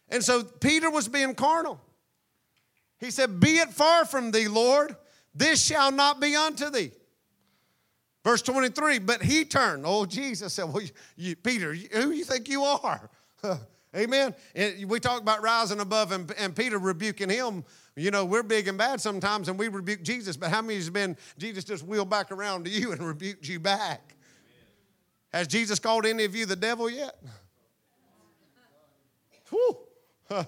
And 0.08 0.22
so 0.22 0.44
Peter 0.44 0.88
was 0.88 1.08
being 1.08 1.34
carnal. 1.34 1.80
He 3.00 3.10
said, 3.10 3.40
Be 3.40 3.58
it 3.58 3.70
far 3.70 4.04
from 4.04 4.30
thee, 4.30 4.46
Lord, 4.46 4.94
this 5.34 5.66
shall 5.66 5.90
not 5.90 6.20
be 6.20 6.36
unto 6.36 6.70
thee. 6.70 6.92
Verse 8.26 8.42
23, 8.42 8.98
but 8.98 9.22
he 9.22 9.44
turned. 9.44 9.84
Oh, 9.86 10.04
Jesus 10.04 10.52
said, 10.52 10.64
Well, 10.64 10.82
you, 11.14 11.36
Peter, 11.36 11.72
who 11.72 12.10
you 12.10 12.24
think 12.24 12.48
you 12.48 12.64
are? 12.64 13.08
Amen. 13.96 14.34
And 14.56 14.90
we 14.90 14.98
talk 14.98 15.22
about 15.22 15.44
rising 15.44 15.78
above 15.78 16.10
and, 16.10 16.32
and, 16.36 16.56
Peter 16.56 16.76
rebuking 16.76 17.30
him. 17.30 17.62
You 17.94 18.10
know, 18.10 18.24
we're 18.24 18.42
big 18.42 18.66
and 18.66 18.76
bad 18.76 19.00
sometimes 19.00 19.48
and 19.48 19.56
we 19.56 19.68
rebuke 19.68 20.02
Jesus, 20.02 20.36
but 20.36 20.50
how 20.50 20.60
many 20.60 20.74
has 20.74 20.90
been 20.90 21.16
Jesus 21.38 21.62
just 21.62 21.84
wheeled 21.84 22.10
back 22.10 22.32
around 22.32 22.64
to 22.64 22.70
you 22.70 22.90
and 22.90 23.00
rebuked 23.00 23.48
you 23.48 23.60
back? 23.60 24.16
Amen. 24.16 24.58
Has 25.32 25.46
Jesus 25.46 25.78
called 25.78 26.04
any 26.04 26.24
of 26.24 26.34
you 26.34 26.46
the 26.46 26.56
devil 26.56 26.90
yet? 26.90 27.14
Whew. 29.50 29.78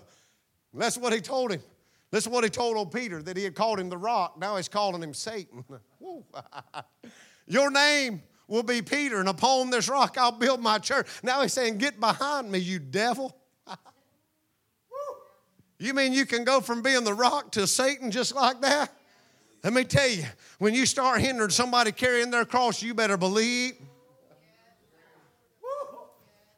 That's 0.74 0.98
what 0.98 1.12
he 1.12 1.20
told 1.20 1.52
him. 1.52 1.62
This 2.10 2.24
is 2.24 2.28
what 2.28 2.42
he 2.42 2.50
told 2.50 2.76
old 2.76 2.90
Peter 2.90 3.22
that 3.22 3.36
he 3.36 3.44
had 3.44 3.54
called 3.54 3.78
him 3.78 3.88
the 3.88 3.98
rock. 3.98 4.36
Now 4.36 4.56
he's 4.56 4.68
calling 4.68 5.00
him 5.00 5.14
Satan. 5.14 5.64
Your 7.48 7.70
name 7.70 8.22
will 8.46 8.62
be 8.62 8.82
Peter, 8.82 9.18
and 9.18 9.28
upon 9.28 9.70
this 9.70 9.88
rock 9.88 10.16
I'll 10.18 10.32
build 10.32 10.60
my 10.60 10.78
church. 10.78 11.06
Now 11.22 11.42
he's 11.42 11.52
saying, 11.52 11.78
Get 11.78 11.98
behind 11.98 12.50
me, 12.50 12.58
you 12.58 12.78
devil. 12.78 13.36
you 15.78 15.94
mean 15.94 16.12
you 16.12 16.26
can 16.26 16.44
go 16.44 16.60
from 16.60 16.82
being 16.82 17.04
the 17.04 17.14
rock 17.14 17.52
to 17.52 17.66
Satan 17.66 18.10
just 18.10 18.34
like 18.34 18.60
that? 18.60 18.92
Let 19.64 19.72
me 19.72 19.84
tell 19.84 20.08
you, 20.08 20.24
when 20.58 20.74
you 20.74 20.86
start 20.86 21.20
hindering 21.20 21.50
somebody 21.50 21.90
carrying 21.90 22.30
their 22.30 22.44
cross, 22.44 22.82
you 22.82 22.94
better 22.94 23.16
believe 23.16 23.74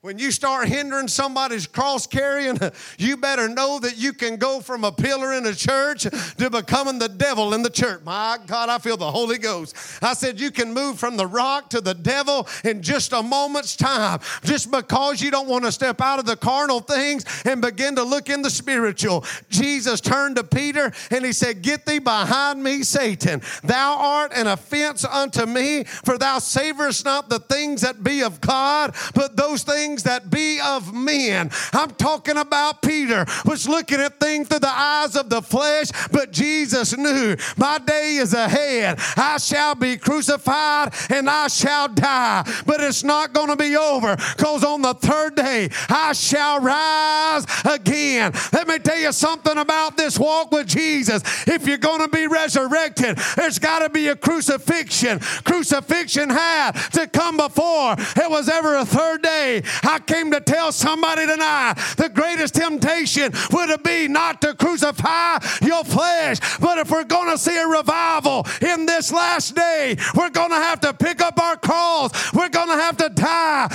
when 0.02 0.18
you 0.18 0.30
start 0.30 0.66
hindering 0.66 1.08
somebody's 1.08 1.66
cross 1.66 2.06
carrying, 2.06 2.58
you 2.98 3.18
better 3.18 3.50
know 3.50 3.78
that 3.78 3.98
you 3.98 4.14
can 4.14 4.36
go 4.36 4.60
from 4.60 4.82
a 4.82 4.90
pillar 4.90 5.34
in 5.34 5.44
a 5.44 5.54
church 5.54 6.04
to 6.38 6.48
becoming 6.48 6.98
the 6.98 7.08
devil 7.08 7.52
in 7.52 7.62
the 7.62 7.68
church. 7.68 8.00
My 8.02 8.38
God, 8.46 8.70
I 8.70 8.78
feel 8.78 8.96
the 8.96 9.10
Holy 9.10 9.36
Ghost. 9.36 9.76
I 10.00 10.14
said, 10.14 10.40
You 10.40 10.50
can 10.50 10.72
move 10.72 10.98
from 10.98 11.18
the 11.18 11.26
rock 11.26 11.68
to 11.70 11.82
the 11.82 11.92
devil 11.92 12.48
in 12.64 12.80
just 12.80 13.12
a 13.12 13.22
moment's 13.22 13.76
time, 13.76 14.20
just 14.42 14.70
because 14.70 15.20
you 15.20 15.30
don't 15.30 15.48
want 15.48 15.64
to 15.64 15.72
step 15.72 16.00
out 16.00 16.18
of 16.18 16.24
the 16.24 16.36
carnal 16.36 16.80
things 16.80 17.26
and 17.44 17.60
begin 17.60 17.96
to 17.96 18.02
look 18.02 18.30
in 18.30 18.40
the 18.40 18.50
spiritual. 18.50 19.26
Jesus 19.50 20.00
turned 20.00 20.36
to 20.36 20.44
Peter 20.44 20.92
and 21.10 21.26
he 21.26 21.34
said, 21.34 21.60
Get 21.60 21.84
thee 21.84 21.98
behind 21.98 22.62
me, 22.62 22.84
Satan. 22.84 23.42
Thou 23.62 23.98
art 23.98 24.32
an 24.34 24.46
offense 24.46 25.04
unto 25.04 25.44
me, 25.44 25.84
for 25.84 26.16
thou 26.16 26.38
savorest 26.38 27.04
not 27.04 27.28
the 27.28 27.38
things 27.38 27.82
that 27.82 28.02
be 28.02 28.22
of 28.22 28.40
God, 28.40 28.94
but 29.14 29.36
those 29.36 29.62
things 29.62 29.89
things 29.90 30.04
that 30.04 30.30
be 30.30 30.60
of 30.64 30.94
men. 30.94 31.50
I'm 31.72 31.90
talking 31.90 32.36
about 32.36 32.80
Peter 32.80 33.26
was 33.44 33.68
looking 33.68 33.98
at 33.98 34.20
things 34.20 34.46
through 34.46 34.60
the 34.60 34.68
eyes 34.68 35.16
of 35.16 35.28
the 35.28 35.42
flesh, 35.42 35.88
but 36.12 36.30
Jesus 36.30 36.96
knew 36.96 37.36
my 37.56 37.78
day 37.78 38.16
is 38.16 38.32
ahead. 38.32 39.00
I 39.16 39.38
shall 39.38 39.74
be 39.74 39.96
crucified 39.96 40.94
and 41.10 41.28
I 41.28 41.48
shall 41.48 41.88
die, 41.88 42.44
but 42.66 42.80
it's 42.80 43.02
not 43.02 43.32
going 43.32 43.48
to 43.48 43.56
be 43.56 43.76
over 43.76 44.14
because 44.16 44.62
on 44.62 44.82
the 44.82 44.94
third 44.94 45.34
day 45.34 45.70
I 45.88 46.12
shall 46.12 46.60
rise 46.60 47.46
again. 47.64 48.32
Let 48.52 48.68
me 48.68 48.78
tell 48.78 48.98
you 48.98 49.10
something 49.10 49.58
about 49.58 49.96
this 49.96 50.20
walk 50.20 50.52
with 50.52 50.68
Jesus. 50.68 51.22
If 51.48 51.66
you're 51.66 51.78
going 51.78 52.00
to 52.00 52.08
be 52.08 52.28
resurrected, 52.28 53.16
there's 53.36 53.58
got 53.58 53.80
to 53.80 53.88
be 53.88 54.06
a 54.08 54.14
crucifixion. 54.14 55.18
Crucifixion 55.18 56.30
had 56.30 56.72
to 56.92 57.08
come 57.08 57.36
before 57.36 57.96
it 57.98 58.30
was 58.30 58.48
ever 58.48 58.76
a 58.76 58.84
third 58.84 59.22
day 59.22 59.40
day. 59.40 59.62
I 59.82 59.98
came 60.00 60.30
to 60.32 60.40
tell 60.40 60.72
somebody 60.72 61.26
tonight 61.26 61.74
the 61.96 62.08
greatest 62.08 62.54
temptation 62.54 63.32
would 63.52 63.82
be 63.82 64.08
not 64.08 64.40
to 64.42 64.54
crucify 64.54 65.38
your 65.62 65.84
flesh, 65.84 66.38
but 66.58 66.78
if 66.78 66.90
we're 66.90 67.04
going 67.04 67.30
to 67.30 67.38
see 67.38 67.56
a 67.56 67.66
revival 67.66 68.46
in 68.60 68.86
this 68.86 69.12
last 69.12 69.54
day, 69.54 69.96
we're 70.14 70.30
going 70.30 70.50
to 70.50 70.56
have 70.56 70.80
to 70.80 70.92
pick 70.92 71.20
up 71.20 71.40
our 71.40 71.56
cross. 71.56 72.32
We're 72.32 72.48
going 72.48 72.68
to 72.68 72.82
have 72.82 72.96
to 72.98 73.08
die 73.08 73.68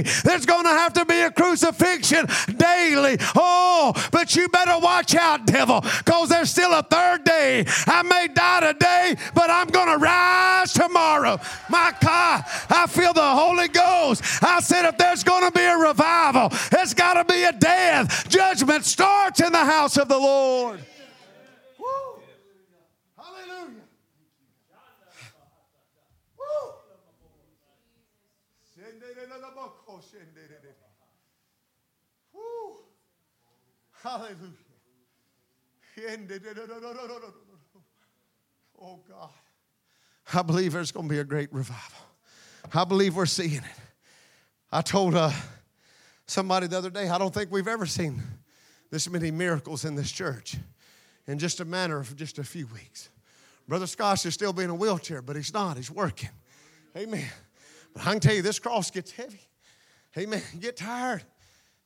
There's 0.00 0.46
going 0.46 0.64
to 0.64 0.70
have 0.70 0.94
to 0.94 1.04
be 1.04 1.20
a 1.20 1.30
crucifixion 1.30 2.26
daily. 2.56 3.18
Oh, 3.36 3.92
but 4.10 4.34
you 4.34 4.48
better 4.48 4.78
watch 4.78 5.14
out, 5.14 5.46
devil, 5.46 5.82
because 5.82 6.30
there's 6.30 6.50
still 6.50 6.72
a 6.72 6.82
third 6.82 7.24
day. 7.24 7.64
I 7.86 8.02
may 8.02 8.28
die 8.32 8.72
today, 8.72 9.16
but 9.34 9.50
I'm 9.50 9.68
going 9.68 9.88
to 9.88 9.98
rise 9.98 10.72
tomorrow. 10.72 11.38
My 11.68 11.92
God, 12.00 12.44
I 12.70 12.86
feel 12.88 13.12
the 13.12 13.20
Holy 13.20 13.68
Ghost. 13.68 14.22
I 14.42 14.60
said, 14.60 14.88
if 14.88 14.96
there's 14.96 15.22
going 15.22 15.44
to 15.44 15.52
be 15.52 15.64
a 15.64 15.76
revival, 15.76 16.48
it's 16.72 16.94
got 16.94 17.14
to 17.14 17.24
be 17.24 17.42
a 17.44 17.52
death. 17.52 18.28
Judgment 18.28 18.84
starts 18.84 19.40
in 19.40 19.52
the 19.52 19.58
house 19.58 19.96
of 19.96 20.08
the 20.08 20.18
Lord. 20.18 20.80
Woo. 21.78 22.22
Hallelujah. 23.16 23.82
Woo. 26.38 26.72
Woo. 32.32 32.76
Hallelujah. 34.02 34.36
Oh 38.80 38.98
God. 39.08 39.30
I 40.34 40.42
believe 40.42 40.72
there's 40.72 40.92
going 40.92 41.06
to 41.08 41.12
be 41.12 41.20
a 41.20 41.24
great 41.24 41.52
revival. 41.52 41.98
I 42.74 42.84
believe 42.84 43.14
we're 43.14 43.26
seeing 43.26 43.58
it. 43.58 43.80
I 44.70 44.80
told 44.80 45.14
uh, 45.14 45.30
somebody 46.26 46.66
the 46.66 46.78
other 46.78 46.90
day, 46.90 47.08
I 47.08 47.18
don't 47.18 47.32
think 47.32 47.52
we've 47.52 47.68
ever 47.68 47.86
seen 47.86 48.22
this 48.90 49.08
many 49.08 49.30
miracles 49.30 49.84
in 49.84 49.94
this 49.94 50.10
church 50.10 50.56
in 51.26 51.38
just 51.38 51.60
a 51.60 51.64
matter 51.64 51.98
of 51.98 52.16
just 52.16 52.38
a 52.38 52.44
few 52.44 52.66
weeks. 52.68 53.10
Brother 53.68 53.86
Scott 53.86 54.24
is 54.24 54.34
still 54.34 54.52
be 54.52 54.64
in 54.64 54.70
a 54.70 54.74
wheelchair, 54.74 55.22
but 55.22 55.36
he's 55.36 55.52
not. 55.52 55.76
He's 55.76 55.90
working. 55.90 56.30
Amen. 56.96 57.28
But 57.92 58.06
I 58.06 58.12
can 58.12 58.20
tell 58.20 58.34
you, 58.34 58.42
this 58.42 58.58
cross 58.58 58.90
gets 58.90 59.12
heavy. 59.12 59.40
Amen. 60.16 60.42
Get 60.58 60.76
tired. 60.76 61.22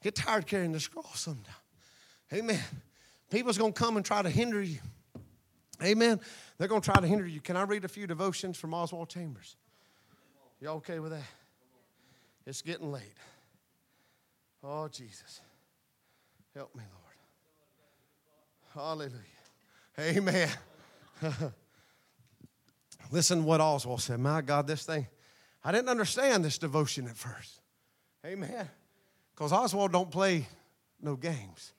Get 0.02 0.14
tired 0.14 0.46
carrying 0.46 0.72
this 0.72 0.88
cross 0.88 1.20
sometimes. 1.20 1.65
Amen. 2.32 2.62
People's 3.30 3.58
going 3.58 3.72
to 3.72 3.78
come 3.78 3.96
and 3.96 4.04
try 4.04 4.22
to 4.22 4.30
hinder 4.30 4.62
you. 4.62 4.78
Amen. 5.82 6.20
They're 6.58 6.68
going 6.68 6.80
to 6.80 6.90
try 6.90 7.00
to 7.00 7.06
hinder 7.06 7.26
you. 7.26 7.40
Can 7.40 7.56
I 7.56 7.62
read 7.62 7.84
a 7.84 7.88
few 7.88 8.06
devotions 8.06 8.56
from 8.56 8.72
Oswald 8.72 9.08
Chambers? 9.08 9.56
You 10.60 10.68
all 10.68 10.76
okay 10.76 10.98
with 10.98 11.12
that? 11.12 11.22
It's 12.46 12.62
getting 12.62 12.90
late. 12.90 13.02
Oh, 14.62 14.88
Jesus. 14.88 15.40
Help 16.54 16.74
me, 16.74 16.82
Lord. 18.74 18.86
Hallelujah. 18.86 19.20
Amen. 19.98 20.48
Listen 23.10 23.44
what 23.44 23.60
Oswald 23.60 24.00
said. 24.00 24.20
My 24.20 24.40
God, 24.40 24.66
this 24.66 24.84
thing, 24.84 25.06
I 25.64 25.72
didn't 25.72 25.88
understand 25.88 26.44
this 26.44 26.58
devotion 26.58 27.06
at 27.06 27.16
first. 27.16 27.60
Amen. 28.24 28.68
Because 29.34 29.52
Oswald 29.52 29.92
don't 29.92 30.10
play 30.10 30.46
no 31.00 31.16
games. 31.16 31.72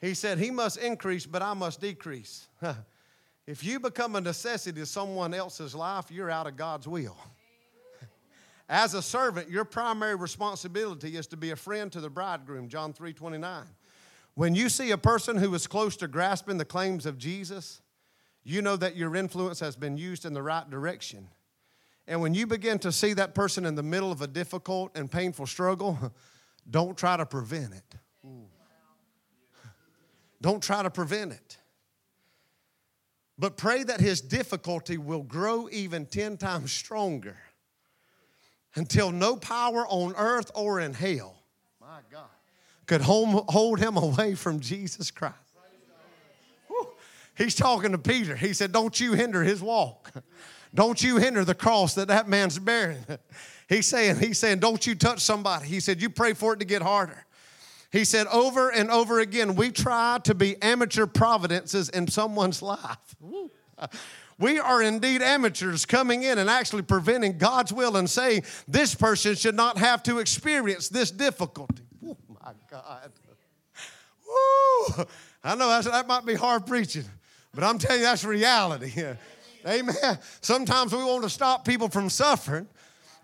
He 0.00 0.14
said, 0.14 0.38
He 0.38 0.50
must 0.50 0.76
increase, 0.78 1.26
but 1.26 1.42
I 1.42 1.54
must 1.54 1.80
decrease. 1.80 2.48
if 3.46 3.64
you 3.64 3.80
become 3.80 4.16
a 4.16 4.20
necessity 4.20 4.80
to 4.80 4.86
someone 4.86 5.34
else's 5.34 5.74
life, 5.74 6.10
you're 6.10 6.30
out 6.30 6.46
of 6.46 6.56
God's 6.56 6.86
will. 6.86 7.16
As 8.68 8.94
a 8.94 9.02
servant, 9.02 9.50
your 9.50 9.64
primary 9.64 10.14
responsibility 10.14 11.16
is 11.16 11.26
to 11.28 11.36
be 11.36 11.50
a 11.50 11.56
friend 11.56 11.90
to 11.92 12.00
the 12.00 12.10
bridegroom, 12.10 12.68
John 12.68 12.92
3 12.92 13.12
29. 13.12 13.64
When 14.34 14.54
you 14.54 14.68
see 14.68 14.92
a 14.92 14.98
person 14.98 15.36
who 15.36 15.52
is 15.54 15.66
close 15.66 15.96
to 15.96 16.06
grasping 16.06 16.58
the 16.58 16.64
claims 16.64 17.06
of 17.06 17.18
Jesus, 17.18 17.80
you 18.44 18.62
know 18.62 18.76
that 18.76 18.96
your 18.96 19.16
influence 19.16 19.58
has 19.60 19.74
been 19.74 19.96
used 19.96 20.24
in 20.24 20.32
the 20.32 20.42
right 20.42 20.68
direction. 20.70 21.28
And 22.06 22.20
when 22.20 22.34
you 22.34 22.46
begin 22.46 22.78
to 22.78 22.92
see 22.92 23.12
that 23.14 23.34
person 23.34 23.66
in 23.66 23.74
the 23.74 23.82
middle 23.82 24.12
of 24.12 24.22
a 24.22 24.26
difficult 24.26 24.96
and 24.96 25.10
painful 25.10 25.46
struggle, 25.46 26.12
don't 26.70 26.96
try 26.96 27.16
to 27.16 27.26
prevent 27.26 27.74
it. 27.74 27.94
Don't 30.40 30.62
try 30.62 30.82
to 30.82 30.90
prevent 30.90 31.32
it. 31.32 31.58
But 33.38 33.56
pray 33.56 33.84
that 33.84 34.00
his 34.00 34.20
difficulty 34.20 34.98
will 34.98 35.22
grow 35.22 35.68
even 35.70 36.06
10 36.06 36.36
times 36.36 36.72
stronger 36.72 37.36
until 38.74 39.12
no 39.12 39.36
power 39.36 39.86
on 39.86 40.14
earth 40.16 40.50
or 40.54 40.80
in 40.80 40.92
hell, 40.92 41.36
my 41.80 42.00
God, 42.10 42.26
could 42.86 43.00
hold 43.00 43.78
him 43.78 43.96
away 43.96 44.34
from 44.34 44.60
Jesus 44.60 45.10
Christ. 45.10 45.36
He's 47.36 47.54
talking 47.54 47.92
to 47.92 47.98
Peter. 47.98 48.34
He 48.34 48.52
said, 48.52 48.72
Don't 48.72 48.98
you 48.98 49.12
hinder 49.12 49.44
his 49.44 49.62
walk. 49.62 50.10
Don't 50.74 51.02
you 51.02 51.16
hinder 51.16 51.44
the 51.44 51.54
cross 51.54 51.94
that 51.94 52.08
that 52.08 52.28
man's 52.28 52.58
bearing. 52.58 53.04
He's 53.68 53.86
saying, 53.86 54.18
he's 54.18 54.38
saying, 54.38 54.60
don't 54.60 54.86
you 54.86 54.94
touch 54.94 55.20
somebody. 55.20 55.68
He 55.68 55.80
said, 55.80 56.00
you 56.00 56.08
pray 56.08 56.32
for 56.32 56.54
it 56.54 56.60
to 56.60 56.64
get 56.64 56.80
harder. 56.80 57.26
He 57.90 58.04
said, 58.04 58.26
over 58.26 58.68
and 58.70 58.90
over 58.90 59.20
again, 59.20 59.54
we 59.54 59.70
try 59.70 60.18
to 60.24 60.34
be 60.34 60.60
amateur 60.62 61.06
providences 61.06 61.88
in 61.88 62.06
someone's 62.08 62.62
life. 62.62 63.16
We 64.38 64.60
are 64.60 64.80
indeed 64.80 65.20
amateurs 65.20 65.84
coming 65.84 66.22
in 66.22 66.38
and 66.38 66.48
actually 66.48 66.82
preventing 66.82 67.38
God's 67.38 67.72
will 67.72 67.96
and 67.96 68.08
saying 68.08 68.44
this 68.68 68.94
person 68.94 69.34
should 69.34 69.56
not 69.56 69.78
have 69.78 70.02
to 70.04 70.20
experience 70.20 70.88
this 70.88 71.10
difficulty. 71.10 71.82
Oh 72.06 72.16
my 72.28 72.52
God. 72.70 73.10
Woo. 74.28 75.06
I 75.42 75.54
know 75.56 75.82
that 75.82 76.06
might 76.06 76.24
be 76.24 76.34
hard 76.34 76.66
preaching, 76.66 77.04
but 77.52 77.64
I'm 77.64 77.78
telling 77.78 78.00
you 78.00 78.06
that's 78.06 78.24
reality. 78.24 78.92
Amen. 79.66 80.18
Sometimes 80.40 80.92
we 80.92 81.02
want 81.02 81.24
to 81.24 81.30
stop 81.30 81.64
people 81.64 81.88
from 81.88 82.08
suffering. 82.08 82.68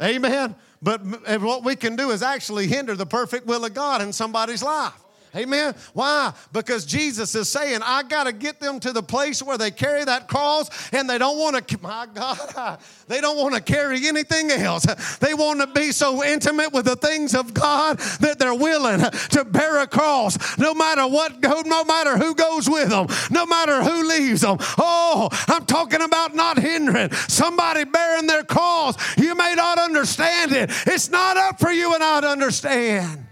Amen. 0.03 0.57
But 0.85 1.01
eh, 1.26 1.39
what 1.39 1.64
we 1.64 1.76
can 1.76 1.97
do 1.97 2.11
is 2.11 2.22
actually 2.22 2.66
hinder 2.66 2.95
the 2.95 3.07
perfect 3.07 3.47
will 3.47 3.64
of 3.64 3.72
God 3.72 4.03
in 4.03 4.12
somebody's 4.12 4.62
life. 4.62 4.93
Amen. 5.37 5.74
Why? 5.95 6.32
Because 6.53 6.85
Jesus 6.87 7.35
is 7.35 7.49
saying, 7.49 7.80
I 7.85 8.05
got 8.05 8.24
to 8.24 8.32
get 8.32 8.61
them 8.61 8.78
to 8.80 8.93
the 8.93 9.03
place 9.03 9.43
where 9.43 9.59
they 9.59 9.72
carry 9.72 10.05
that 10.05 10.28
cross 10.28 10.70
and 10.93 11.11
they 11.11 11.18
don't 11.18 11.39
want 11.39 11.66
to, 11.66 11.82
my 11.82 12.07
God, 12.12 12.78
they 13.09 13.20
don't 13.20 13.37
want 13.37 13.55
to 13.55 13.61
carry 13.61 14.07
anything 14.07 14.51
else. 14.53 14.85
They 15.16 15.35
want 15.35 15.61
to 15.61 15.66
be 15.66 15.91
so 15.91 16.22
intimate 16.22 16.72
with 16.72 16.85
the 16.85 16.95
things 16.97 17.35
of 17.35 17.53
God 17.53 17.99
that 18.20 18.39
they're 18.39 18.55
willing 18.55 19.01
to 19.30 19.45
bear 19.45 19.80
a 19.80 19.87
cross 19.87 20.59
no 20.59 20.72
matter 20.72 21.07
what, 21.07 21.43
no 21.43 21.85
matter 21.85 22.16
who 22.16 22.35
goes 22.35 22.70
with 22.70 22.91
them, 22.91 23.07
no 23.30 23.45
matter 23.45 23.82
who 23.82 24.09
leaves 24.09 24.43
them. 24.43 24.59
Oh, 24.78 25.28
I'm 25.49 25.66
talking 25.66 26.03
about 26.03 26.35
not 26.35 26.59
hindering 26.59 27.12
somebody 27.12 27.85
bearing 27.85 28.26
their 28.26 28.45
cross. 28.45 28.97
You 29.18 29.35
may 29.35 29.55
not 29.57 29.78
understand 29.78 30.53
it. 30.53 30.70
It's 30.87 31.11
not 31.11 31.37
up 31.37 31.59
for 31.59 31.72
you 31.72 31.93
and 31.95 32.03
I 32.03 32.20
to 32.20 32.28
understand. 32.28 33.24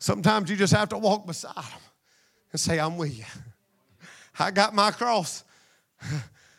Sometimes 0.00 0.50
you 0.50 0.56
just 0.56 0.72
have 0.72 0.88
to 0.88 0.98
walk 0.98 1.26
beside 1.26 1.54
them 1.54 1.80
and 2.52 2.60
say, 2.60 2.80
I'm 2.80 2.96
with 2.96 3.16
you. 3.16 3.24
I 4.38 4.50
got 4.50 4.74
my 4.74 4.90
cross. 4.90 5.44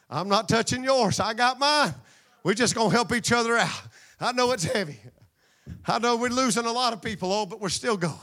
I'm 0.10 0.30
not 0.30 0.48
touching 0.48 0.84
yours. 0.84 1.20
I 1.20 1.34
got 1.34 1.58
mine. 1.58 1.94
We're 2.44 2.54
just 2.54 2.76
going 2.76 2.92
to 2.92 2.96
help 2.96 3.12
each 3.12 3.32
other 3.32 3.58
out. 3.58 3.82
I 4.20 4.32
know 4.32 4.52
it's 4.52 4.64
heavy. 4.64 5.00
I 5.88 5.98
know 5.98 6.18
we're 6.18 6.30
losing 6.30 6.66
a 6.66 6.72
lot 6.72 6.94
of 6.94 7.02
people, 7.02 7.34
oh, 7.34 7.48
but 7.48 7.60
we're 7.60 7.70
still 7.70 7.98
going. 7.98 8.16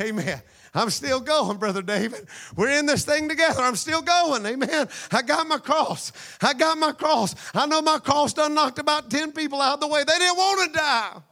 Amen. 0.00 0.42
I'm 0.74 0.90
still 0.90 1.20
going, 1.20 1.56
Brother 1.56 1.80
David. 1.80 2.26
We're 2.54 2.78
in 2.78 2.84
this 2.86 3.04
thing 3.04 3.28
together. 3.28 3.62
I'm 3.62 3.76
still 3.76 4.02
going. 4.02 4.44
Amen. 4.44 4.88
I 5.10 5.22
got 5.22 5.46
my 5.46 5.58
cross. 5.58 6.12
I 6.42 6.52
got 6.52 6.76
my 6.76 6.92
cross. 6.92 7.34
I 7.54 7.66
know 7.66 7.80
my 7.80 7.98
cross 7.98 8.34
done 8.34 8.54
knocked 8.54 8.78
about 8.78 9.10
10 9.10 9.32
people 9.32 9.60
out 9.60 9.74
of 9.74 9.80
the 9.80 9.88
way. 9.88 10.04
They 10.04 10.18
didn't 10.18 10.36
want 10.36 10.72
to 10.72 10.78
die. 10.78 11.22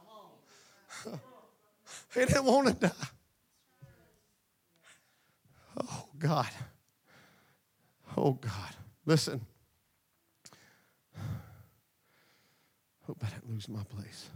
They 2.13 2.25
didn't 2.25 2.45
want 2.45 2.67
to 2.67 2.73
die. 2.73 3.07
Oh, 5.81 6.05
God. 6.19 6.49
Oh, 8.17 8.33
God. 8.33 8.75
Listen. 9.05 9.41
Hope 13.07 13.23
I 13.23 13.29
didn't 13.29 13.49
lose 13.49 13.69
my 13.69 13.83
place. 13.83 14.29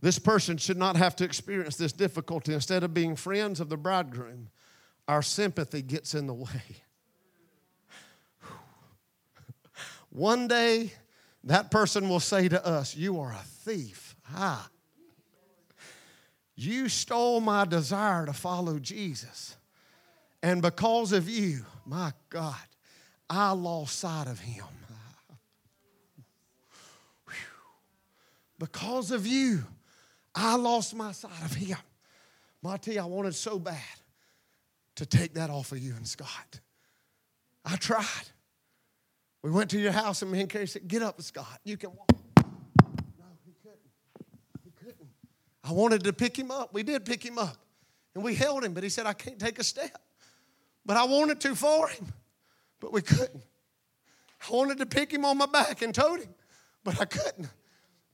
This 0.00 0.18
person 0.18 0.56
should 0.56 0.76
not 0.76 0.96
have 0.96 1.16
to 1.16 1.24
experience 1.24 1.76
this 1.76 1.92
difficulty. 1.92 2.52
Instead 2.54 2.84
of 2.84 2.94
being 2.94 3.16
friends 3.16 3.60
of 3.60 3.68
the 3.68 3.76
bridegroom, 3.76 4.50
our 5.08 5.22
sympathy 5.22 5.82
gets 5.82 6.14
in 6.14 6.26
the 6.26 6.34
way. 6.34 6.62
One 10.10 10.48
day, 10.48 10.92
that 11.44 11.70
person 11.70 12.08
will 12.08 12.20
say 12.20 12.48
to 12.48 12.64
us, 12.64 12.96
You 12.96 13.20
are 13.20 13.32
a 13.32 13.44
thief. 13.44 14.16
Ah, 14.34 14.68
you 16.56 16.88
stole 16.88 17.40
my 17.40 17.64
desire 17.64 18.26
to 18.26 18.32
follow 18.32 18.78
Jesus. 18.78 19.56
And 20.42 20.62
because 20.62 21.12
of 21.12 21.28
you, 21.28 21.64
my 21.84 22.12
God, 22.30 22.54
I 23.28 23.52
lost 23.52 23.98
sight 23.98 24.26
of 24.26 24.40
him. 24.40 24.64
Because 28.58 29.10
of 29.10 29.26
you, 29.26 29.64
I 30.34 30.56
lost 30.56 30.94
my 30.94 31.12
sight 31.12 31.44
of 31.44 31.52
him. 31.54 31.76
Marty, 32.62 32.98
I 32.98 33.04
wanted 33.04 33.34
so 33.34 33.58
bad 33.58 33.76
to 34.96 35.04
take 35.04 35.34
that 35.34 35.50
off 35.50 35.72
of 35.72 35.78
you 35.78 35.94
and 35.94 36.08
Scott. 36.08 36.60
I 37.64 37.76
tried. 37.76 38.04
We 39.42 39.50
went 39.50 39.70
to 39.70 39.78
your 39.78 39.92
house 39.92 40.22
and 40.22 40.30
me 40.30 40.40
and 40.40 40.48
Carrie 40.48 40.66
said, 40.66 40.88
Get 40.88 41.02
up, 41.02 41.20
Scott. 41.20 41.60
You 41.64 41.76
can 41.76 41.90
walk. 41.90 42.10
No, 42.38 43.24
he 43.44 43.52
couldn't. 43.62 43.78
He 44.64 44.70
couldn't. 44.70 45.08
I 45.66 45.72
wanted 45.72 46.04
to 46.04 46.12
pick 46.12 46.38
him 46.38 46.50
up. 46.50 46.72
We 46.72 46.82
did 46.84 47.04
pick 47.04 47.24
him 47.24 47.38
up. 47.38 47.56
And 48.14 48.22
we 48.22 48.34
held 48.34 48.64
him, 48.64 48.72
but 48.72 48.82
he 48.82 48.88
said, 48.88 49.04
I 49.04 49.12
can't 49.12 49.38
take 49.38 49.58
a 49.58 49.64
step. 49.64 50.00
But 50.84 50.96
I 50.96 51.04
wanted 51.04 51.40
to 51.40 51.56
for 51.56 51.88
him, 51.88 52.12
but 52.80 52.92
we 52.92 53.02
couldn't. 53.02 53.42
I 54.48 54.52
wanted 54.52 54.78
to 54.78 54.86
pick 54.86 55.12
him 55.12 55.24
on 55.24 55.36
my 55.36 55.46
back 55.46 55.82
and 55.82 55.92
tote 55.92 56.20
him, 56.20 56.34
but 56.84 57.00
I 57.00 57.04
couldn't 57.04 57.48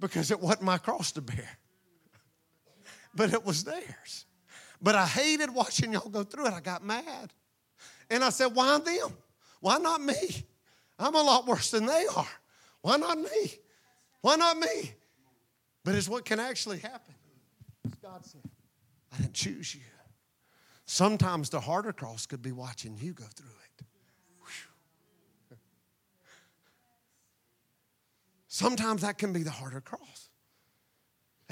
because 0.01 0.31
it 0.31 0.41
wasn't 0.41 0.63
my 0.63 0.79
cross 0.79 1.13
to 1.13 1.21
bear. 1.21 1.49
But 3.15 3.35
it 3.35 3.45
was 3.45 3.65
theirs. 3.65 4.25
But 4.81 4.95
I 4.95 5.05
hated 5.05 5.53
watching 5.53 5.93
y'all 5.93 6.09
go 6.09 6.25
through 6.25 6.47
it. 6.47 6.55
I 6.55 6.61
got 6.61 6.83
mad. 6.83 7.31
And 8.09 8.25
I 8.25 8.31
said, 8.31 8.55
Why 8.55 8.79
them? 8.79 9.13
Why 9.61 9.77
not 9.77 10.01
me? 10.01 10.47
I'm 10.99 11.15
a 11.15 11.23
lot 11.23 11.47
worse 11.47 11.71
than 11.71 11.85
they 11.85 12.07
are. 12.17 12.29
Why 12.81 12.97
not 12.97 13.19
me? 13.19 13.53
Why 14.23 14.37
not 14.37 14.57
me? 14.57 14.95
But 15.85 15.95
it's 15.95 16.09
what 16.09 16.25
can 16.25 16.41
actually 16.41 16.79
happen. 16.79 17.15
God 18.03 18.27
said, 18.27 18.43
I 19.13 19.19
didn't 19.19 19.35
choose 19.35 19.75
you. 19.75 19.81
Sometimes 20.85 21.51
the 21.51 21.61
harder 21.61 21.93
cross 21.93 22.27
could 22.27 22.43
be 22.43 22.53
watching 22.53 22.99
you 23.01 23.13
go 23.13 23.25
through 23.35 23.47
it. 23.47 23.85
Whew. 25.49 25.57
Sometimes 28.49 29.03
that 29.03 29.19
can 29.19 29.33
be 29.33 29.43
the 29.43 29.51
harder 29.51 29.81
cross. 29.81 30.29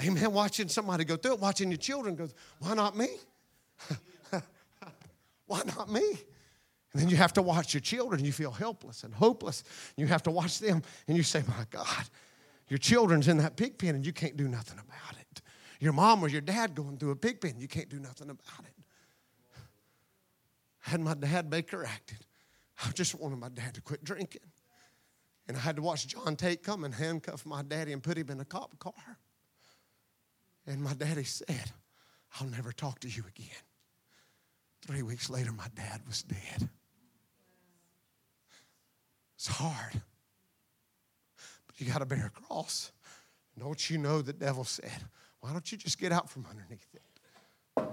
Amen. 0.01 0.33
Watching 0.33 0.67
somebody 0.67 1.05
go 1.05 1.15
through 1.15 1.33
it, 1.33 1.39
watching 1.39 1.69
your 1.69 1.77
children 1.77 2.15
go, 2.15 2.27
why 2.59 2.73
not 2.73 2.97
me? 2.97 3.07
why 5.45 5.61
not 5.77 5.89
me? 5.91 6.03
And 6.93 7.01
then 7.01 7.09
you 7.09 7.15
have 7.15 7.33
to 7.33 7.41
watch 7.41 7.73
your 7.73 7.81
children. 7.81 8.25
You 8.25 8.31
feel 8.33 8.51
helpless 8.51 9.03
and 9.03 9.13
hopeless. 9.13 9.63
You 9.95 10.07
have 10.07 10.23
to 10.23 10.31
watch 10.31 10.59
them 10.59 10.83
and 11.07 11.15
you 11.15 11.23
say, 11.23 11.41
My 11.47 11.65
God, 11.69 12.05
your 12.67 12.79
children's 12.79 13.27
in 13.27 13.37
that 13.37 13.55
pig 13.55 13.77
pen 13.77 13.95
and 13.95 14.05
you 14.05 14.11
can't 14.11 14.35
do 14.35 14.47
nothing 14.47 14.77
about 14.77 15.19
it. 15.19 15.20
Your 15.81 15.93
mom 15.93 16.23
or 16.23 16.27
your 16.27 16.41
dad 16.41 16.75
going 16.75 16.97
through 16.97 17.09
a 17.09 17.15
pig 17.15 17.41
pen, 17.41 17.55
you 17.57 17.67
can't 17.67 17.89
do 17.89 17.99
nothing 17.99 18.29
about 18.29 18.65
it. 18.65 18.83
I 20.85 20.91
had 20.91 21.01
my 21.01 21.15
dad 21.15 21.49
Baker 21.49 21.83
acted. 21.83 22.19
I 22.85 22.91
just 22.91 23.19
wanted 23.19 23.39
my 23.39 23.49
dad 23.49 23.73
to 23.73 23.81
quit 23.81 24.03
drinking. 24.03 24.43
And 25.47 25.57
I 25.57 25.59
had 25.59 25.75
to 25.77 25.81
watch 25.81 26.05
John 26.05 26.35
Tate 26.35 26.61
come 26.61 26.83
and 26.83 26.93
handcuff 26.93 27.47
my 27.47 27.63
daddy 27.63 27.93
and 27.93 28.03
put 28.03 28.15
him 28.15 28.29
in 28.29 28.39
a 28.39 28.45
cop 28.45 28.77
car. 28.77 29.17
And 30.67 30.83
my 30.83 30.93
daddy 30.93 31.23
said, 31.23 31.71
I'll 32.39 32.47
never 32.47 32.71
talk 32.71 32.99
to 32.99 33.09
you 33.09 33.23
again. 33.27 33.49
Three 34.85 35.01
weeks 35.01 35.31
later, 35.31 35.51
my 35.51 35.67
dad 35.75 36.01
was 36.07 36.21
dead. 36.21 36.69
It's 39.35 39.47
hard. 39.47 39.99
But 41.65 41.79
you 41.81 41.91
got 41.91 41.99
to 41.99 42.05
bear 42.05 42.27
a 42.27 42.29
cross. 42.29 42.91
Don't 43.57 43.89
you 43.89 43.97
know 43.97 44.21
the 44.21 44.33
devil 44.33 44.63
said, 44.63 45.07
Why 45.41 45.51
don't 45.51 45.71
you 45.71 45.77
just 45.77 45.99
get 45.99 46.11
out 46.11 46.29
from 46.29 46.45
underneath 46.49 46.87
it? 46.93 47.89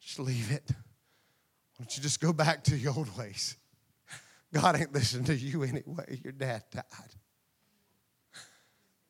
Just 0.00 0.18
leave 0.18 0.50
it. 0.50 0.64
Why 0.68 1.84
don't 1.84 1.96
you 1.96 2.02
just 2.02 2.20
go 2.20 2.32
back 2.32 2.64
to 2.64 2.76
your 2.76 2.94
old 2.96 3.16
ways? 3.16 3.56
God 4.52 4.78
ain't 4.78 4.92
listening 4.92 5.24
to 5.26 5.36
you 5.36 5.62
anyway. 5.62 6.20
Your 6.22 6.32
dad 6.32 6.64
died. 6.70 7.14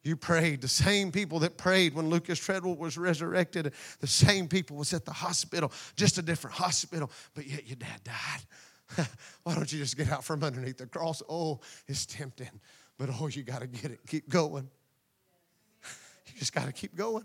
You 0.02 0.16
prayed. 0.16 0.60
The 0.60 0.68
same 0.68 1.10
people 1.10 1.40
that 1.40 1.56
prayed 1.58 1.94
when 1.94 2.08
Lucas 2.08 2.38
Treadwell 2.38 2.76
was 2.76 2.96
resurrected, 2.96 3.72
the 4.00 4.06
same 4.06 4.48
people 4.48 4.76
was 4.76 4.92
at 4.94 5.04
the 5.04 5.12
hospital, 5.12 5.72
just 5.96 6.18
a 6.18 6.22
different 6.22 6.56
hospital, 6.56 7.10
but 7.34 7.46
yet 7.46 7.66
your 7.66 7.76
dad 7.76 8.00
died. 8.04 9.06
Why 9.42 9.54
don't 9.54 9.70
you 9.72 9.78
just 9.78 9.96
get 9.96 10.10
out 10.10 10.24
from 10.24 10.42
underneath 10.42 10.78
the 10.78 10.86
cross? 10.86 11.22
Oh, 11.28 11.60
it's 11.86 12.06
tempting, 12.06 12.60
but 12.96 13.10
oh, 13.20 13.26
you 13.26 13.42
got 13.42 13.60
to 13.60 13.66
get 13.66 13.90
it. 13.90 14.00
Keep 14.06 14.28
going. 14.28 14.68
Just 16.38 16.52
got 16.52 16.66
to 16.66 16.72
keep 16.72 16.94
going. 16.94 17.24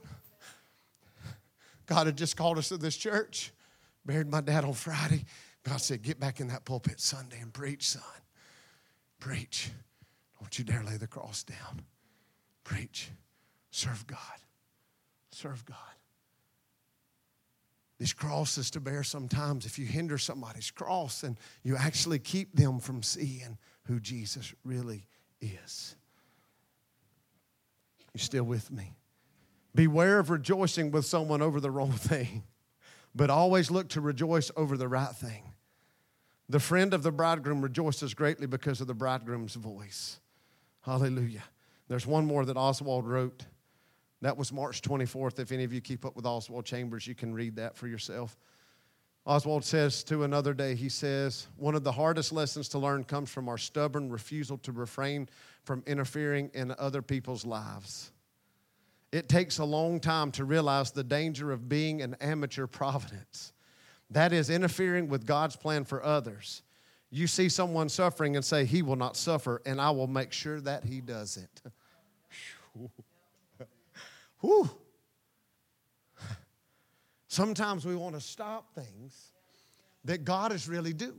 God 1.85 2.07
had 2.07 2.17
just 2.17 2.35
called 2.35 2.57
us 2.57 2.69
to 2.69 2.77
this 2.77 2.97
church, 2.97 3.51
buried 4.03 4.27
my 4.27 4.41
dad 4.41 4.65
on 4.65 4.73
Friday. 4.73 5.25
God 5.63 5.77
said, 5.77 6.01
Get 6.01 6.19
back 6.19 6.39
in 6.39 6.47
that 6.47 6.65
pulpit 6.65 6.99
Sunday 6.99 7.39
and 7.39 7.53
preach, 7.53 7.87
son. 7.89 8.01
Preach. 9.19 9.69
Don't 10.39 10.57
you 10.57 10.65
dare 10.65 10.83
lay 10.83 10.97
the 10.97 11.07
cross 11.07 11.43
down. 11.43 11.83
Preach. 12.63 13.11
Serve 13.69 14.05
God. 14.07 14.17
Serve 15.31 15.63
God. 15.65 15.77
These 17.99 18.13
crosses 18.13 18.71
to 18.71 18.79
bear 18.79 19.03
sometimes, 19.03 19.67
if 19.67 19.77
you 19.77 19.85
hinder 19.85 20.17
somebody's 20.17 20.71
cross, 20.71 21.21
and 21.21 21.37
you 21.61 21.77
actually 21.77 22.19
keep 22.19 22.55
them 22.55 22.79
from 22.79 23.03
seeing 23.03 23.59
who 23.83 23.99
Jesus 23.99 24.53
really 24.65 25.05
is. 25.39 25.95
You 28.13 28.19
still 28.19 28.43
with 28.43 28.71
me? 28.71 28.93
Beware 29.75 30.19
of 30.19 30.29
rejoicing 30.29 30.91
with 30.91 31.05
someone 31.05 31.41
over 31.41 31.59
the 31.59 31.71
wrong 31.71 31.91
thing, 31.91 32.43
but 33.15 33.29
always 33.29 33.71
look 33.71 33.89
to 33.89 34.01
rejoice 34.01 34.51
over 34.55 34.77
the 34.77 34.87
right 34.87 35.15
thing. 35.15 35.53
The 36.49 36.59
friend 36.59 36.93
of 36.93 37.03
the 37.03 37.11
bridegroom 37.11 37.61
rejoices 37.61 38.13
greatly 38.13 38.47
because 38.47 38.81
of 38.81 38.87
the 38.87 38.93
bridegroom's 38.93 39.55
voice. 39.55 40.19
Hallelujah. 40.81 41.43
There's 41.87 42.05
one 42.05 42.25
more 42.25 42.45
that 42.45 42.57
Oswald 42.57 43.07
wrote. 43.07 43.45
That 44.21 44.37
was 44.37 44.53
March 44.53 44.81
24th. 44.81 45.39
If 45.39 45.51
any 45.51 45.63
of 45.63 45.73
you 45.73 45.81
keep 45.81 46.05
up 46.05 46.15
with 46.15 46.25
Oswald 46.25 46.65
Chambers, 46.65 47.07
you 47.07 47.15
can 47.15 47.33
read 47.33 47.57
that 47.57 47.75
for 47.75 47.87
yourself. 47.87 48.37
Oswald 49.25 49.65
says 49.65 50.03
to 50.05 50.23
another 50.23 50.53
day, 50.53 50.75
he 50.75 50.89
says, 50.89 51.47
One 51.57 51.75
of 51.75 51.83
the 51.83 51.91
hardest 51.91 52.31
lessons 52.31 52.69
to 52.69 52.79
learn 52.79 53.03
comes 53.03 53.29
from 53.29 53.49
our 53.49 53.57
stubborn 53.57 54.09
refusal 54.09 54.57
to 54.59 54.71
refrain 54.71 55.27
from 55.63 55.83
interfering 55.85 56.51
in 56.53 56.73
other 56.77 57.01
people's 57.01 57.45
lives. 57.45 58.12
It 59.13 59.29
takes 59.29 59.59
a 59.59 59.63
long 59.63 59.99
time 59.99 60.31
to 60.31 60.43
realize 60.43 60.91
the 60.91 61.03
danger 61.03 61.51
of 61.51 61.69
being 61.69 62.01
an 62.01 62.15
amateur 62.19 62.65
providence. 62.65 63.53
That 64.09 64.33
is 64.33 64.49
interfering 64.49 65.07
with 65.07 65.27
God's 65.27 65.55
plan 65.55 65.85
for 65.85 66.03
others. 66.03 66.63
You 67.11 67.27
see 67.27 67.47
someone 67.47 67.89
suffering 67.89 68.35
and 68.35 68.43
say, 68.43 68.65
He 68.65 68.81
will 68.81 68.95
not 68.95 69.15
suffer, 69.15 69.61
and 69.67 69.79
I 69.79 69.91
will 69.91 70.07
make 70.07 70.33
sure 70.33 70.59
that 70.61 70.83
He 70.83 70.99
doesn't. 70.99 71.61
Sometimes 77.27 77.85
we 77.85 77.95
want 77.95 78.15
to 78.15 78.21
stop 78.21 78.73
things 78.73 79.31
that 80.05 80.25
God 80.25 80.51
is 80.51 80.67
really 80.67 80.93
doing. 80.93 81.13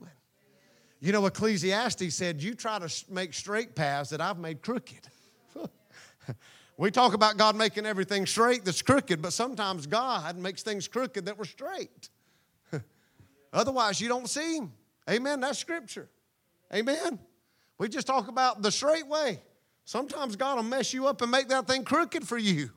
You 0.98 1.12
know, 1.12 1.26
Ecclesiastes 1.26 2.12
said, 2.12 2.42
You 2.42 2.56
try 2.56 2.80
to 2.80 3.04
make 3.08 3.34
straight 3.34 3.76
paths 3.76 4.10
that 4.10 4.20
I've 4.20 4.40
made 4.40 4.62
crooked. 4.62 5.06
we 6.76 6.90
talk 6.90 7.14
about 7.14 7.36
God 7.36 7.56
making 7.56 7.86
everything 7.86 8.26
straight 8.26 8.64
that's 8.64 8.82
crooked, 8.82 9.22
but 9.22 9.32
sometimes 9.32 9.86
God 9.86 10.36
makes 10.36 10.62
things 10.62 10.88
crooked 10.88 11.26
that 11.26 11.38
were 11.38 11.44
straight. 11.44 12.08
Otherwise, 13.52 14.00
you 14.00 14.08
don't 14.08 14.28
see 14.28 14.56
Him. 14.56 14.72
Amen. 15.08 15.40
That's 15.40 15.58
scripture. 15.58 16.08
Amen. 16.72 17.18
We 17.78 17.88
just 17.88 18.06
talk 18.06 18.28
about 18.28 18.62
the 18.62 18.72
straight 18.72 19.06
way. 19.06 19.40
Sometimes 19.84 20.34
God 20.36 20.56
will 20.56 20.62
mess 20.62 20.92
you 20.92 21.06
up 21.06 21.20
and 21.22 21.30
make 21.30 21.48
that 21.48 21.66
thing 21.66 21.84
crooked 21.84 22.26
for 22.26 22.38
you. 22.38 22.70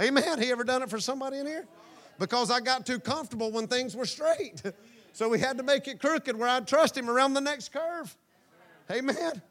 Amen. 0.00 0.40
He 0.40 0.50
ever 0.50 0.64
done 0.64 0.82
it 0.82 0.90
for 0.90 1.00
somebody 1.00 1.38
in 1.38 1.46
here? 1.46 1.66
Because 2.18 2.50
I 2.50 2.60
got 2.60 2.84
too 2.84 2.98
comfortable 2.98 3.52
when 3.52 3.66
things 3.66 3.96
were 3.96 4.06
straight. 4.06 4.62
So 5.14 5.28
we 5.28 5.40
had 5.40 5.56
to 5.56 5.64
make 5.64 5.88
it 5.88 5.98
crooked 5.98 6.38
where 6.38 6.48
I'd 6.48 6.68
trust 6.68 6.96
him 6.96 7.10
around 7.10 7.34
the 7.34 7.40
next 7.40 7.72
curve. 7.72 8.16
Amen. 8.88 9.42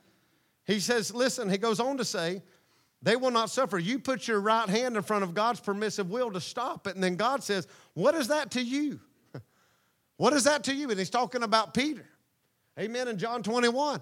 He 0.64 0.80
says, 0.80 1.14
listen, 1.14 1.50
he 1.50 1.58
goes 1.58 1.82
on 1.82 1.98
to 1.98 2.06
say, 2.06 2.42
they 3.02 3.16
will 3.16 3.32
not 3.32 3.50
suffer. 3.50 3.78
You 3.78 4.00
put 4.00 4.28
your 4.28 4.40
right 4.40 4.68
hand 4.68 4.98
in 4.98 5.04
front 5.04 5.24
of 5.24 5.34
God's 5.34 5.60
permissive 5.60 6.10
will 6.10 6.32
to 6.32 6.42
stop 6.42 6.88
it. 6.88 6.96
And 6.96 7.04
then 7.04 7.16
God 7.16 7.44
says, 7.44 7.68
What 7.94 8.16
is 8.16 8.30
that 8.30 8.52
to 8.52 8.62
you? 8.62 9.00
what 10.18 10.34
is 10.34 10.46
that 10.46 10.64
to 10.66 10.74
you? 10.74 10.90
And 10.90 10.98
he's 10.98 11.10
talking 11.10 11.44
about 11.44 11.74
Peter. 11.74 12.06
Amen. 12.80 13.08
In 13.08 13.18
John 13.18 13.44
21. 13.44 14.02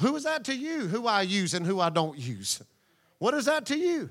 Who 0.00 0.16
is 0.16 0.24
that 0.24 0.44
to 0.44 0.54
you? 0.54 0.86
Who 0.86 1.06
I 1.06 1.22
use 1.22 1.54
and 1.54 1.66
who 1.66 1.80
I 1.80 1.90
don't 1.90 2.18
use? 2.18 2.62
What 3.18 3.34
is 3.34 3.44
that 3.44 3.66
to 3.66 3.76
you? 3.76 4.08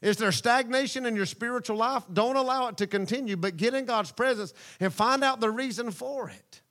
Is 0.00 0.16
there 0.16 0.32
stagnation 0.32 1.04
in 1.04 1.14
your 1.14 1.26
spiritual 1.26 1.76
life? 1.76 2.04
Don't 2.10 2.36
allow 2.36 2.68
it 2.68 2.78
to 2.78 2.86
continue, 2.86 3.36
but 3.36 3.58
get 3.58 3.74
in 3.74 3.84
God's 3.84 4.12
presence 4.12 4.54
and 4.80 4.90
find 4.90 5.22
out 5.22 5.40
the 5.40 5.50
reason 5.50 5.90
for 5.90 6.30
it. 6.30 6.62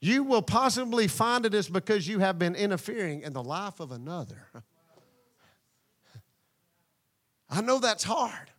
You 0.00 0.24
will 0.24 0.42
possibly 0.42 1.06
find 1.06 1.46
it 1.46 1.54
is 1.54 1.68
because 1.68 2.08
you 2.08 2.18
have 2.18 2.40
been 2.40 2.56
interfering 2.56 3.20
in 3.22 3.32
the 3.34 3.42
life 3.42 3.78
of 3.78 3.92
another. 3.92 4.48
I 7.54 7.60
know 7.60 7.78
that's 7.78 8.02
hard, 8.02 8.50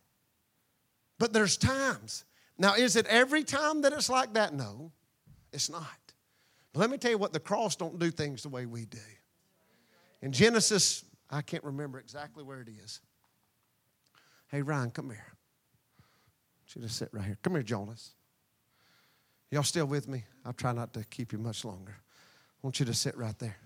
but 1.18 1.34
there's 1.34 1.58
times. 1.58 2.24
Now, 2.56 2.74
is 2.74 2.96
it 2.96 3.06
every 3.06 3.44
time 3.44 3.82
that 3.82 3.92
it's 3.92 4.08
like 4.08 4.32
that? 4.34 4.54
No, 4.54 4.90
it's 5.52 5.68
not. 5.68 5.84
But 6.72 6.80
let 6.80 6.90
me 6.90 6.96
tell 6.96 7.10
you 7.10 7.18
what 7.18 7.34
the 7.34 7.40
cross 7.40 7.76
don't 7.76 7.98
do 7.98 8.10
things 8.10 8.42
the 8.42 8.48
way 8.48 8.64
we 8.64 8.86
do. 8.86 8.98
In 10.22 10.32
Genesis, 10.32 11.04
I 11.28 11.42
can't 11.42 11.62
remember 11.62 11.98
exactly 11.98 12.42
where 12.42 12.62
it 12.62 12.68
is. 12.82 13.00
Hey, 14.48 14.62
Ryan, 14.62 14.90
come 14.90 15.10
here. 15.10 15.26
She 16.64 16.80
just 16.80 16.96
sit 16.96 17.10
right 17.12 17.24
here. 17.24 17.36
Come 17.42 17.52
here, 17.52 17.62
Jonas. 17.62 18.14
Y'all 19.50 19.62
still 19.62 19.86
with 19.86 20.08
me? 20.08 20.24
I'll 20.46 20.54
try 20.54 20.72
not 20.72 20.94
to 20.94 21.04
keep 21.04 21.32
you 21.32 21.38
much 21.38 21.66
longer. 21.66 21.96
I 21.98 22.58
want 22.62 22.80
you 22.80 22.86
to 22.86 22.94
sit 22.94 23.14
right 23.14 23.38
there. 23.38 23.58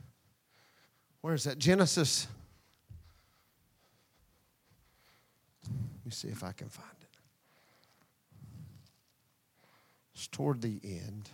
Where 1.21 1.35
is 1.35 1.45
that? 1.45 1.59
Genesis. 1.59 2.27
Let 5.67 6.05
me 6.05 6.11
see 6.11 6.29
if 6.29 6.43
I 6.43 6.53
can 6.53 6.69
find 6.69 6.89
it. 7.01 7.17
It's 10.15 10.27
toward 10.27 10.61
the 10.61 10.81
end. 10.83 11.29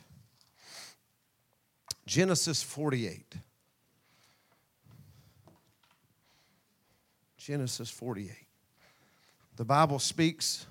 Genesis 2.07 2.62
48. 2.62 3.35
Genesis 7.37 7.91
48. 7.91 8.31
The 9.57 9.64
Bible 9.64 9.99
speaks 9.99 10.66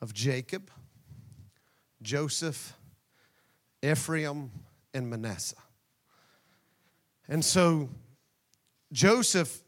of 0.00 0.12
Jacob, 0.12 0.70
Joseph, 2.02 2.74
Ephraim, 3.82 4.50
and 4.92 5.08
Manasseh. 5.08 5.56
And 7.28 7.44
so 7.44 7.88
Joseph 8.92 9.62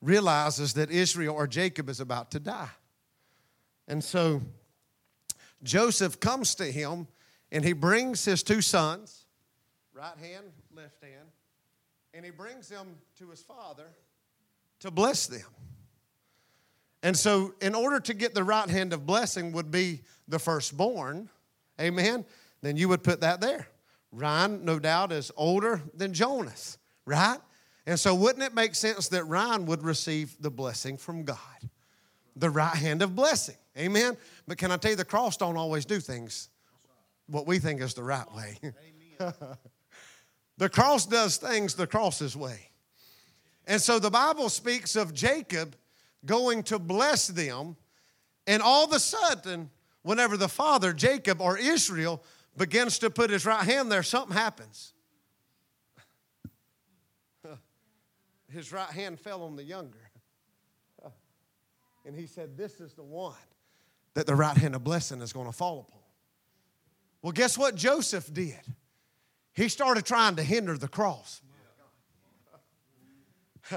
realizes 0.00 0.74
that 0.74 0.90
Israel 0.90 1.34
or 1.34 1.46
Jacob 1.46 1.88
is 1.88 2.00
about 2.00 2.30
to 2.32 2.40
die. 2.40 2.70
And 3.88 4.02
so 4.02 4.42
Joseph 5.62 6.20
comes 6.20 6.54
to 6.56 6.64
him 6.64 7.06
and 7.50 7.64
he 7.64 7.72
brings 7.72 8.24
his 8.24 8.42
two 8.42 8.60
sons, 8.60 9.24
right 9.92 10.18
hand, 10.18 10.46
left 10.74 11.02
hand, 11.02 11.28
and 12.12 12.24
he 12.24 12.30
brings 12.30 12.68
them 12.68 12.96
to 13.18 13.30
his 13.30 13.42
father 13.42 13.86
to 14.80 14.90
bless 14.90 15.26
them. 15.26 15.46
And 17.02 17.16
so, 17.16 17.54
in 17.60 17.74
order 17.74 18.00
to 18.00 18.14
get 18.14 18.34
the 18.34 18.42
right 18.42 18.68
hand 18.68 18.92
of 18.92 19.06
blessing, 19.06 19.52
would 19.52 19.70
be 19.70 20.00
the 20.26 20.38
firstborn, 20.38 21.28
amen, 21.80 22.24
then 22.62 22.76
you 22.76 22.88
would 22.88 23.04
put 23.04 23.20
that 23.20 23.40
there. 23.40 23.68
Ryan, 24.10 24.64
no 24.64 24.78
doubt, 24.78 25.12
is 25.12 25.30
older 25.36 25.82
than 25.94 26.14
Jonas, 26.14 26.78
right? 27.04 27.38
And 27.86 27.98
so, 27.98 28.14
wouldn't 28.14 28.42
it 28.42 28.54
make 28.54 28.74
sense 28.74 29.08
that 29.08 29.24
Ryan 29.24 29.66
would 29.66 29.82
receive 29.82 30.36
the 30.40 30.50
blessing 30.50 30.96
from 30.96 31.22
God? 31.22 31.38
The 32.34 32.50
right 32.50 32.74
hand 32.74 33.00
of 33.00 33.14
blessing, 33.14 33.56
amen? 33.78 34.16
But 34.46 34.58
can 34.58 34.72
I 34.72 34.76
tell 34.76 34.90
you, 34.90 34.96
the 34.96 35.04
cross 35.04 35.36
don't 35.36 35.56
always 35.56 35.84
do 35.84 36.00
things 36.00 36.48
what 37.28 37.46
we 37.46 37.58
think 37.58 37.80
is 37.80 37.94
the 37.94 38.02
right 38.02 38.30
way. 38.32 38.58
the 40.58 40.68
cross 40.68 41.06
does 41.06 41.36
things 41.36 41.74
the 41.74 41.86
cross's 41.86 42.36
way. 42.36 42.70
And 43.66 43.80
so 43.80 43.98
the 43.98 44.10
Bible 44.10 44.48
speaks 44.48 44.96
of 44.96 45.12
Jacob 45.12 45.76
going 46.24 46.62
to 46.64 46.78
bless 46.78 47.28
them, 47.28 47.76
and 48.46 48.62
all 48.62 48.84
of 48.84 48.92
a 48.92 48.98
sudden, 48.98 49.70
whenever 50.02 50.36
the 50.36 50.48
father, 50.48 50.92
Jacob 50.92 51.40
or 51.40 51.58
Israel, 51.58 52.22
begins 52.56 52.98
to 53.00 53.10
put 53.10 53.30
his 53.30 53.44
right 53.44 53.64
hand 53.64 53.90
there, 53.90 54.02
something 54.02 54.36
happens. 54.36 54.92
His 58.56 58.72
right 58.72 58.88
hand 58.88 59.20
fell 59.20 59.42
on 59.42 59.54
the 59.54 59.62
younger. 59.62 59.98
And 62.06 62.16
he 62.16 62.26
said, 62.26 62.56
This 62.56 62.80
is 62.80 62.94
the 62.94 63.02
one 63.02 63.34
that 64.14 64.26
the 64.26 64.34
right 64.34 64.56
hand 64.56 64.74
of 64.74 64.82
blessing 64.82 65.20
is 65.20 65.34
going 65.34 65.44
to 65.44 65.52
fall 65.52 65.80
upon. 65.80 66.00
Well, 67.20 67.32
guess 67.32 67.58
what 67.58 67.74
Joseph 67.74 68.32
did? 68.32 68.58
He 69.52 69.68
started 69.68 70.06
trying 70.06 70.36
to 70.36 70.42
hinder 70.42 70.78
the 70.78 70.88
cross. 70.88 71.42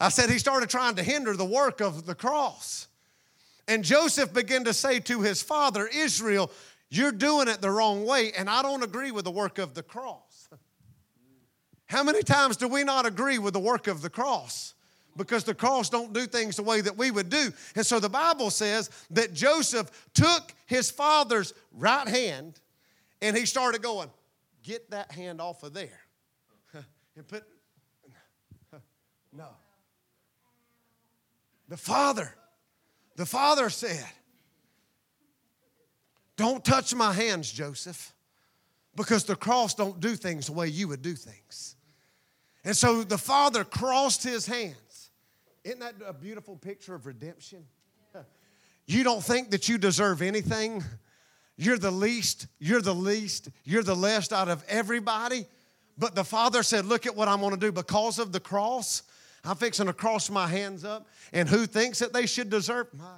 I 0.00 0.08
said 0.08 0.28
he 0.28 0.38
started 0.38 0.68
trying 0.70 0.96
to 0.96 1.04
hinder 1.04 1.36
the 1.36 1.44
work 1.44 1.80
of 1.80 2.04
the 2.04 2.16
cross. 2.16 2.88
And 3.68 3.84
Joseph 3.84 4.34
began 4.34 4.64
to 4.64 4.74
say 4.74 4.98
to 5.00 5.20
his 5.20 5.40
father, 5.40 5.86
Israel, 5.86 6.50
You're 6.90 7.12
doing 7.12 7.46
it 7.46 7.60
the 7.60 7.70
wrong 7.70 8.04
way, 8.04 8.32
and 8.36 8.50
I 8.50 8.62
don't 8.62 8.82
agree 8.82 9.12
with 9.12 9.24
the 9.24 9.30
work 9.30 9.58
of 9.58 9.74
the 9.74 9.84
cross. 9.84 10.33
How 11.94 12.02
many 12.02 12.24
times 12.24 12.56
do 12.56 12.66
we 12.66 12.82
not 12.82 13.06
agree 13.06 13.38
with 13.38 13.54
the 13.54 13.60
work 13.60 13.86
of 13.86 14.02
the 14.02 14.10
cross? 14.10 14.74
Because 15.16 15.44
the 15.44 15.54
cross 15.54 15.88
don't 15.88 16.12
do 16.12 16.26
things 16.26 16.56
the 16.56 16.64
way 16.64 16.80
that 16.80 16.96
we 16.96 17.12
would 17.12 17.30
do. 17.30 17.52
And 17.76 17.86
so 17.86 18.00
the 18.00 18.08
Bible 18.08 18.50
says 18.50 18.90
that 19.10 19.32
Joseph 19.32 20.08
took 20.12 20.52
his 20.66 20.90
father's 20.90 21.54
right 21.72 22.08
hand 22.08 22.58
and 23.22 23.36
he 23.36 23.46
started 23.46 23.80
going, 23.80 24.10
Get 24.64 24.90
that 24.90 25.12
hand 25.12 25.40
off 25.40 25.62
of 25.62 25.72
there. 25.72 26.00
and 26.74 27.28
put 27.28 27.44
no. 29.32 29.50
The 31.68 31.76
Father, 31.76 32.34
the 33.14 33.26
Father 33.26 33.70
said, 33.70 34.04
Don't 36.36 36.64
touch 36.64 36.92
my 36.92 37.12
hands, 37.12 37.52
Joseph, 37.52 38.12
because 38.96 39.22
the 39.22 39.36
cross 39.36 39.74
don't 39.74 40.00
do 40.00 40.16
things 40.16 40.46
the 40.46 40.52
way 40.54 40.66
you 40.66 40.88
would 40.88 41.00
do 41.00 41.14
things. 41.14 41.73
And 42.64 42.76
so 42.76 43.02
the 43.02 43.18
Father 43.18 43.62
crossed 43.62 44.22
his 44.22 44.46
hands. 44.46 45.10
Isn't 45.64 45.80
that 45.80 45.94
a 46.06 46.12
beautiful 46.12 46.56
picture 46.56 46.94
of 46.94 47.06
redemption? 47.06 47.64
You 48.86 49.02
don't 49.02 49.24
think 49.24 49.50
that 49.52 49.66
you 49.66 49.78
deserve 49.78 50.20
anything. 50.20 50.84
You're 51.56 51.78
the 51.78 51.90
least, 51.90 52.48
you're 52.58 52.82
the 52.82 52.94
least, 52.94 53.48
you're 53.64 53.82
the 53.82 53.96
least 53.96 54.30
out 54.30 54.50
of 54.50 54.62
everybody. 54.68 55.46
But 55.96 56.14
the 56.14 56.22
Father 56.22 56.62
said, 56.62 56.84
Look 56.84 57.06
at 57.06 57.16
what 57.16 57.26
I'm 57.26 57.40
to 57.40 57.56
do 57.56 57.72
because 57.72 58.18
of 58.18 58.30
the 58.30 58.40
cross. 58.40 59.02
I'm 59.42 59.56
fixing 59.56 59.86
to 59.86 59.94
cross 59.94 60.28
my 60.28 60.46
hands 60.46 60.84
up. 60.84 61.06
And 61.32 61.48
who 61.48 61.64
thinks 61.64 62.00
that 62.00 62.12
they 62.12 62.26
should 62.26 62.50
deserve? 62.50 62.88
My 62.92 63.16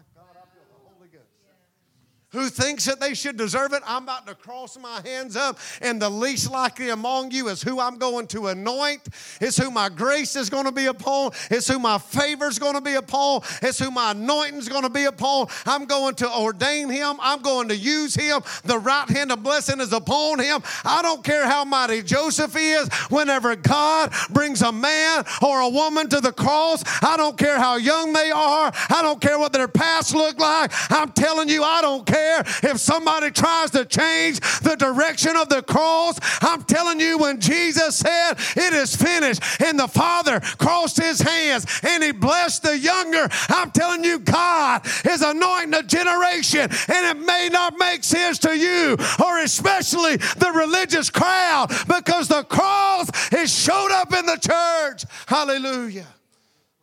who 2.37 2.51
thinks 2.51 2.85
that 2.85 3.01
they 3.01 3.15
should 3.15 3.39
deserve 3.39 3.73
it, 3.73 3.83
I'm 3.87 4.03
about 4.03 4.27
to 4.27 4.35
cross 4.35 4.79
my 4.79 5.01
hands 5.05 5.37
up. 5.37 5.59
And 5.81 6.01
the 6.01 6.11
least 6.11 6.51
likely 6.51 6.91
among 6.91 7.31
you 7.31 7.49
is 7.49 7.63
who 7.63 7.81
I'm 7.81 7.97
going 7.97 8.27
to 8.29 8.49
anoint. 8.49 9.09
It's 9.41 9.57
who 9.57 9.71
my 9.71 9.89
grace 9.89 10.37
is 10.37 10.51
going 10.51 10.67
to 10.67 10.73
be 10.73 10.87
upon. 10.87 11.31
It's 11.51 11.67
who 11.67 11.79
my 11.79 11.97
favor 11.97 12.47
is 12.47 12.59
going 12.59 12.75
to 12.75 12.83
be 12.83 12.95
upon. 12.95 13.41
It's 13.63 13.79
who 13.79 13.91
my 13.91 14.11
anointing 14.11 14.59
is 14.59 14.69
going 14.69 14.83
to 14.83 14.91
be 14.91 15.05
upon. 15.05 15.47
I'm 15.65 15.87
going 15.87 16.15
to 16.17 16.31
ordain 16.31 16.91
him. 16.91 17.17
I'm 17.21 17.41
going 17.41 17.69
to 17.69 17.77
use 17.77 18.15
him. 18.15 18.43
The 18.65 18.79
right 18.79 19.09
hand 19.09 19.33
of 19.33 19.43
blessing 19.43 19.81
is 19.81 19.95
upon 19.95 20.41
him. 20.41 20.63
I 20.85 21.01
don't 21.01 21.25
care 21.25 21.47
how 21.47 21.65
mighty 21.65 22.03
Joseph 22.03 22.55
is. 22.55 22.93
Whenever 23.09 23.57
God 23.57 24.13
brings 24.31 24.61
a 24.61 24.73
man 24.73 25.25
or 25.41 25.61
a 25.61 25.69
woman 25.71 26.09
to 26.11 26.21
the 26.21 26.33
cross, 26.33 26.85
I 27.03 27.17
don't 27.17 27.39
care 27.39 27.59
how 27.59 27.77
young 27.77 28.13
they 28.13 28.31
are. 28.31 28.71
I 28.91 29.01
don't 29.01 29.23
care 29.23 29.39
what 29.39 29.55
their 29.55 29.69
past 29.69 30.15
look 30.15 30.39
like. 30.39 30.71
I'm 30.91 31.13
telling 31.13 31.49
you, 31.49 31.63
I 31.63 31.81
don't 31.81 32.07
care 32.07 32.26
care 32.27 32.71
if 32.71 32.79
somebody 32.79 33.31
tries 33.31 33.71
to 33.71 33.85
change 33.85 34.41
the 34.61 34.77
direction 34.77 35.37
of 35.37 35.49
the 35.49 35.63
cross. 35.63 36.19
I'm 36.43 36.63
telling 36.65 37.01
you, 37.01 37.19
when 37.19 37.41
Jesus 37.41 37.97
said, 37.97 38.35
It 38.57 38.73
is 38.73 38.95
finished, 38.97 39.43
and 39.61 39.79
the 39.79 39.89
Father 39.89 40.41
crossed 40.59 41.01
his 41.01 41.21
hands 41.21 41.67
and 41.83 42.03
he 42.03 42.13
blessed 42.13 42.63
the 42.63 42.79
younger, 42.79 43.29
I'm 43.49 43.71
telling 43.71 44.05
you, 44.05 44.19
God 44.19 44.87
is 45.05 45.23
anointing 45.23 45.75
a 45.75 45.83
generation, 45.83 46.63
and 46.63 47.19
it 47.19 47.19
may 47.25 47.49
not 47.53 47.75
make 47.79 48.05
sense 48.05 48.39
to 48.41 48.57
you 48.57 48.97
or 49.25 49.39
especially 49.41 50.17
the 50.17 50.53
religious 50.55 51.11
crowd 51.11 51.69
because 51.87 52.29
the 52.29 52.45
cross 52.45 53.11
is 53.33 53.53
showed 53.53 53.93
up 53.93 54.13
in 54.13 54.27
the 54.27 54.37
church. 54.37 55.05
Hallelujah. 55.27 56.07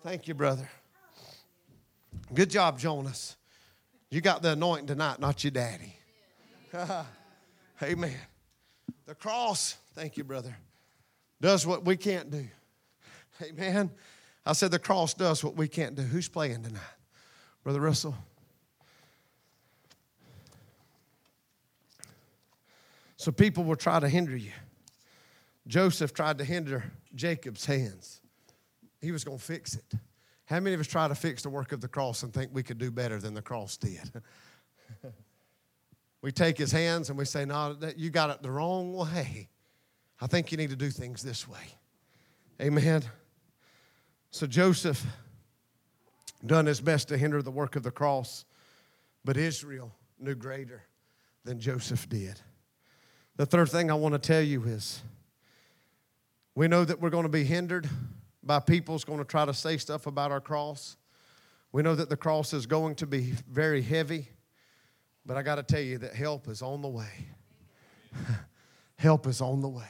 Thank 0.02 0.28
you, 0.28 0.34
brother. 0.34 0.70
Good 2.34 2.50
job, 2.50 2.80
Jonas. 2.80 3.36
You 4.14 4.22
got 4.22 4.44
the 4.44 4.52
anointing 4.52 4.86
tonight, 4.86 5.20
not 5.20 5.44
your 5.44 5.50
daddy. 5.50 5.96
Amen. 7.82 8.16
The 9.08 9.16
cross, 9.16 9.76
thank 9.96 10.18
you, 10.18 10.24
brother, 10.24 10.56
does 11.42 11.66
what 11.66 11.84
we 11.84 11.98
can't 11.98 12.30
do. 12.30 12.48
Amen. 13.42 13.90
I 14.46 14.54
said 14.54 14.70
the 14.70 14.78
cross 14.78 15.16
does 15.16 15.44
what 15.44 15.56
we 15.56 15.68
can't 15.68 15.96
do. 15.96 16.04
Who's 16.04 16.30
playing 16.30 16.62
tonight? 16.62 16.80
Brother 17.64 17.82
Russell? 17.82 18.14
So 23.18 23.32
people 23.32 23.64
will 23.64 23.76
try 23.76 24.00
to 24.00 24.08
hinder 24.08 24.38
you. 24.38 24.52
Joseph 25.66 26.14
tried 26.14 26.38
to 26.38 26.44
hinder 26.44 26.84
Jacob's 27.16 27.66
hands. 27.66 28.22
He 29.02 29.12
was 29.12 29.24
going 29.24 29.40
to 29.40 29.44
fix 29.44 29.74
it. 29.74 29.98
How 30.54 30.60
many 30.60 30.76
of 30.76 30.80
us 30.80 30.86
try 30.86 31.08
to 31.08 31.16
fix 31.16 31.42
the 31.42 31.50
work 31.50 31.72
of 31.72 31.82
the 31.82 31.88
cross 31.88 32.22
and 32.22 32.32
think 32.32 32.52
we 32.54 32.62
could 32.62 32.78
do 32.78 32.92
better 32.92 33.18
than 33.18 33.34
the 33.34 33.42
cross 33.42 33.76
did? 33.76 34.12
we 36.22 36.32
take 36.32 36.60
his 36.60 36.72
hands 36.72 37.10
and 37.10 37.18
we 37.18 37.26
say, 37.26 37.44
No, 37.44 37.76
you 37.98 38.12
got 38.12 38.30
it 38.30 38.44
the 38.44 38.52
wrong 38.52 38.94
way. 38.94 39.50
I 40.22 40.28
think 40.28 40.52
you 40.52 40.60
need 40.60 40.70
to 40.70 40.76
do 40.76 40.92
things 40.92 41.24
this 41.24 41.48
way. 41.48 41.80
Amen. 42.62 43.02
So 44.30 44.46
Joseph 44.46 45.04
done 46.46 46.68
his 46.68 46.80
best 46.80 47.08
to 47.08 47.18
hinder 47.18 47.42
the 47.42 47.50
work 47.50 47.76
of 47.76 47.82
the 47.82 47.90
cross, 47.90 48.46
but 49.26 49.38
Israel 49.38 49.92
knew 50.20 50.36
greater 50.36 50.84
than 51.46 51.60
Joseph 51.60 52.08
did. 52.08 52.40
The 53.38 53.48
third 53.48 53.70
thing 53.70 53.90
I 53.90 53.96
want 53.96 54.14
to 54.14 54.20
tell 54.20 54.44
you 54.44 54.66
is 54.66 55.02
we 56.54 56.68
know 56.68 56.86
that 56.86 57.02
we're 57.02 57.10
going 57.10 57.24
to 57.24 57.30
be 57.30 57.44
hindered 57.44 57.90
by 58.44 58.60
people's 58.60 59.04
going 59.04 59.20
to 59.20 59.26
try 59.26 59.46
to 59.46 59.54
say 59.54 59.78
stuff 59.78 60.06
about 60.06 60.32
our 60.32 60.42
cross. 60.42 60.98
We 61.72 61.82
know 61.82 61.96
that 61.96 62.10
the 62.10 62.18
cross 62.18 62.54
is 62.54 62.66
going 62.66 62.96
to 62.96 63.08
be 63.08 63.34
very 63.50 63.82
heavy, 63.82 64.30
but 65.26 65.38
I 65.38 65.42
got 65.42 65.56
to 65.56 65.64
tell 65.64 65.82
you 65.82 65.98
that 66.00 66.14
help 66.14 66.48
is 66.48 66.62
on 66.62 66.82
the 66.82 66.90
way. 66.90 67.28
help 68.98 69.26
is 69.28 69.42
on 69.42 69.62
the 69.62 69.70
way. 69.70 69.84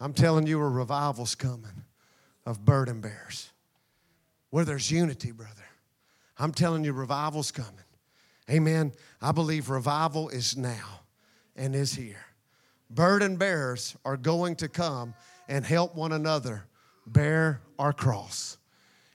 I'm 0.00 0.12
telling 0.12 0.46
you, 0.46 0.60
a 0.60 0.68
revival's 0.68 1.34
coming 1.34 1.84
of 2.46 2.64
burden 2.64 3.00
bearers 3.00 3.50
where 4.50 4.64
there's 4.64 4.90
unity, 4.90 5.32
brother. 5.32 5.52
I'm 6.38 6.52
telling 6.52 6.84
you, 6.84 6.92
revival's 6.92 7.50
coming. 7.50 7.72
Amen. 8.50 8.92
I 9.20 9.32
believe 9.32 9.68
revival 9.68 10.28
is 10.30 10.56
now 10.56 11.00
and 11.56 11.74
is 11.74 11.94
here. 11.94 12.24
Burden 12.90 13.36
bearers 13.36 13.96
are 14.04 14.16
going 14.16 14.56
to 14.56 14.68
come 14.68 15.14
and 15.48 15.64
help 15.64 15.94
one 15.94 16.12
another 16.12 16.64
bear 17.08 17.60
our 17.78 17.92
cross. 17.92 18.58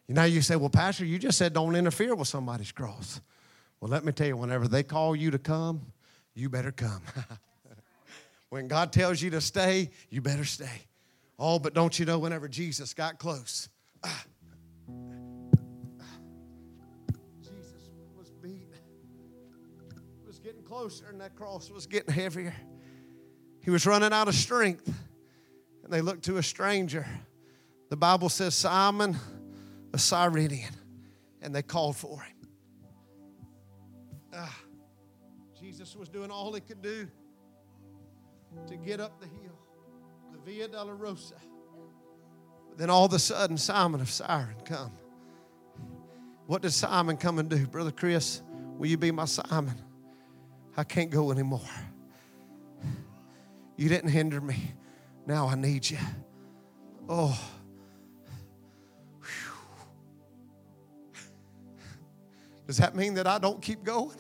You 0.08 0.16
know, 0.16 0.24
you 0.26 0.42
say, 0.42 0.56
well, 0.56 0.70
Pastor, 0.70 1.06
you 1.06 1.18
just 1.18 1.38
said 1.38 1.54
don't 1.54 1.76
interfere 1.76 2.16
with 2.16 2.28
somebody's 2.28 2.72
cross. 2.72 3.22
Well, 3.80 3.90
let 3.90 4.06
me 4.06 4.12
tell 4.12 4.28
you, 4.28 4.38
whenever 4.38 4.68
they 4.68 4.84
call 4.84 5.16
you 5.16 5.32
to 5.32 5.40
come, 5.40 5.82
you 6.34 6.50
better 6.50 6.72
come. 6.72 7.02
when 8.50 8.68
God 8.68 8.92
tells 8.94 9.22
you 9.22 9.30
to 9.32 9.42
stay, 9.42 9.90
you 10.10 10.22
better 10.22 10.46
stay. 10.46 10.88
Oh, 11.40 11.60
but 11.60 11.74
don't 11.74 11.98
you 11.98 12.06
know, 12.06 12.20
whenever 12.20 12.48
Jesus 12.48 12.94
got 12.94 13.18
close, 13.18 13.70
Jesus 17.42 17.90
was 18.18 18.32
beat, 18.42 18.70
was 20.26 20.40
getting 20.40 20.64
closer, 20.64 21.06
and 21.10 21.20
that 21.22 21.36
cross 21.36 21.70
was 21.70 21.88
getting 21.88 22.14
heavier. 22.14 22.54
He 23.62 23.72
was 23.72 23.86
running 23.86 24.14
out 24.14 24.28
of 24.28 24.36
strength, 24.36 24.88
and 25.84 25.92
they 25.92 26.02
looked 26.02 26.26
to 26.26 26.38
a 26.38 26.44
stranger. 26.44 27.08
The 27.94 27.98
Bible 27.98 28.30
says, 28.30 28.56
Simon, 28.56 29.16
a 29.94 30.00
Cyrenian, 30.00 30.74
and 31.44 31.54
they 31.54 31.62
called 31.62 31.96
for 31.96 32.22
him. 32.22 32.48
Ah, 34.34 34.60
Jesus 35.62 35.96
was 35.96 36.10
doing 36.10 36.32
all 36.32 36.52
he 36.56 36.62
could 36.62 36.82
do 36.82 37.08
to 38.66 38.78
get 38.78 39.00
up 39.00 39.20
the 39.20 39.28
hill, 39.28 39.60
the 40.32 40.40
Via 40.40 40.70
Dolorosa. 40.70 41.36
But 42.70 42.80
then 42.80 42.90
all 42.90 43.06
of 43.06 43.14
a 43.14 43.20
sudden, 43.20 43.58
Simon 43.58 44.02
of 44.02 44.10
Cyrene 44.10 44.56
come. 44.66 44.92
What 46.48 46.64
did 46.64 46.74
Simon 46.74 47.16
come 47.16 47.38
and 47.38 47.48
do? 47.48 47.68
Brother 47.68 47.92
Chris, 47.92 48.42
will 48.80 48.88
you 48.88 48.98
be 48.98 49.12
my 49.12 49.26
Simon? 49.26 49.76
I 50.76 50.84
can't 50.84 51.12
go 51.12 51.32
anymore. 51.32 51.62
You 53.78 53.88
didn't 53.88 54.10
hinder 54.10 54.42
me. 54.42 54.72
Now 55.28 55.48
I 55.48 55.54
need 55.54 55.88
you. 55.88 56.00
Oh. 57.08 57.53
Does 62.68 62.78
that 62.78 62.96
mean 62.96 63.16
that 63.16 63.28
I 63.28 63.40
don't 63.40 63.62
keep 63.62 63.84
going? 63.84 64.16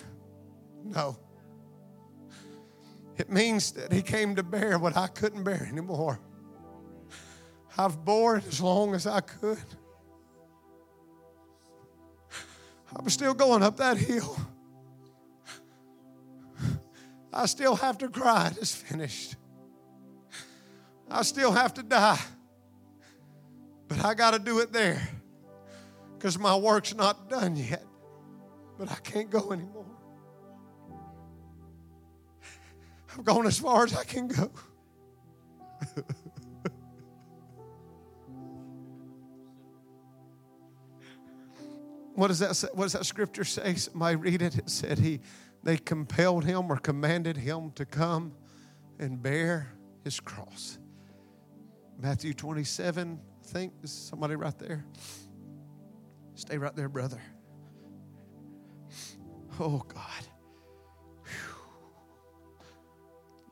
No. 0.83 1.17
It 3.17 3.29
means 3.29 3.71
that 3.73 3.91
He 3.91 4.01
came 4.01 4.35
to 4.35 4.43
bear 4.43 4.77
what 4.77 4.97
I 4.97 5.07
couldn't 5.07 5.43
bear 5.43 5.67
anymore. 5.71 6.19
I've 7.77 8.03
bore 8.03 8.37
it 8.37 8.47
as 8.47 8.61
long 8.61 8.93
as 8.93 9.07
I 9.07 9.21
could. 9.21 9.57
I'm 12.95 13.09
still 13.09 13.33
going 13.33 13.63
up 13.63 13.77
that 13.77 13.97
hill. 13.97 14.37
I 17.31 17.47
still 17.47 17.75
have 17.75 17.97
to 17.99 18.09
cry, 18.09 18.51
it's 18.61 18.75
finished. 18.75 19.35
I 21.09 21.23
still 21.23 21.51
have 21.51 21.73
to 21.75 21.83
die. 21.83 22.19
But 23.87 24.05
I 24.05 24.13
got 24.13 24.31
to 24.31 24.39
do 24.39 24.59
it 24.59 24.71
there 24.71 25.01
because 26.15 26.37
my 26.37 26.55
work's 26.55 26.93
not 26.93 27.29
done 27.29 27.55
yet 27.55 27.83
but 28.77 28.91
I 28.91 28.95
can't 28.95 29.29
go 29.29 29.51
anymore. 29.51 29.85
I've 33.17 33.23
gone 33.23 33.45
as 33.45 33.59
far 33.59 33.83
as 33.83 33.95
I 33.95 34.03
can 34.03 34.27
go. 34.27 34.51
what 42.15 42.29
does 42.29 42.39
that 42.39 42.55
say? 42.55 42.69
What 42.73 42.85
does 42.85 42.93
that 42.93 43.05
scripture 43.05 43.43
say? 43.43 43.75
Somebody 43.75 44.15
read 44.15 44.41
it. 44.41 44.57
It 44.57 44.69
said 44.69 44.97
he 44.97 45.19
they 45.63 45.77
compelled 45.77 46.43
him 46.43 46.71
or 46.71 46.77
commanded 46.77 47.37
him 47.37 47.71
to 47.75 47.85
come 47.85 48.33
and 48.99 49.21
bear 49.21 49.67
his 50.03 50.19
cross. 50.19 50.77
Matthew 51.99 52.33
27, 52.33 53.19
I 53.21 53.47
think. 53.47 53.73
Is 53.83 53.91
somebody 53.91 54.35
right 54.35 54.57
there? 54.57 54.85
Stay 56.35 56.57
right 56.57 56.75
there, 56.75 56.89
brother. 56.89 57.21
Oh, 59.59 59.83
God. 59.87 60.27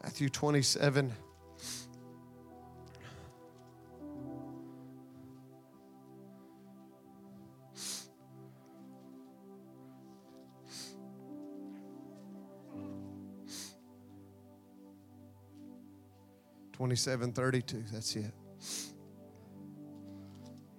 Matthew 0.04 0.30
27. 0.30 1.14
Twenty-seven 16.74 17.32
thirty-two. 17.34 17.84
That's 17.94 18.16
it. 18.16 18.34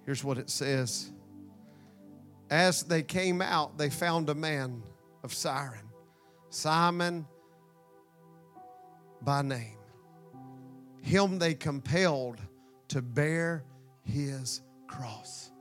Here's 0.05 0.21
what 0.21 0.37
it 0.37 0.49
says. 0.49 1.11
As 2.49 2.83
they 2.83 3.01
came 3.01 3.41
out, 3.41 3.77
they 3.77 3.89
found 3.89 4.29
a 4.29 4.35
man 4.35 4.83
of 5.23 5.33
Cyrene, 5.33 5.89
Simon 6.49 7.25
by 9.21 9.41
name. 9.41 9.77
Him 11.01 11.39
they 11.39 11.53
compelled 11.53 12.39
to 12.89 13.01
bear 13.01 13.63
his 14.03 14.61
cross. 14.87 15.51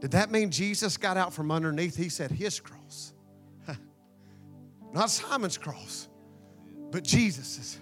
Did 0.00 0.10
that 0.12 0.30
mean 0.30 0.50
Jesus 0.50 0.96
got 0.96 1.16
out 1.16 1.32
from 1.32 1.50
underneath? 1.50 1.96
He 1.96 2.08
said 2.08 2.30
his 2.30 2.60
cross. 2.60 3.14
Not 4.92 5.10
Simon's 5.10 5.56
cross, 5.56 6.08
but 6.90 7.02
Jesus's. 7.02 7.78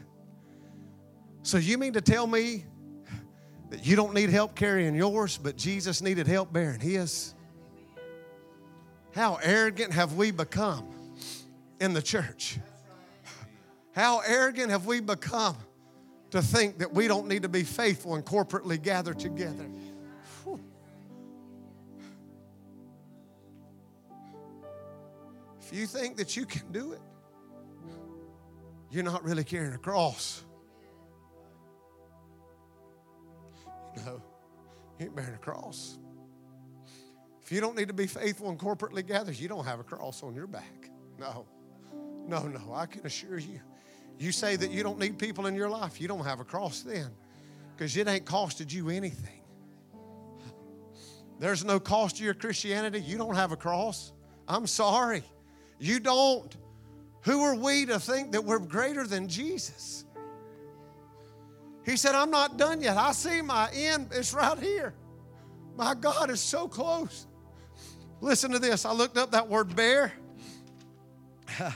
So 1.43 1.59
you 1.59 1.77
mean 1.77 1.93
to 1.95 2.01
tell 2.01 2.27
me 2.27 2.65
that 3.71 3.85
you 3.85 3.97
don't 3.97 4.15
need 4.15 4.31
help 4.31 4.55
carrying 4.55 4.95
yours, 4.95 5.37
but 5.37 5.57
Jesus 5.57 6.01
needed 6.01 6.27
help 6.27 6.53
bearing 6.53 6.81
his? 6.81 7.35
How 9.15 9.39
arrogant 9.43 9.93
have 9.93 10.15
we 10.15 10.33
become 10.33 10.89
in 11.81 11.95
the 11.95 12.03
church? 12.03 12.59
How 13.93 14.21
arrogant 14.27 14.71
have 14.71 14.87
we 14.87 15.01
become 15.01 15.57
to 16.31 16.43
think 16.43 16.79
that 16.79 16.93
we 16.93 17.07
don't 17.07 17.29
need 17.29 17.43
to 17.43 17.49
be 17.49 17.63
faithful 17.63 18.17
and 18.17 18.25
corporately 18.25 18.83
gather 18.83 19.15
together? 19.15 19.67
If 25.61 25.73
you 25.73 25.87
think 25.87 26.17
that 26.17 26.37
you 26.37 26.45
can 26.45 26.73
do 26.73 26.93
it, 26.93 27.01
you're 28.91 29.05
not 29.05 29.23
really 29.23 29.45
carrying 29.45 29.75
a 29.75 29.79
cross. 29.79 30.43
No, 34.05 34.21
you 34.99 35.07
ain't 35.07 35.15
bearing 35.15 35.35
a 35.35 35.39
cross. 35.39 35.99
If 37.45 37.53
you 37.53 37.61
don't 37.61 37.77
need 37.77 37.89
to 37.89 37.95
be 37.95 38.07
faithful 38.07 38.49
and 38.49 38.59
corporately 38.59 39.07
gathered, 39.07 39.39
you 39.39 39.49
don't 39.49 39.67
have 39.67 39.79
a 39.79 39.85
cross 39.85 40.23
on 40.23 40.35
your 40.35 40.47
back. 40.47 40.91
No, 41.19 41.47
no, 42.27 42.43
no. 42.49 42.73
I 42.73 42.87
can 42.87 43.05
assure 43.05 43.39
you. 43.39 43.61
You 44.19 44.33
say 44.33 44.57
that 44.57 44.71
you 44.71 44.83
don't 44.83 44.99
need 44.99 45.19
people 45.19 45.47
in 45.47 45.55
your 45.55 45.69
life, 45.69 46.01
you 46.01 46.09
don't 46.09 46.25
have 46.25 46.41
a 46.41 46.45
cross 46.45 46.81
then 46.81 47.11
because 47.77 47.97
it 47.97 48.09
ain't 48.09 48.25
costed 48.25 48.73
you 48.73 48.89
anything. 48.89 49.43
There's 51.39 51.65
no 51.65 51.81
cost 51.81 52.17
to 52.17 52.25
your 52.25 52.35
Christianity. 52.35 53.01
You 53.01 53.19
don't 53.19 53.35
have 53.35 53.53
a 53.53 53.57
cross. 53.57 54.13
I'm 54.47 54.67
sorry. 54.67 55.23
You 55.79 55.99
don't. 55.99 56.57
Who 57.23 57.43
are 57.43 57.55
we 57.55 57.87
to 57.87 57.99
think 57.99 58.33
that 58.33 58.45
we're 58.45 58.59
greater 58.61 59.07
than 59.07 59.29
Jesus? 59.29 60.05
He 61.85 61.97
said, 61.97 62.15
I'm 62.15 62.31
not 62.31 62.57
done 62.57 62.81
yet. 62.81 62.97
I 62.97 63.13
see 63.13 63.43
my 63.43 63.69
end. 63.73 64.11
It's 64.13 64.33
right 64.33 64.59
here. 64.59 64.95
My 65.77 65.95
God 65.95 66.31
is 66.31 66.41
so 66.41 66.69
close. 66.69 67.27
Listen 68.25 68.53
to 68.53 68.59
this. 68.59 68.87
I 68.87 68.93
looked 68.95 69.19
up 69.19 69.33
that 69.33 69.51
word 69.51 69.77
bear. 69.77 70.11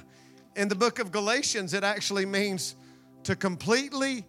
In 0.57 0.69
the 0.69 0.75
book 0.75 0.99
of 0.99 1.13
Galatians, 1.13 1.75
it 1.75 1.85
actually 1.85 2.25
means 2.25 2.75
to 3.25 3.37
completely 3.37 4.25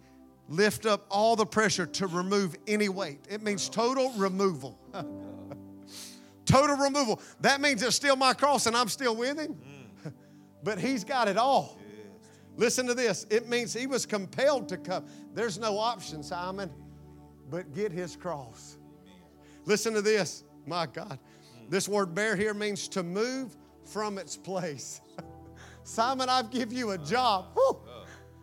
lift 0.46 0.84
up 0.84 1.06
all 1.10 1.34
the 1.34 1.46
pressure 1.46 1.86
to 1.86 2.06
remove 2.06 2.56
any 2.66 2.90
weight. 2.90 3.20
It 3.30 3.42
means 3.42 3.70
total 3.70 4.12
removal. 4.18 4.78
total 6.44 6.76
removal. 6.76 7.22
That 7.40 7.62
means 7.62 7.82
it's 7.82 7.96
still 7.96 8.16
my 8.16 8.34
cross 8.34 8.66
and 8.66 8.76
I'm 8.76 8.88
still 8.88 9.16
with 9.16 9.38
him. 9.38 9.58
but 10.62 10.78
he's 10.78 11.04
got 11.04 11.26
it 11.26 11.38
all. 11.38 11.78
Listen 12.58 12.86
to 12.88 12.94
this. 12.94 13.24
It 13.30 13.48
means 13.48 13.72
he 13.72 13.86
was 13.86 14.04
compelled 14.04 14.68
to 14.68 14.76
come. 14.76 15.06
There's 15.32 15.58
no 15.58 15.78
option, 15.78 16.22
Simon, 16.22 16.70
but 17.48 17.72
get 17.72 17.92
his 17.92 18.14
cross. 18.14 18.76
Listen 19.64 19.94
to 19.94 20.02
this. 20.02 20.44
My 20.66 20.84
God. 20.84 21.18
This 21.70 21.88
word 21.88 22.16
bear 22.16 22.34
here 22.34 22.52
means 22.52 22.88
to 22.88 23.04
move 23.04 23.56
from 23.84 24.18
its 24.18 24.36
place. 24.36 25.00
Simon, 25.84 26.28
I've 26.28 26.50
give 26.50 26.72
you 26.72 26.90
a 26.90 26.98
job. 26.98 27.56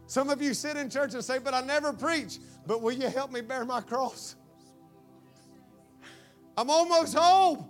Some 0.08 0.30
of 0.30 0.42
you 0.42 0.54
sit 0.54 0.78
in 0.78 0.90
church 0.90 1.14
and 1.14 1.24
say, 1.24 1.38
but 1.38 1.54
I 1.54 1.60
never 1.60 1.92
preach. 1.92 2.40
But 2.66 2.82
will 2.82 2.94
you 2.94 3.10
help 3.10 3.34
me 3.34 3.42
bear 3.42 3.66
my 3.66 3.82
cross? 3.82 4.36
I'm 6.56 6.70
almost 6.70 7.14
home. 7.14 7.68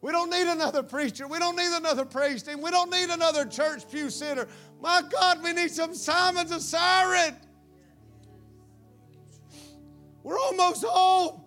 We 0.00 0.10
don't 0.10 0.28
need 0.28 0.48
another 0.48 0.82
preacher. 0.82 1.28
We 1.28 1.38
don't 1.38 1.56
need 1.56 1.74
another 1.74 2.04
praise 2.04 2.42
team. 2.42 2.60
We 2.60 2.72
don't 2.72 2.90
need 2.90 3.10
another 3.10 3.46
church 3.46 3.88
pew 3.90 4.10
sitter. 4.10 4.48
My 4.82 5.02
God, 5.08 5.42
we 5.42 5.52
need 5.52 5.70
some 5.70 5.94
Simons 5.94 6.50
of 6.50 6.60
Cyrene. 6.60 7.36
We're 10.24 10.38
almost 10.38 10.84
home. 10.84 11.43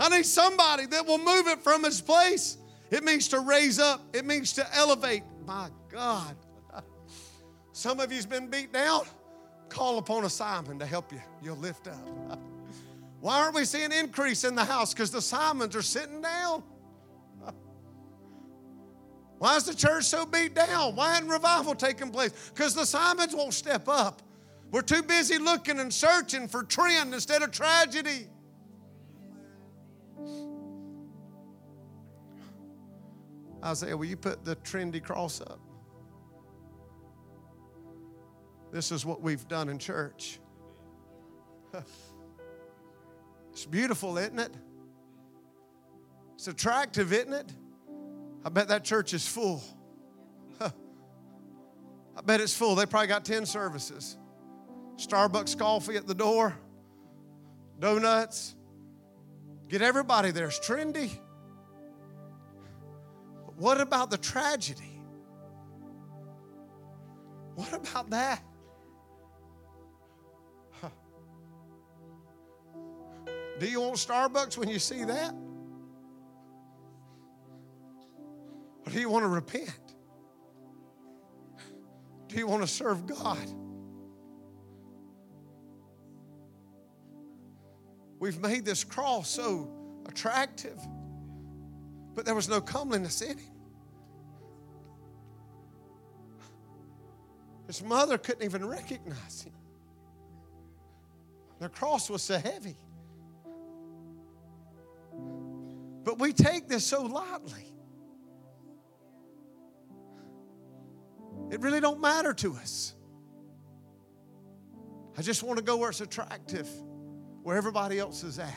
I 0.00 0.08
need 0.08 0.24
somebody 0.24 0.86
that 0.86 1.06
will 1.06 1.18
move 1.18 1.46
it 1.46 1.62
from 1.62 1.84
its 1.84 2.00
place. 2.00 2.56
It 2.90 3.04
means 3.04 3.28
to 3.28 3.40
raise 3.40 3.78
up, 3.78 4.02
it 4.14 4.24
means 4.24 4.54
to 4.54 4.66
elevate. 4.74 5.22
My 5.46 5.68
God. 5.90 6.34
Some 7.72 8.00
of 8.00 8.10
you's 8.10 8.24
been 8.26 8.48
beat 8.48 8.72
down. 8.72 9.02
Call 9.68 9.98
upon 9.98 10.24
a 10.24 10.30
Simon 10.30 10.78
to 10.78 10.86
help 10.86 11.12
you. 11.12 11.20
You'll 11.42 11.58
lift 11.58 11.86
up. 11.86 12.08
Why 13.20 13.40
aren't 13.40 13.54
we 13.54 13.66
seeing 13.66 13.92
increase 13.92 14.44
in 14.44 14.54
the 14.54 14.64
house? 14.64 14.94
Because 14.94 15.10
the 15.10 15.20
Simons 15.20 15.76
are 15.76 15.82
sitting 15.82 16.22
down. 16.22 16.62
Why 19.38 19.56
is 19.56 19.64
the 19.64 19.74
church 19.74 20.04
so 20.04 20.24
beat 20.24 20.54
down? 20.54 20.96
Why 20.96 21.16
isn't 21.16 21.28
revival 21.28 21.74
taking 21.74 22.10
place? 22.10 22.32
Because 22.54 22.74
the 22.74 22.86
Simons 22.86 23.36
won't 23.36 23.52
step 23.52 23.86
up. 23.86 24.22
We're 24.70 24.80
too 24.80 25.02
busy 25.02 25.36
looking 25.36 25.78
and 25.78 25.92
searching 25.92 26.48
for 26.48 26.62
trend 26.62 27.12
instead 27.12 27.42
of 27.42 27.50
tragedy. 27.50 28.28
Isaiah, 33.62 33.96
will 33.96 34.06
you 34.06 34.16
put 34.16 34.44
the 34.44 34.56
trendy 34.56 35.02
cross 35.02 35.40
up? 35.40 35.60
This 38.72 38.92
is 38.92 39.04
what 39.04 39.20
we've 39.20 39.46
done 39.48 39.68
in 39.68 39.78
church. 39.78 40.40
It's 43.52 43.66
beautiful, 43.66 44.16
isn't 44.16 44.38
it? 44.38 44.54
It's 46.34 46.48
attractive, 46.48 47.12
isn't 47.12 47.32
it? 47.32 47.52
I 48.44 48.48
bet 48.48 48.68
that 48.68 48.84
church 48.84 49.12
is 49.12 49.26
full. 49.26 49.62
I 50.60 50.70
bet 52.24 52.40
it's 52.40 52.56
full. 52.56 52.74
They 52.74 52.86
probably 52.86 53.08
got 53.08 53.24
10 53.24 53.44
services. 53.44 54.16
Starbucks 54.96 55.58
coffee 55.58 55.96
at 55.96 56.06
the 56.06 56.14
door, 56.14 56.56
donuts. 57.78 58.54
Get 59.70 59.82
everybody 59.82 60.32
there. 60.32 60.48
It's 60.48 60.58
trendy. 60.58 61.12
But 63.46 63.56
what 63.56 63.80
about 63.80 64.10
the 64.10 64.18
tragedy? 64.18 65.00
What 67.54 67.72
about 67.72 68.10
that? 68.10 68.42
Do 73.60 73.68
you 73.68 73.80
want 73.80 73.94
Starbucks 73.94 74.56
when 74.56 74.68
you 74.68 74.80
see 74.80 75.04
that? 75.04 75.34
Or 78.86 78.92
do 78.92 78.98
you 78.98 79.08
want 79.08 79.22
to 79.22 79.28
repent? 79.28 79.94
Do 82.26 82.36
you 82.36 82.48
want 82.48 82.62
to 82.62 82.68
serve 82.68 83.06
God? 83.06 83.38
We've 88.20 88.38
made 88.38 88.64
this 88.66 88.84
cross 88.84 89.30
so 89.30 89.68
attractive, 90.06 90.78
but 92.14 92.26
there 92.26 92.34
was 92.34 92.48
no 92.48 92.60
comeliness 92.60 93.22
in 93.22 93.38
him. 93.38 93.54
His 97.66 97.82
mother 97.82 98.18
couldn't 98.18 98.44
even 98.44 98.64
recognize 98.68 99.42
him. 99.42 99.54
The 101.60 101.70
cross 101.70 102.10
was 102.10 102.22
so 102.22 102.36
heavy. 102.38 102.76
But 106.04 106.18
we 106.18 106.32
take 106.32 106.68
this 106.68 106.84
so 106.84 107.02
lightly. 107.02 107.72
It 111.50 111.60
really 111.60 111.80
don't 111.80 112.00
matter 112.00 112.34
to 112.34 112.54
us. 112.54 112.94
I 115.16 115.22
just 115.22 115.42
want 115.42 115.58
to 115.58 115.64
go 115.64 115.76
where 115.76 115.90
it's 115.90 116.00
attractive, 116.00 116.68
where 117.42 117.56
everybody 117.56 117.98
else 117.98 118.22
is 118.22 118.38
at. 118.38 118.54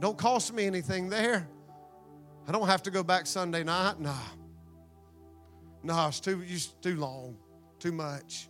Don't 0.00 0.18
cost 0.18 0.52
me 0.52 0.66
anything 0.66 1.08
there. 1.08 1.48
I 2.46 2.52
don't 2.52 2.66
have 2.66 2.82
to 2.84 2.90
go 2.90 3.02
back 3.04 3.26
Sunday 3.26 3.62
night. 3.62 4.00
Nah. 4.00 4.16
Nah, 5.84 6.08
it's 6.08 6.20
too, 6.20 6.42
it's 6.46 6.66
too 6.66 6.96
long, 6.96 7.36
too 7.78 7.92
much. 7.92 8.48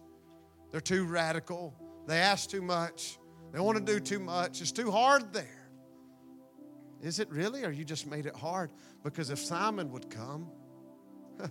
They're 0.70 0.80
too 0.80 1.04
radical. 1.04 1.74
They 2.06 2.18
ask 2.18 2.48
too 2.48 2.62
much. 2.62 3.18
They 3.52 3.60
want 3.60 3.78
to 3.78 3.84
do 3.84 4.00
too 4.00 4.18
much. 4.18 4.60
It's 4.60 4.72
too 4.72 4.90
hard 4.90 5.32
there. 5.32 5.68
Is 7.02 7.18
it 7.18 7.30
really, 7.30 7.64
or 7.64 7.70
you 7.70 7.84
just 7.84 8.06
made 8.06 8.26
it 8.26 8.34
hard? 8.34 8.70
Because 9.02 9.30
if 9.30 9.38
Simon 9.38 9.90
would 9.90 10.08
come, 10.08 10.48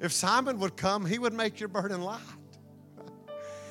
if 0.00 0.12
Simon 0.12 0.58
would 0.58 0.76
come, 0.76 1.04
he 1.04 1.18
would 1.18 1.34
make 1.34 1.60
your 1.60 1.68
burden 1.68 2.00
light. 2.00 2.20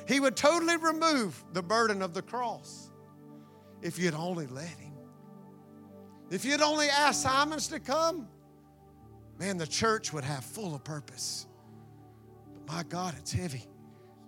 He 0.08 0.20
would 0.20 0.36
totally 0.36 0.78
remove 0.78 1.44
the 1.52 1.62
burden 1.62 2.00
of 2.00 2.14
the 2.14 2.22
cross 2.22 2.90
if 3.82 3.98
you'd 3.98 4.14
only 4.14 4.46
let 4.46 4.66
him. 4.66 4.94
If 6.30 6.46
you'd 6.46 6.62
only 6.62 6.88
asked 6.88 7.22
Simons 7.22 7.68
to 7.68 7.78
come, 7.78 8.26
man, 9.38 9.58
the 9.58 9.66
church 9.66 10.10
would 10.14 10.24
have 10.24 10.42
full 10.42 10.74
of 10.74 10.82
purpose. 10.82 11.46
But 12.54 12.74
my 12.74 12.82
God, 12.84 13.14
it's 13.18 13.30
heavy. 13.30 13.66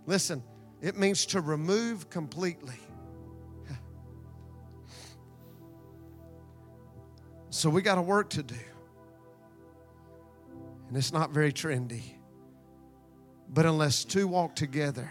Listen, 0.05 0.43
it 0.83 0.99
means 0.99 1.25
to 1.27 1.41
remove 1.41 2.11
completely. 2.11 2.79
So 7.53 7.69
we 7.69 7.83
got 7.83 7.99
a 7.99 8.03
work 8.03 8.31
to 8.31 8.45
do. 8.45 8.55
And 10.87 10.97
it's 10.97 11.13
not 11.13 11.33
very 11.33 11.53
trendy. 11.53 12.03
But 13.49 13.67
unless 13.67 14.05
two 14.05 14.29
walk 14.29 14.55
together, 14.55 15.11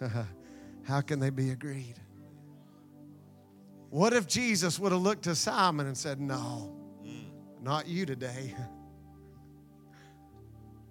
how 0.84 1.00
can 1.00 1.18
they 1.18 1.30
be 1.30 1.50
agreed? 1.50 1.96
What 3.90 4.12
if 4.12 4.26
Jesus 4.26 4.78
would 4.78 4.92
have 4.92 5.00
looked 5.00 5.24
to 5.24 5.34
Simon 5.34 5.86
and 5.86 5.96
said, 5.96 6.20
No, 6.20 6.76
not 7.60 7.86
you 7.86 8.06
today? 8.06 8.54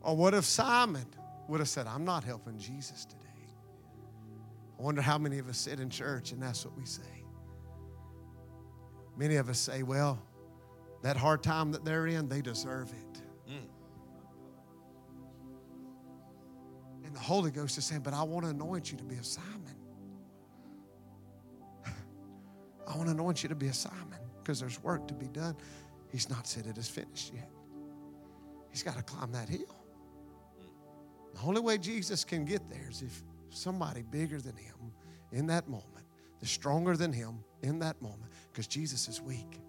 Or 0.02 0.16
what 0.16 0.34
if 0.34 0.46
Simon 0.46 1.06
would 1.50 1.60
have 1.60 1.68
said, 1.68 1.86
I'm 1.86 2.06
not 2.06 2.24
helping 2.24 2.58
Jesus 2.58 3.06
today? 3.06 3.20
I 4.80 4.82
wonder 4.82 5.02
how 5.02 5.18
many 5.18 5.40
of 5.40 5.50
us 5.50 5.58
sit 5.58 5.82
in 5.82 5.90
church 5.90 6.32
and 6.32 6.42
that's 6.42 6.66
what 6.66 6.78
we 6.78 6.86
say. 6.86 7.26
Many 9.18 9.36
of 9.36 9.50
us 9.50 9.60
say, 9.60 9.84
well, 9.84 10.18
that 11.04 11.18
hard 11.18 11.44
time 11.44 11.74
that 11.74 11.84
they're 11.84 12.08
in, 12.08 12.30
they 12.30 12.42
deserve 12.42 12.90
it. 12.94 13.09
And 17.10 17.16
the 17.16 17.22
Holy 17.22 17.50
Ghost 17.50 17.76
is 17.80 17.86
saying, 17.86 18.02
but 18.02 18.14
I 18.14 18.22
want 18.22 18.46
to 18.46 18.52
anoint 18.52 18.92
you 18.92 18.98
to 19.00 19.04
be 19.04 19.16
a 19.16 19.24
Simon. 19.24 19.76
I 22.88 22.96
want 22.96 23.06
to 23.08 23.14
anoint 23.14 23.42
you 23.42 23.50
to 23.50 23.56
be 23.56 23.66
a 23.66 23.74
Simon 23.74 24.20
because 24.38 24.60
there's 24.60 24.80
work 24.84 25.08
to 25.08 25.16
be 25.16 25.26
done. 25.26 25.56
He's 26.12 26.30
not 26.30 26.46
said 26.46 26.68
it 26.68 26.78
is 26.78 26.88
finished 26.88 27.34
yet. 27.34 27.50
He's 28.70 28.84
got 28.84 28.96
to 28.98 29.02
climb 29.02 29.32
that 29.32 29.50
hill. 29.50 29.76
Hmm. 30.60 31.34
The 31.34 31.48
only 31.48 31.62
way 31.62 31.80
Jesus 31.80 32.24
can 32.24 32.46
get 32.46 32.70
there 32.70 32.88
is 32.92 33.02
if 33.02 33.24
somebody 33.50 34.04
bigger 34.04 34.40
than 34.40 34.56
him 34.56 34.76
in 35.32 35.48
that 35.48 35.68
moment, 35.68 36.06
the 36.40 36.46
stronger 36.46 36.96
than 36.96 37.12
him 37.12 37.40
in 37.64 37.80
that 37.80 38.00
moment, 38.04 38.32
because 38.52 38.68
Jesus 38.68 39.08
is 39.08 39.20
weak. 39.20 39.60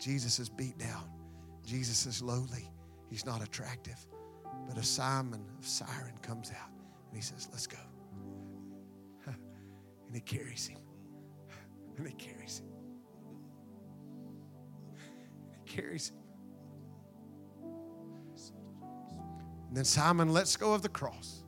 Jesus 0.00 0.40
is 0.40 0.48
beat 0.48 0.76
down. 0.78 1.12
Jesus 1.64 2.06
is 2.06 2.22
lowly. 2.22 2.68
He's 3.08 3.24
not 3.24 3.40
attractive. 3.40 4.04
But 4.68 4.78
a 4.78 4.82
Simon 4.82 5.44
of 5.58 5.66
Siren 5.66 6.18
comes 6.22 6.50
out 6.50 6.70
and 7.08 7.16
he 7.16 7.22
says, 7.22 7.48
Let's 7.52 7.66
go. 7.66 7.78
and 9.26 10.14
he 10.14 10.20
carries 10.20 10.66
him. 10.66 10.80
And 11.98 12.06
he 12.06 12.12
carries 12.12 12.58
him. 12.58 12.66
And 15.50 15.56
he 15.64 15.72
carries 15.72 16.10
him. 16.10 16.16
And 19.68 19.76
then 19.76 19.84
Simon 19.84 20.32
lets 20.32 20.56
go 20.56 20.74
of 20.74 20.82
the 20.82 20.90
cross. 20.90 21.45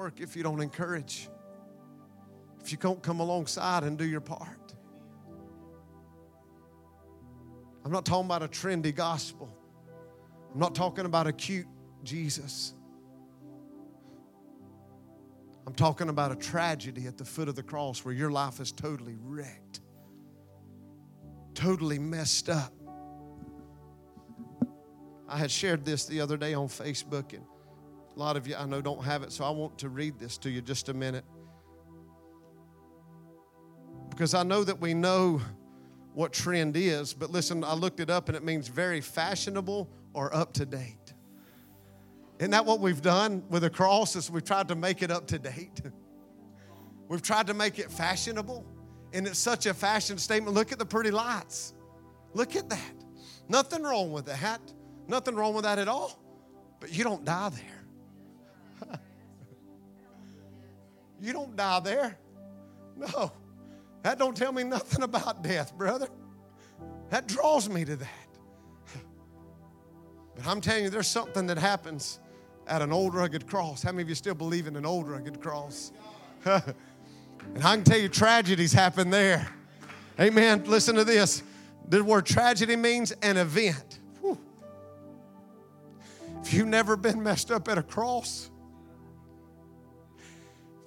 Work 0.00 0.18
if 0.18 0.34
you 0.34 0.42
don't 0.42 0.62
encourage, 0.62 1.28
if 2.62 2.72
you 2.72 2.78
don't 2.78 3.02
come 3.02 3.20
alongside 3.20 3.82
and 3.82 3.98
do 3.98 4.06
your 4.06 4.22
part. 4.22 4.74
I'm 7.84 7.92
not 7.92 8.06
talking 8.06 8.24
about 8.24 8.42
a 8.42 8.48
trendy 8.48 8.94
gospel. 8.94 9.54
I'm 10.54 10.58
not 10.58 10.74
talking 10.74 11.04
about 11.04 11.26
a 11.26 11.34
cute 11.34 11.66
Jesus. 12.02 12.72
I'm 15.66 15.74
talking 15.74 16.08
about 16.08 16.32
a 16.32 16.36
tragedy 16.36 17.06
at 17.06 17.18
the 17.18 17.24
foot 17.26 17.48
of 17.48 17.54
the 17.54 17.62
cross 17.62 18.02
where 18.02 18.14
your 18.14 18.30
life 18.30 18.58
is 18.58 18.72
totally 18.72 19.18
wrecked, 19.20 19.80
totally 21.52 21.98
messed 21.98 22.48
up. 22.48 22.72
I 25.28 25.36
had 25.36 25.50
shared 25.50 25.84
this 25.84 26.06
the 26.06 26.22
other 26.22 26.38
day 26.38 26.54
on 26.54 26.68
Facebook, 26.68 27.34
and 27.34 27.44
a 28.14 28.18
lot 28.18 28.36
of 28.36 28.46
you 28.46 28.56
I 28.56 28.66
know 28.66 28.80
don't 28.80 29.02
have 29.04 29.22
it, 29.22 29.32
so 29.32 29.44
I 29.44 29.50
want 29.50 29.78
to 29.78 29.88
read 29.88 30.18
this 30.18 30.38
to 30.38 30.50
you 30.50 30.60
just 30.60 30.88
a 30.88 30.94
minute. 30.94 31.24
Because 34.10 34.34
I 34.34 34.42
know 34.42 34.64
that 34.64 34.80
we 34.80 34.94
know 34.94 35.40
what 36.14 36.32
trend 36.32 36.76
is, 36.76 37.14
but 37.14 37.30
listen, 37.30 37.64
I 37.64 37.74
looked 37.74 38.00
it 38.00 38.10
up 38.10 38.28
and 38.28 38.36
it 38.36 38.42
means 38.42 38.68
very 38.68 39.00
fashionable 39.00 39.88
or 40.12 40.34
up 40.34 40.52
to 40.54 40.66
date. 40.66 41.14
Isn't 42.38 42.50
that 42.52 42.64
what 42.64 42.80
we've 42.80 43.00
done 43.00 43.44
with 43.48 43.62
the 43.62 43.70
cross? 43.70 44.16
Is 44.16 44.30
we've 44.30 44.44
tried 44.44 44.68
to 44.68 44.74
make 44.74 45.02
it 45.02 45.10
up 45.10 45.26
to 45.28 45.38
date. 45.38 45.80
We've 47.08 47.20
tried 47.20 47.48
to 47.48 47.54
make 47.54 47.80
it 47.80 47.90
fashionable, 47.90 48.64
and 49.12 49.26
it's 49.26 49.36
such 49.36 49.66
a 49.66 49.74
fashion 49.74 50.16
statement. 50.16 50.54
Look 50.54 50.70
at 50.70 50.78
the 50.78 50.86
pretty 50.86 51.10
lights. 51.10 51.74
Look 52.34 52.54
at 52.54 52.70
that. 52.70 52.94
Nothing 53.48 53.82
wrong 53.82 54.12
with 54.12 54.26
that. 54.26 54.60
Nothing 55.08 55.34
wrong 55.34 55.52
with 55.52 55.64
that 55.64 55.80
at 55.80 55.88
all. 55.88 56.22
But 56.78 56.92
you 56.92 57.02
don't 57.02 57.24
die 57.24 57.48
there. 57.48 57.79
You 61.20 61.32
don't 61.32 61.56
die 61.56 61.80
there. 61.80 62.18
No. 62.96 63.32
That 64.02 64.18
don't 64.18 64.36
tell 64.36 64.52
me 64.52 64.64
nothing 64.64 65.02
about 65.02 65.42
death, 65.42 65.76
brother. 65.76 66.08
That 67.10 67.26
draws 67.26 67.68
me 67.68 67.84
to 67.84 67.96
that. 67.96 68.08
But 70.36 70.46
I'm 70.46 70.60
telling 70.60 70.84
you, 70.84 70.90
there's 70.90 71.08
something 71.08 71.46
that 71.48 71.58
happens 71.58 72.18
at 72.66 72.80
an 72.80 72.92
old 72.92 73.14
rugged 73.14 73.46
cross. 73.46 73.82
How 73.82 73.92
many 73.92 74.02
of 74.02 74.08
you 74.08 74.14
still 74.14 74.34
believe 74.34 74.66
in 74.66 74.76
an 74.76 74.86
old 74.86 75.08
rugged 75.08 75.40
cross? 75.40 75.92
and 76.44 76.64
I 77.62 77.74
can 77.76 77.84
tell 77.84 77.98
you, 77.98 78.08
tragedies 78.08 78.72
happen 78.72 79.10
there. 79.10 79.52
Amen. 80.18 80.64
Listen 80.66 80.94
to 80.94 81.04
this. 81.04 81.42
The 81.88 82.02
word 82.02 82.24
tragedy 82.24 82.76
means 82.76 83.12
an 83.22 83.36
event. 83.36 83.98
Whew. 84.20 84.38
If 86.42 86.54
you've 86.54 86.68
never 86.68 86.96
been 86.96 87.22
messed 87.22 87.50
up 87.50 87.68
at 87.68 87.76
a 87.76 87.82
cross, 87.82 88.50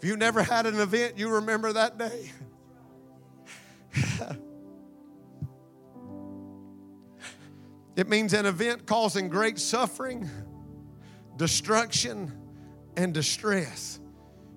if 0.03 0.09
you 0.09 0.17
never 0.17 0.43
had 0.43 0.65
an 0.65 0.81
event, 0.81 1.17
you 1.17 1.29
remember 1.29 1.71
that 1.71 1.97
day. 1.97 2.29
it 7.95 8.09
means 8.09 8.33
an 8.33 8.45
event 8.45 8.85
causing 8.85 9.29
great 9.29 9.57
suffering, 9.57 10.29
destruction, 11.37 12.33
and 12.97 13.13
distress. 13.13 14.01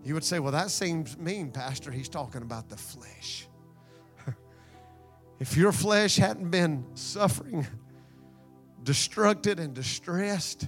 You 0.03 0.15
would 0.15 0.25
say, 0.25 0.41
well, 0.41 0.51
that 0.51 0.73
seems 0.73 1.17
mean, 1.17 1.53
Pastor. 1.53 1.93
He's 1.93 2.09
talking 2.09 2.43
about 2.43 2.69
the 2.69 2.77
flesh. 2.77 3.47
if 5.39 5.57
your 5.57 5.71
flesh 5.71 6.17
hadn't 6.17 6.51
been 6.51 6.85
suffering, 6.95 7.65
destructed, 8.83 9.61
and 9.61 9.75
distressed, 9.75 10.67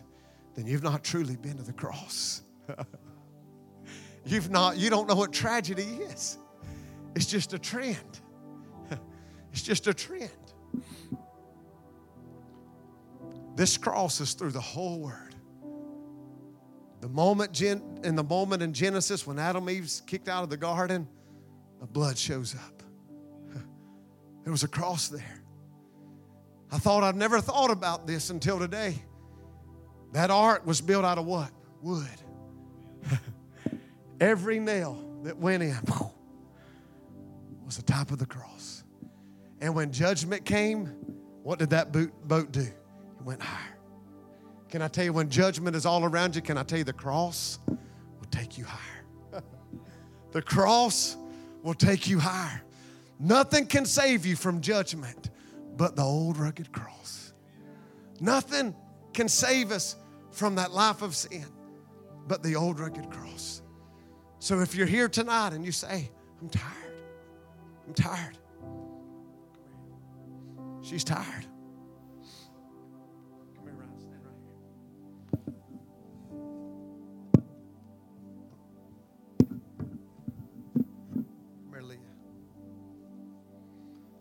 then 0.54 0.68
you've 0.68 0.84
not 0.84 1.02
truly 1.02 1.34
been 1.34 1.56
to 1.56 1.64
the 1.64 1.72
cross. 1.72 2.44
you've 4.30 4.50
not, 4.50 4.76
you 4.76 4.90
don't 4.90 5.08
know 5.08 5.14
what 5.14 5.32
tragedy 5.32 5.82
is. 5.82 6.38
It's 7.14 7.26
just 7.26 7.52
a 7.52 7.58
trend. 7.58 8.20
It's 9.50 9.62
just 9.62 9.86
a 9.86 9.94
trend. 9.94 10.30
This 13.56 13.76
cross 13.76 14.20
is 14.20 14.34
through 14.34 14.52
the 14.52 14.60
whole 14.60 15.00
word. 15.00 15.34
The 17.00 17.08
moment 17.08 17.60
in 17.60 18.14
the 18.14 18.22
moment 18.22 18.62
in 18.62 18.72
Genesis 18.72 19.26
when 19.26 19.38
Adam 19.38 19.68
Eve's 19.68 20.02
kicked 20.02 20.28
out 20.28 20.44
of 20.44 20.50
the 20.50 20.56
garden, 20.56 21.08
the 21.80 21.86
blood 21.86 22.16
shows 22.18 22.54
up. 22.54 22.82
There 24.44 24.52
was 24.52 24.62
a 24.62 24.68
cross 24.68 25.08
there. 25.08 25.42
I 26.70 26.78
thought 26.78 27.02
I'd 27.02 27.16
never 27.16 27.40
thought 27.40 27.70
about 27.70 28.06
this 28.06 28.30
until 28.30 28.58
today. 28.58 28.94
That 30.12 30.30
ark 30.30 30.66
was 30.66 30.80
built 30.80 31.04
out 31.04 31.18
of 31.18 31.26
what? 31.26 31.50
Wood. 31.82 32.06
Every 34.20 34.58
nail 34.58 35.02
that 35.22 35.36
went 35.36 35.62
in 35.62 35.76
was 37.64 37.76
the 37.76 37.82
top 37.82 38.10
of 38.10 38.18
the 38.18 38.26
cross. 38.26 38.84
And 39.60 39.74
when 39.74 39.92
judgment 39.92 40.44
came, 40.44 40.86
what 41.42 41.58
did 41.58 41.70
that 41.70 41.92
boot, 41.92 42.12
boat 42.26 42.52
do? 42.52 42.60
It 42.60 43.24
went 43.24 43.42
higher. 43.42 43.76
Can 44.68 44.82
I 44.82 44.88
tell 44.88 45.04
you, 45.04 45.12
when 45.12 45.30
judgment 45.30 45.74
is 45.74 45.86
all 45.86 46.04
around 46.04 46.36
you, 46.36 46.42
can 46.42 46.58
I 46.58 46.62
tell 46.62 46.78
you 46.78 46.84
the 46.84 46.92
cross 46.92 47.58
will 47.66 48.28
take 48.30 48.58
you 48.58 48.64
higher? 48.64 49.42
the 50.32 50.42
cross 50.42 51.16
will 51.62 51.74
take 51.74 52.06
you 52.08 52.18
higher. 52.18 52.62
Nothing 53.18 53.66
can 53.66 53.84
save 53.84 54.26
you 54.26 54.36
from 54.36 54.60
judgment 54.60 55.30
but 55.76 55.96
the 55.96 56.02
old 56.02 56.36
rugged 56.36 56.72
cross. 56.72 57.32
Nothing 58.20 58.74
can 59.12 59.28
save 59.28 59.72
us 59.72 59.96
from 60.30 60.56
that 60.56 60.72
life 60.72 61.02
of 61.02 61.16
sin 61.16 61.46
but 62.26 62.42
the 62.42 62.56
old 62.56 62.78
rugged 62.78 63.10
cross. 63.10 63.62
So 64.40 64.60
if 64.60 64.74
you're 64.74 64.86
here 64.86 65.08
tonight 65.08 65.52
and 65.52 65.64
you 65.64 65.72
say, 65.72 66.10
I'm 66.40 66.48
tired, 66.48 66.94
I'm 67.86 67.94
tired, 67.94 68.38
she's 70.82 71.04
tired. 71.04 71.46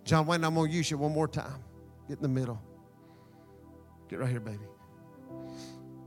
John 0.08 0.26
Wayne, 0.26 0.42
I'm 0.46 0.56
going 0.56 0.72
to 0.72 0.76
use 0.76 0.90
you 0.90 0.98
one 0.98 1.12
more 1.12 1.28
time. 1.28 1.62
Get 2.08 2.16
in 2.16 2.24
the 2.24 2.30
middle. 2.30 2.62
Get 4.08 4.20
right 4.20 4.30
here, 4.30 4.40
baby. 4.40 4.64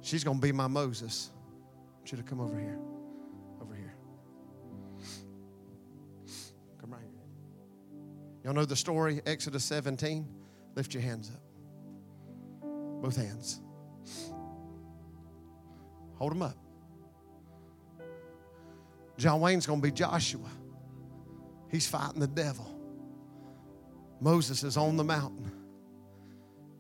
She's 0.01 0.24
going 0.24 0.39
to 0.39 0.43
be 0.43 0.53
my 0.53 0.69
Moses. 0.69 1.31
Should 2.05 2.19
have 2.19 2.27
come 2.27 2.41
over 2.41 2.59
here. 2.59 2.78
Y'all 8.44 8.54
know 8.54 8.64
the 8.64 8.76
story, 8.76 9.20
Exodus 9.26 9.64
17? 9.64 10.26
Lift 10.74 10.94
your 10.94 11.02
hands 11.02 11.30
up. 11.34 11.42
Both 13.02 13.16
hands. 13.16 13.60
Hold 16.16 16.32
them 16.32 16.42
up. 16.42 16.56
John 19.18 19.40
Wayne's 19.40 19.66
going 19.66 19.80
to 19.80 19.86
be 19.86 19.92
Joshua. 19.92 20.48
He's 21.70 21.86
fighting 21.86 22.20
the 22.20 22.26
devil. 22.26 22.66
Moses 24.20 24.62
is 24.64 24.76
on 24.76 24.96
the 24.96 25.04
mountain. 25.04 25.50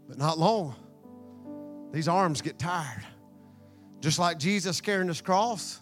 But 0.08 0.18
not 0.18 0.38
long, 0.38 0.74
these 1.92 2.08
arms 2.08 2.40
get 2.42 2.58
tired. 2.58 3.04
Just 4.00 4.18
like 4.18 4.38
Jesus 4.38 4.80
carrying 4.80 5.08
his 5.08 5.20
cross, 5.20 5.80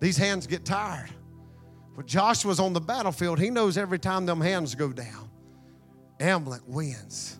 these 0.00 0.16
hands 0.16 0.46
get 0.46 0.64
tired. 0.64 1.10
But 1.98 2.06
Joshua's 2.06 2.60
on 2.60 2.72
the 2.72 2.80
battlefield, 2.80 3.38
he 3.38 3.50
knows 3.50 3.76
every 3.76 3.98
time 3.98 4.24
them 4.24 4.40
hands 4.40 4.74
go 4.74 4.90
down, 4.92 5.28
Amalek 6.18 6.62
wins. 6.66 7.38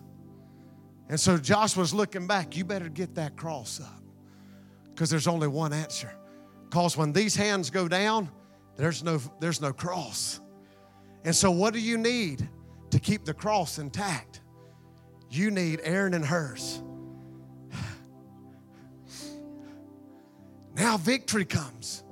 And 1.07 1.19
so 1.19 1.37
Joshua's 1.37 1.93
looking 1.93 2.27
back, 2.27 2.55
you 2.55 2.63
better 2.63 2.89
get 2.89 3.15
that 3.15 3.35
cross 3.35 3.81
up. 3.81 4.03
Because 4.91 5.09
there's 5.09 5.27
only 5.27 5.47
one 5.47 5.73
answer. 5.73 6.13
Because 6.65 6.95
when 6.95 7.11
these 7.11 7.35
hands 7.35 7.71
go 7.71 7.87
down, 7.87 8.29
there's 8.77 9.03
no, 9.03 9.19
there's 9.39 9.61
no 9.61 9.73
cross. 9.73 10.39
And 11.25 11.35
so 11.35 11.49
what 11.49 11.73
do 11.73 11.79
you 11.79 11.97
need? 11.97 12.47
to 12.91 12.99
keep 12.99 13.25
the 13.25 13.33
cross 13.33 13.77
intact, 13.77 14.41
you 15.29 15.51
need 15.51 15.79
Aaron 15.83 16.13
and 16.13 16.25
Hurs. 16.25 16.81
Now 20.75 20.97
victory 20.97 21.45
comes. 21.45 22.03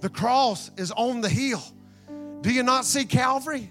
The 0.00 0.08
cross 0.08 0.70
is 0.76 0.90
on 0.92 1.20
the 1.20 1.28
hill. 1.28 1.62
Do 2.40 2.52
you 2.52 2.62
not 2.62 2.84
see 2.84 3.04
Calvary? 3.04 3.70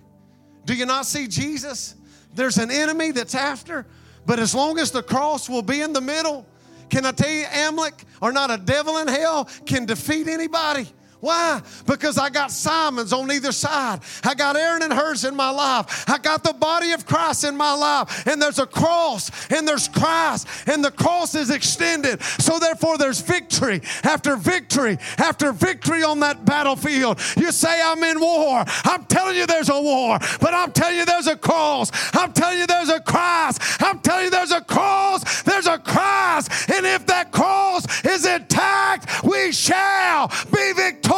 Do 0.65 0.73
you 0.75 0.85
not 0.85 1.05
see 1.05 1.27
Jesus? 1.27 1.95
There's 2.35 2.57
an 2.57 2.69
enemy 2.69 3.11
that's 3.11 3.35
after, 3.35 3.87
but 4.25 4.39
as 4.39 4.53
long 4.53 4.77
as 4.77 4.91
the 4.91 5.01
cross 5.01 5.49
will 5.49 5.63
be 5.63 5.81
in 5.81 5.93
the 5.93 6.01
middle, 6.01 6.45
can 6.89 7.05
I 7.05 7.11
tell 7.11 7.29
you, 7.29 7.45
Amalek 7.67 8.03
or 8.21 8.31
not 8.31 8.51
a 8.51 8.57
devil 8.57 8.97
in 8.97 9.07
hell 9.07 9.49
can 9.65 9.85
defeat 9.85 10.27
anybody 10.27 10.87
Why? 11.21 11.61
Because 11.85 12.17
I 12.17 12.29
got 12.29 12.49
Simon's 12.49 13.11
on 13.11 13.29
either 13.29 13.51
side. 13.51 13.99
I 14.23 14.35
got 14.35 14.55
Aaron 14.55 14.83
and 14.83 14.93
Hurs 14.93 15.25
in 15.25 15.35
my 15.35 15.49
life. 15.49 16.05
I 16.09 16.17
got 16.17 16.43
the 16.43 16.53
body 16.53 16.91
of 16.93 17.05
Christ 17.05 17.43
in 17.43 17.57
my 17.57 17.73
life. 17.73 18.25
And 18.25 18.41
there's 18.41 18.59
a 18.59 18.65
cross 18.65 19.29
and 19.51 19.67
there's 19.67 19.89
Christ 19.89 20.47
and 20.67 20.83
the 20.83 20.91
cross 20.91 21.35
is 21.35 21.49
extended. 21.49 22.23
So 22.23 22.57
therefore 22.57 22.97
there's 22.97 23.19
victory 23.19 23.81
after 24.03 24.37
victory 24.37 24.97
after 25.17 25.51
victory 25.51 26.03
on 26.03 26.21
that 26.21 26.45
battlefield. 26.45 27.19
You 27.35 27.51
say 27.51 27.81
I'm 27.83 28.01
in 28.03 28.21
war. 28.21 28.63
I'm 28.85 29.03
telling 29.05 29.35
you 29.35 29.45
there's 29.45 29.69
a 29.69 29.81
war, 29.81 30.19
but 30.39 30.53
I'm 30.53 30.71
telling 30.71 30.99
you 30.99 31.05
there's 31.05 31.27
a 31.27 31.35
cross. 31.35 31.91
I'm 32.15 32.31
telling 32.31 32.59
you 32.59 32.67
there's 32.67 32.89
a 32.89 33.01
Christ. 33.01 33.61
I'm 33.81 33.99
telling 33.99 34.25
you 34.25 34.31
there's 34.31 34.51
a 34.51 34.61
cross. 34.61 35.41
There's 35.43 35.67
a 35.67 35.79
Christ. 35.79 36.69
And 36.69 36.85
if 36.85 37.05
that 37.07 37.33
cross 37.33 38.05
is 38.05 38.25
intact, 38.25 39.23
we 39.25 39.51
shall 39.51 40.31
be 40.53 40.71
victorious 40.73 41.08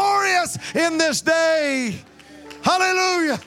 in 0.92 0.98
this 0.98 1.22
day. 1.22 1.96
Hallelujah. 2.62 3.40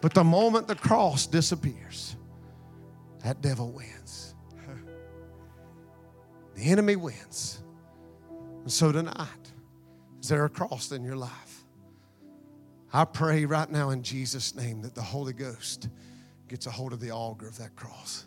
But 0.00 0.14
the 0.14 0.24
moment 0.24 0.68
the 0.68 0.74
cross 0.74 1.26
disappears, 1.26 2.16
that 3.22 3.40
devil 3.40 3.72
wins. 3.72 4.34
The 6.54 6.64
enemy 6.64 6.96
wins. 6.96 7.62
And 8.62 8.72
so 8.72 8.92
tonight, 8.92 9.52
is 10.20 10.28
there 10.28 10.44
a 10.44 10.48
cross 10.48 10.92
in 10.92 11.02
your 11.02 11.16
life? 11.16 11.64
I 12.92 13.04
pray 13.04 13.44
right 13.44 13.68
now 13.68 13.90
in 13.90 14.02
Jesus' 14.02 14.54
name 14.54 14.82
that 14.82 14.94
the 14.94 15.02
Holy 15.02 15.32
Ghost 15.32 15.88
gets 16.48 16.66
a 16.66 16.70
hold 16.70 16.92
of 16.92 17.00
the 17.00 17.10
auger 17.10 17.48
of 17.48 17.58
that 17.58 17.74
cross. 17.74 18.26